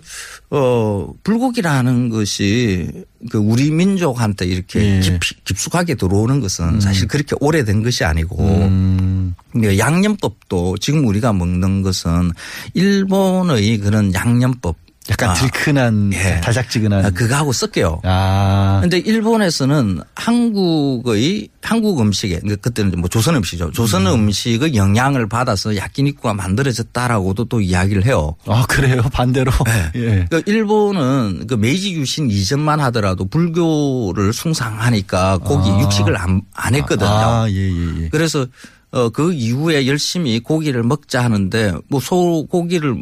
어 0.52 1.12
불고기라는 1.24 2.10
것이 2.10 2.88
그 3.32 3.38
우리 3.38 3.72
민족한테 3.72 4.46
이렇게 4.46 4.98
예. 4.98 5.00
깊이, 5.00 5.36
깊숙하게 5.46 5.96
들어오는 5.96 6.40
것은 6.40 6.82
사실 6.82 7.08
그렇게 7.08 7.36
오래된 7.40 7.84
것이 7.84 8.04
아니고 8.04 8.44
음. 8.44 9.23
근데 9.52 9.78
양념법도 9.78 10.78
지금 10.78 11.08
우리가 11.08 11.34
먹는 11.34 11.82
것은 11.82 12.32
일본의 12.74 13.78
그런 13.80 14.14
양념법 14.14 14.76
약간 15.10 15.32
아, 15.32 15.34
들큰한 15.34 16.14
예. 16.14 16.40
달짝지근한 16.40 17.06
아, 17.06 17.10
그거하고 17.10 17.52
섞여요. 17.52 18.00
아. 18.04 18.80
근데 18.82 19.00
일본에서는 19.00 20.00
한국의 20.16 21.50
한국 21.62 22.00
음식에 22.00 22.40
그러니까 22.40 22.62
그때는 22.62 23.00
뭐 23.00 23.10
조선 23.10 23.36
음식이죠. 23.36 23.72
조선 23.72 24.08
음. 24.08 24.32
식의 24.32 24.76
영향을 24.76 25.28
받아서 25.28 25.76
야끼니쿠가 25.76 26.34
만들어졌다라고도 26.36 27.46
또 27.46 27.60
이야기를 27.60 28.06
해요. 28.06 28.36
아, 28.48 28.66
그래요? 28.68 29.02
반대로. 29.12 29.52
예. 29.96 30.26
그러니까 30.30 30.42
일본은 30.46 31.48
그 31.48 31.56
메이지 31.56 31.94
유신 31.94 32.32
이전만 32.32 32.80
하더라도 32.80 33.26
불교를 33.26 34.32
숭상하니까 34.32 35.40
고기 35.40 35.70
아. 35.70 35.80
육식을 35.82 36.18
안, 36.18 36.42
안 36.54 36.76
했거든요. 36.76 37.10
아, 37.10 37.50
예, 37.50 37.56
예, 37.56 38.04
예. 38.04 38.10
그래서 38.10 38.46
어, 38.94 39.10
그 39.10 39.34
이후에 39.34 39.88
열심히 39.88 40.40
고기를 40.40 40.84
먹자 40.84 41.24
하는데 41.24 41.74
뭐 41.90 42.00
소고기를 42.00 43.02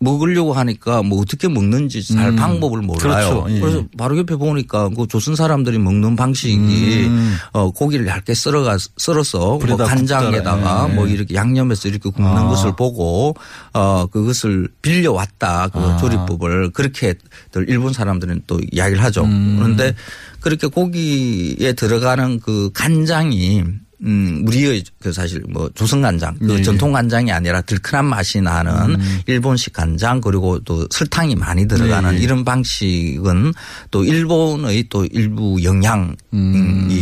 먹으려고 0.00 0.52
하니까 0.52 1.02
뭐 1.02 1.20
어떻게 1.20 1.48
먹는지 1.48 2.06
잘 2.06 2.28
음. 2.28 2.36
방법을 2.36 2.82
몰라요. 2.82 3.00
그렇죠. 3.00 3.46
예. 3.48 3.58
그래서 3.58 3.84
바로 3.96 4.16
옆에 4.16 4.36
보니까 4.36 4.88
그 4.90 5.08
조선 5.08 5.34
사람들이 5.34 5.78
먹는 5.78 6.14
방식이 6.14 7.06
음. 7.06 7.36
어, 7.52 7.72
고기를 7.72 8.06
얇게 8.06 8.32
썰어가 8.32 8.76
썰어서 8.96 9.58
뭐 9.58 9.76
간장에다가. 9.76 10.86
예. 10.88 10.94
뭐 10.94 11.08
이렇게 11.08 11.34
양념해서 11.34 11.88
이렇게 11.88 12.10
굽는 12.10 12.30
아. 12.30 12.48
것을 12.48 12.76
보고 12.76 13.34
어 13.72 14.06
그것을 14.06 14.68
빌려왔다 14.82 15.68
그 15.68 15.80
아. 15.80 15.96
조리법을 15.96 16.70
그렇게들 16.70 17.66
일본 17.66 17.92
사람들은 17.92 18.42
또 18.46 18.60
이야기를 18.70 19.02
하죠. 19.02 19.24
음. 19.24 19.56
그런데 19.58 19.96
그렇게 20.38 20.68
고기에 20.68 21.72
들어가는 21.72 22.38
그 22.38 22.70
간장이 22.72 23.64
음, 24.02 24.44
우리의 24.46 24.84
그 25.00 25.12
사실 25.12 25.42
뭐 25.48 25.68
조선 25.74 26.02
간장, 26.02 26.36
그 26.38 26.58
예. 26.58 26.62
전통 26.62 26.92
간장이 26.92 27.32
아니라 27.32 27.60
들큰한 27.62 28.04
맛이 28.04 28.40
나는 28.40 28.94
음. 28.94 29.20
일본식 29.26 29.72
간장 29.72 30.20
그리고 30.20 30.58
또 30.60 30.86
설탕이 30.90 31.34
많이 31.36 31.66
들어가는 31.66 32.14
예. 32.14 32.18
이런 32.18 32.44
방식은 32.44 33.52
또 33.90 34.04
일본의 34.04 34.86
또 34.88 35.04
일부 35.06 35.62
영향이 35.62 36.14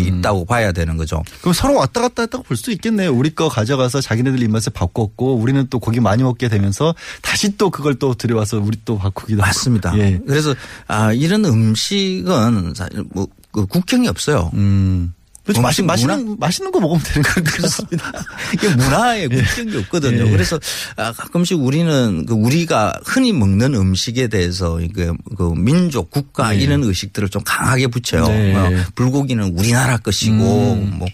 있다고 0.07 0.44
봐야 0.47 0.72
되는 0.72 0.97
거죠. 0.97 1.22
그럼 1.40 1.53
서로 1.53 1.74
왔다 1.76 2.01
갔다 2.01 2.22
했다고 2.22 2.44
볼 2.44 2.57
수 2.57 2.70
있겠네요. 2.72 3.12
우리 3.12 3.34
거 3.34 3.51
가져가서 3.51 4.01
자기네들 4.01 4.42
입맛에 4.42 4.70
바꿨고 4.70 5.36
우리는 5.36 5.66
또 5.68 5.78
고기 5.78 6.01
많이 6.01 6.22
먹게 6.22 6.49
되면서 6.49 6.94
다시 7.20 7.57
또 7.59 7.68
그걸 7.68 7.97
또 7.97 8.14
들여와서 8.14 8.59
우리 8.59 8.78
또 8.86 8.97
바꾸기도 8.97 9.42
하고. 9.42 9.49
맞습니다. 9.49 9.99
예. 9.99 10.18
그래서 10.26 10.55
아 10.88 11.12
이런 11.12 11.44
음식은 11.44 12.72
사실 12.74 13.05
뭐 13.12 13.26
그 13.57 13.64
국경이 13.64 14.07
없어요. 14.07 14.51
음. 14.53 15.14
그렇죠. 15.47 15.61
음식 15.61 15.84
맛있는, 15.84 16.36
맛있는 16.38 16.72
거 16.72 16.80
먹으면 16.80 17.03
되는 17.05 17.22
거예요. 17.22 17.44
그렇습니다. 17.44 18.12
이게 18.53 18.68
문화에 18.68 19.28
국경이 19.28 19.76
없거든요. 19.78 20.26
예. 20.26 20.30
그래서 20.30 20.59
아, 20.97 21.12
가끔씩 21.12 21.61
우리는 21.61 22.26
그 22.26 22.34
우리가 22.34 22.94
흔히 23.05 23.32
먹는 23.32 23.74
음식에 23.74 24.26
대해서 24.26 24.78
그 24.92 25.55
민족, 25.57 26.11
국가 26.11 26.51
네. 26.51 26.59
이런 26.59 26.82
의식들을 26.82 27.28
좀 27.28 27.42
강하게 27.44 27.86
붙여요. 27.86 28.26
네. 28.26 28.57
어, 28.57 28.70
불고기는 28.97 29.57
우리나라 29.57 29.99
것이고 29.99 30.34
음. 30.34 30.94
뭐 30.99 31.09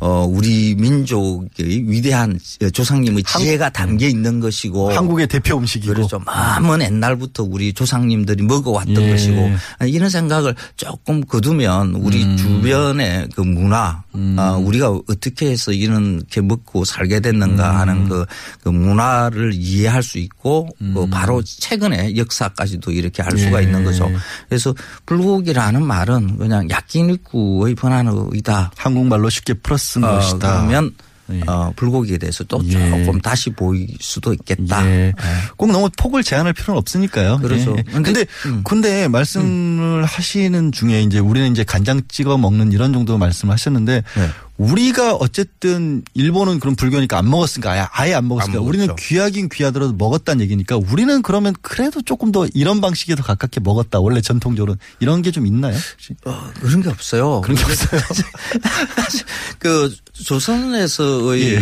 어, 0.00 0.24
우리 0.28 0.74
민족의 0.74 1.90
위대한 1.90 2.38
조상님의 2.72 3.24
지혜가 3.24 3.70
담겨 3.70 4.06
있는 4.06 4.40
것이고 4.40 4.92
한국의 4.92 5.26
대표 5.28 5.56
음식이고. 5.56 5.94
그렇죠. 5.94 6.20
먼 6.62 6.82
옛날부터 6.82 7.44
우리 7.44 7.72
조상님들이 7.72 8.42
먹어왔던 8.42 8.96
예. 8.96 9.10
것이고 9.10 9.50
이런 9.86 10.08
생각을 10.10 10.54
조금 10.76 11.22
거두면 11.22 11.94
우리 11.96 12.24
음. 12.24 12.36
주변의 12.36 13.28
그 13.34 13.40
문화, 13.40 14.02
아, 14.36 14.52
우리가 14.52 14.90
어떻게 14.90 15.50
해서 15.50 15.72
이렇게 15.72 16.40
먹고 16.40 16.84
살게 16.84 17.20
됐는가 17.20 17.70
음. 17.70 17.76
하는 17.76 18.08
그, 18.08 18.24
그 18.62 18.68
문화를 18.68 19.52
이해할 19.54 20.02
수 20.02 20.18
있고 20.18 20.68
그 20.78 21.06
바로 21.10 21.42
최근의 21.42 22.16
역사까지도 22.16 22.92
이렇게 22.92 23.22
알 23.22 23.36
수가 23.36 23.58
음. 23.58 23.62
예. 23.62 23.62
있는 23.64 23.84
거죠. 23.84 24.10
그래서 24.48 24.74
불고기라는 25.06 25.84
말은 25.84 26.38
그냥 26.38 26.68
야끼니쿠의 26.70 27.74
번안어이다. 27.74 28.72
한국말로 28.76 29.30
쉽게 29.30 29.54
풀어 29.54 29.76
쓴 29.84 30.04
어, 30.04 30.14
것이다. 30.14 30.52
그러면 30.52 30.94
어, 31.46 31.72
불고기에 31.76 32.18
대해서 32.18 32.44
또 32.44 32.60
예. 32.66 32.72
조금 33.04 33.20
다시 33.20 33.50
보일 33.50 33.88
수도 34.00 34.32
있겠다. 34.34 34.86
예. 34.86 35.12
꼭 35.56 35.72
너무 35.72 35.88
폭을 35.96 36.22
제한할 36.22 36.52
필요는 36.52 36.78
없으니까요. 36.78 37.38
그렇죠. 37.38 37.74
예. 37.78 37.82
근데- 37.82 38.02
근데 38.12 38.26
근데 38.64 39.08
말씀을 39.08 40.04
하시는 40.04 40.70
중에 40.72 41.02
이제 41.02 41.18
우리는 41.18 41.50
이제 41.50 41.64
간장 41.64 42.02
찍어 42.08 42.36
먹는 42.38 42.72
이런 42.72 42.92
정도 42.92 43.16
말씀을 43.18 43.52
하셨는데 43.54 44.02
네. 44.16 44.28
우리가 44.56 45.14
어쨌든 45.16 46.02
일본은 46.14 46.60
그런 46.60 46.76
불교니까 46.76 47.18
안 47.18 47.28
먹었으니까 47.28 47.72
아예, 47.72 47.86
아예 47.90 48.14
안 48.14 48.28
먹었으니까 48.28 48.60
안 48.60 48.64
우리는. 48.66 48.94
귀하긴 48.96 49.48
귀하더라도 49.48 49.94
먹었다는 49.94 50.42
얘기니까 50.44 50.76
우리는 50.76 51.22
그러면 51.22 51.54
그래도 51.60 52.02
조금 52.02 52.30
더 52.30 52.46
이런 52.54 52.80
방식에 52.80 53.16
더 53.16 53.22
가깝게 53.24 53.60
먹었다. 53.60 53.98
원래 53.98 54.20
전통적으로 54.20 54.76
이런 55.00 55.22
게 55.22 55.32
좀 55.32 55.46
있나요? 55.46 55.74
혹시? 55.74 56.14
어, 56.26 56.50
그런 56.60 56.82
게 56.82 56.88
없어요. 56.88 57.40
그런 57.40 57.56
게 57.56 57.64
없어요. 57.64 58.00
그 59.58 59.94
조선에서의 60.14 61.54
예. 61.54 61.60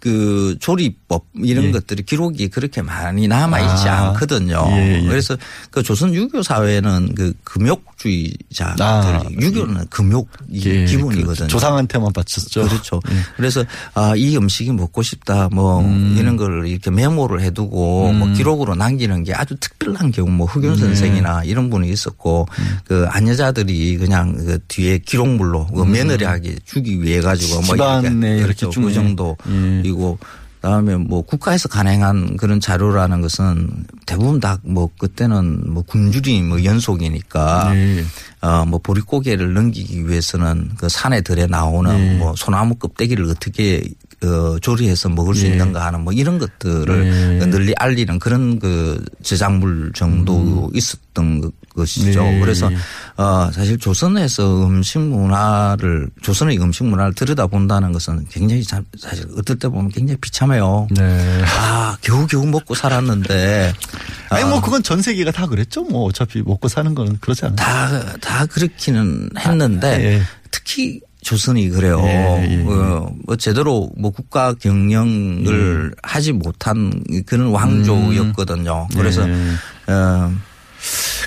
그 0.00 0.56
조리법 0.60 1.26
이런 1.42 1.66
예. 1.66 1.70
것들이 1.72 2.02
기록이 2.02 2.48
그렇게 2.48 2.82
많이 2.82 3.26
남아 3.26 3.60
있지 3.60 3.88
아. 3.88 4.08
않거든요. 4.08 4.66
예, 4.72 5.02
예. 5.02 5.06
그래서 5.06 5.36
그 5.70 5.82
조선 5.82 6.14
유교 6.14 6.42
사회는 6.42 7.14
그 7.14 7.32
금욕주의자들 7.44 8.82
아. 8.82 9.22
유교는 9.30 9.86
금욕이 9.88 10.26
예, 10.54 10.84
기본이거든요. 10.84 11.24
그렇죠. 11.24 11.46
조상한테만 11.48 12.12
바쳤죠. 12.12 12.68
그렇죠. 12.68 13.00
예. 13.10 13.14
그래서 13.36 13.64
아, 13.94 14.14
이 14.16 14.36
음식이 14.36 14.72
먹고 14.72 15.02
싶다 15.02 15.48
뭐 15.50 15.80
음. 15.80 16.16
이런 16.18 16.36
걸 16.36 16.66
이렇게 16.66 16.90
메모를 16.90 17.40
해두고 17.42 18.12
뭐 18.12 18.32
기록으로 18.32 18.74
남기는 18.74 19.24
게 19.24 19.34
아주 19.34 19.56
특별한 19.56 20.12
경우 20.12 20.30
뭐 20.30 20.46
흑윤 20.46 20.74
네. 20.74 20.80
선생이나 20.80 21.44
이런 21.44 21.70
분이 21.70 21.88
있었고 21.90 22.46
음. 22.58 22.78
그 22.84 23.06
안여자들이 23.08 23.96
그냥 23.98 24.34
그 24.34 24.58
뒤에 24.68 24.98
기록물로 24.98 25.66
그 25.66 25.82
며느리하게 25.82 26.56
주기 26.64 27.02
위해 27.02 27.20
가지고 27.20 27.62
뭐 27.62 27.69
음. 27.69 27.69
집안에 27.76 28.36
이렇게 28.38 28.66
그렇죠. 28.66 28.70
그 28.80 28.92
정도이고 28.92 30.18
그다음에 30.60 30.96
뭐 30.96 31.22
국가에서 31.22 31.68
간행한 31.68 32.36
그런 32.36 32.60
자료라는 32.60 33.22
것은 33.22 33.70
대부분 34.06 34.40
다 34.40 34.58
뭐 34.62 34.90
그때는 34.98 35.72
뭐 35.72 35.82
굶주림 35.82 36.48
뭐 36.50 36.62
연속이니까 36.64 37.72
네. 37.72 38.04
어뭐 38.42 38.78
보릿고개를 38.82 39.54
넘기기 39.54 40.06
위해서는 40.06 40.70
그 40.76 40.88
산에 40.90 41.22
들에 41.22 41.46
나오는 41.46 41.90
네. 41.96 42.18
뭐 42.18 42.34
소나무 42.36 42.74
껍데기를 42.74 43.24
어떻게 43.30 43.82
어 44.22 44.58
조리해서 44.60 45.08
먹을 45.08 45.34
수 45.34 45.44
네. 45.44 45.52
있는가 45.52 45.82
하는 45.86 46.02
뭐 46.02 46.12
이런 46.12 46.38
것들을 46.38 47.38
네. 47.38 47.46
널리 47.46 47.72
알리는 47.78 48.18
그런 48.18 48.58
그 48.58 49.02
저작물 49.22 49.92
정도 49.94 50.70
있었던 50.74 51.40
그- 51.40 51.50
것이죠. 51.80 52.22
네. 52.22 52.40
그래서 52.40 52.70
어 53.16 53.50
사실 53.52 53.78
조선에서 53.78 54.66
음식 54.66 54.98
문화를 54.98 56.08
조선의 56.22 56.58
음식 56.60 56.84
문화를 56.84 57.14
들여다본다는 57.14 57.92
것은 57.92 58.26
굉장히 58.30 58.62
참 58.62 58.84
사실 58.98 59.26
어떨 59.36 59.58
때 59.58 59.68
보면 59.68 59.90
굉장히 59.90 60.18
비참해요. 60.20 60.86
네. 60.90 61.42
아 61.58 61.96
겨우 62.02 62.26
겨우 62.26 62.46
먹고 62.46 62.74
살았는데 62.74 63.72
아니 64.30 64.44
뭐 64.44 64.60
그건 64.60 64.82
전 64.82 65.02
세계가 65.02 65.32
다 65.32 65.46
그랬죠. 65.46 65.82
뭐 65.84 66.04
어차피 66.04 66.42
먹고 66.42 66.68
사는 66.68 66.94
거는 66.94 67.18
그렇지 67.20 67.46
않아요. 67.46 67.56
다, 67.56 68.16
다 68.20 68.46
그렇기는 68.46 69.30
했는데 69.38 70.04
예. 70.04 70.22
특히 70.50 71.00
조선이 71.22 71.68
그래요. 71.68 72.00
예, 72.04 72.46
예, 72.48 72.60
예. 72.60 72.64
어, 72.66 73.12
뭐 73.26 73.36
제대로 73.36 73.90
뭐 73.96 74.10
국가 74.10 74.54
경영을 74.54 75.94
하지 76.02 76.32
못한 76.32 76.92
그런 77.26 77.48
왕조였거든요. 77.48 78.88
그래서 78.94 79.28
예. 79.28 79.92
어, 79.92 80.32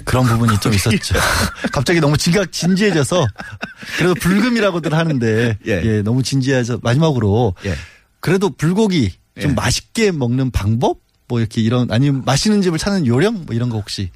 그런 0.05 0.25
부분이 0.25 0.59
좀 0.59 0.73
있었죠. 0.73 1.15
갑자기 1.71 1.99
너무 1.99 2.17
진각 2.17 2.51
진지해져서 2.51 3.27
그래도 3.97 4.15
불금이라고들 4.15 4.93
하는데 4.93 5.57
예. 5.65 6.01
너무 6.01 6.23
진지해서 6.23 6.79
마지막으로 6.81 7.55
그래도 8.19 8.49
불고기 8.49 9.13
좀 9.39 9.51
예. 9.51 9.53
맛있게 9.53 10.11
먹는 10.11 10.51
방법 10.51 10.99
뭐 11.27 11.39
이렇게 11.39 11.61
이런 11.61 11.91
아니면 11.91 12.23
맛있는 12.25 12.61
집을 12.61 12.77
찾는 12.77 13.07
요령 13.07 13.45
뭐 13.45 13.55
이런 13.55 13.69
거 13.69 13.77
혹시 13.77 14.11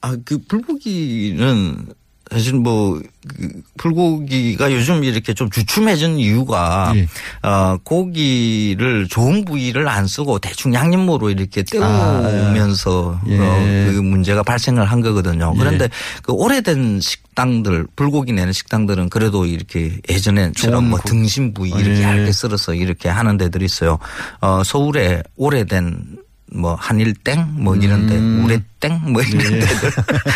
아, 0.00 0.16
그 0.24 0.38
불고기는 0.38 1.86
사실 2.30 2.54
뭐, 2.54 3.00
그 3.26 3.48
불고기가 3.76 4.72
요즘 4.72 5.02
이렇게 5.02 5.34
좀 5.34 5.50
주춤해진 5.50 6.18
이유가, 6.18 6.92
예. 6.94 7.08
어, 7.42 7.76
고기를 7.82 9.08
좋은 9.08 9.44
부위를 9.44 9.88
안 9.88 10.06
쓰고 10.06 10.38
대충 10.38 10.72
양념으로 10.72 11.30
이렇게 11.30 11.62
때우면서 11.64 13.18
아, 13.20 13.28
예. 13.28 13.38
어, 13.38 13.92
그 13.92 14.00
문제가 14.00 14.42
발생을 14.42 14.84
한 14.84 15.00
거거든요. 15.00 15.52
예. 15.54 15.58
그런데 15.58 15.88
그 16.22 16.32
오래된 16.32 17.00
식당들, 17.00 17.86
불고기 17.96 18.32
내는 18.32 18.52
식당들은 18.52 19.08
그래도 19.10 19.44
이렇게 19.44 19.98
예전에처럼 20.08 20.88
뭐 20.90 20.98
고- 21.00 21.08
등심 21.08 21.52
부위 21.52 21.70
이렇게 21.70 21.98
예. 21.98 22.02
얇게 22.04 22.32
썰어서 22.32 22.74
이렇게 22.74 23.08
하는 23.08 23.36
데들이 23.38 23.64
있어요. 23.64 23.98
어, 24.40 24.62
서울에 24.64 25.22
오래된 25.36 26.18
뭐 26.52 26.74
한일땡 26.74 27.54
뭐 27.62 27.76
이런데 27.76 28.16
음. 28.16 28.44
우레땡 28.44 29.12
뭐 29.12 29.22
이런 29.22 29.52
예. 29.54 29.60
데들 29.60 29.90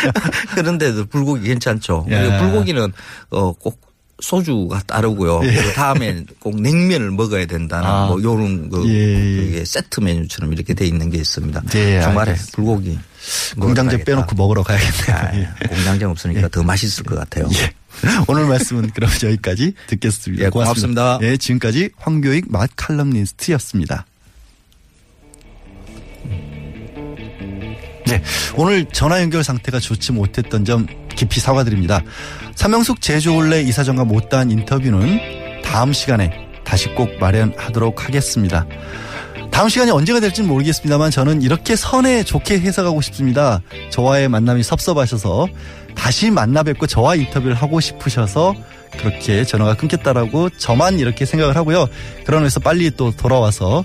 그런 0.54 0.78
데도 0.78 1.06
불고기 1.06 1.48
괜찮죠. 1.48 2.06
예. 2.10 2.38
불고기는 2.38 2.92
어꼭 3.30 3.84
소주가 4.20 4.80
따르고요. 4.86 5.40
예. 5.44 5.54
그 5.54 5.72
다음에 5.72 6.24
꼭 6.38 6.60
냉면을 6.60 7.10
먹어야 7.10 7.46
된다는 7.46 7.88
아. 7.88 8.06
뭐 8.06 8.22
요런 8.22 8.70
그 8.70 8.88
예, 8.88 8.92
예. 8.94 9.44
그게 9.44 9.64
세트 9.64 10.00
메뉴처럼 10.00 10.52
이렇게 10.52 10.74
돼 10.74 10.86
있는 10.86 11.10
게 11.10 11.18
있습니다. 11.18 11.62
예, 11.74 12.00
주말에 12.00 12.30
알겠습니다. 12.30 12.56
불고기 12.56 12.98
공장제. 13.58 14.04
빼놓고 14.04 14.36
먹으러 14.36 14.62
가야겠네요. 14.62 15.48
예. 15.62 15.66
공장제 15.68 16.04
없으니까 16.04 16.48
더 16.48 16.62
맛있을 16.62 17.04
것 17.04 17.16
같아요. 17.16 17.48
오늘 18.28 18.46
말씀은 18.46 18.90
그럼 18.90 19.10
여기까지 19.22 19.74
듣겠습니다. 19.88 20.44
예, 20.44 20.48
고맙습니다. 20.48 21.02
고맙습니다. 21.02 21.32
예, 21.32 21.36
지금까지 21.36 21.90
황교익 21.96 22.50
맛 22.50 22.70
칼럼니스트였습니다. 22.76 24.06
네, 28.06 28.22
오늘 28.56 28.84
전화 28.86 29.20
연결 29.22 29.42
상태가 29.42 29.80
좋지 29.80 30.12
못했던 30.12 30.64
점 30.64 30.86
깊이 31.14 31.40
사과드립니다. 31.40 32.02
삼명숙 32.54 33.00
제주올레 33.00 33.62
이사장과 33.62 34.04
못다한 34.04 34.50
인터뷰는 34.50 35.62
다음 35.64 35.92
시간에 35.92 36.30
다시 36.64 36.88
꼭 36.94 37.08
마련하도록 37.18 38.04
하겠습니다. 38.06 38.66
다음 39.50 39.68
시간이 39.68 39.90
언제가 39.90 40.18
될지는 40.20 40.48
모르겠습니다만 40.48 41.10
저는 41.12 41.40
이렇게 41.42 41.76
선에 41.76 42.24
좋게 42.24 42.58
해석하고 42.60 43.00
싶습니다. 43.02 43.60
저와의 43.90 44.28
만남이 44.28 44.62
섭섭하셔서 44.64 45.46
다시 45.94 46.30
만나 46.30 46.62
뵙고 46.64 46.86
저와 46.88 47.14
인터뷰를 47.14 47.54
하고 47.54 47.78
싶으셔서 47.80 48.54
그렇게 48.98 49.44
전화가 49.44 49.74
끊겼다라고 49.74 50.50
저만 50.50 50.98
이렇게 50.98 51.24
생각을 51.24 51.56
하고요. 51.56 51.88
그러면서 52.26 52.58
빨리 52.60 52.90
또 52.90 53.12
돌아와서 53.12 53.84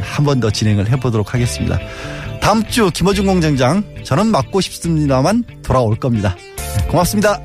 한 0.00 0.24
번 0.24 0.40
더 0.40 0.50
진행을 0.50 0.88
해보도록 0.90 1.34
하겠습니다. 1.34 1.78
다음 2.42 2.64
주 2.64 2.90
김어준 2.90 3.24
공장장 3.24 3.84
저는 4.02 4.26
맡고 4.26 4.60
싶습니다만 4.60 5.44
돌아올 5.62 5.94
겁니다. 5.96 6.36
고맙습니다. 6.90 7.40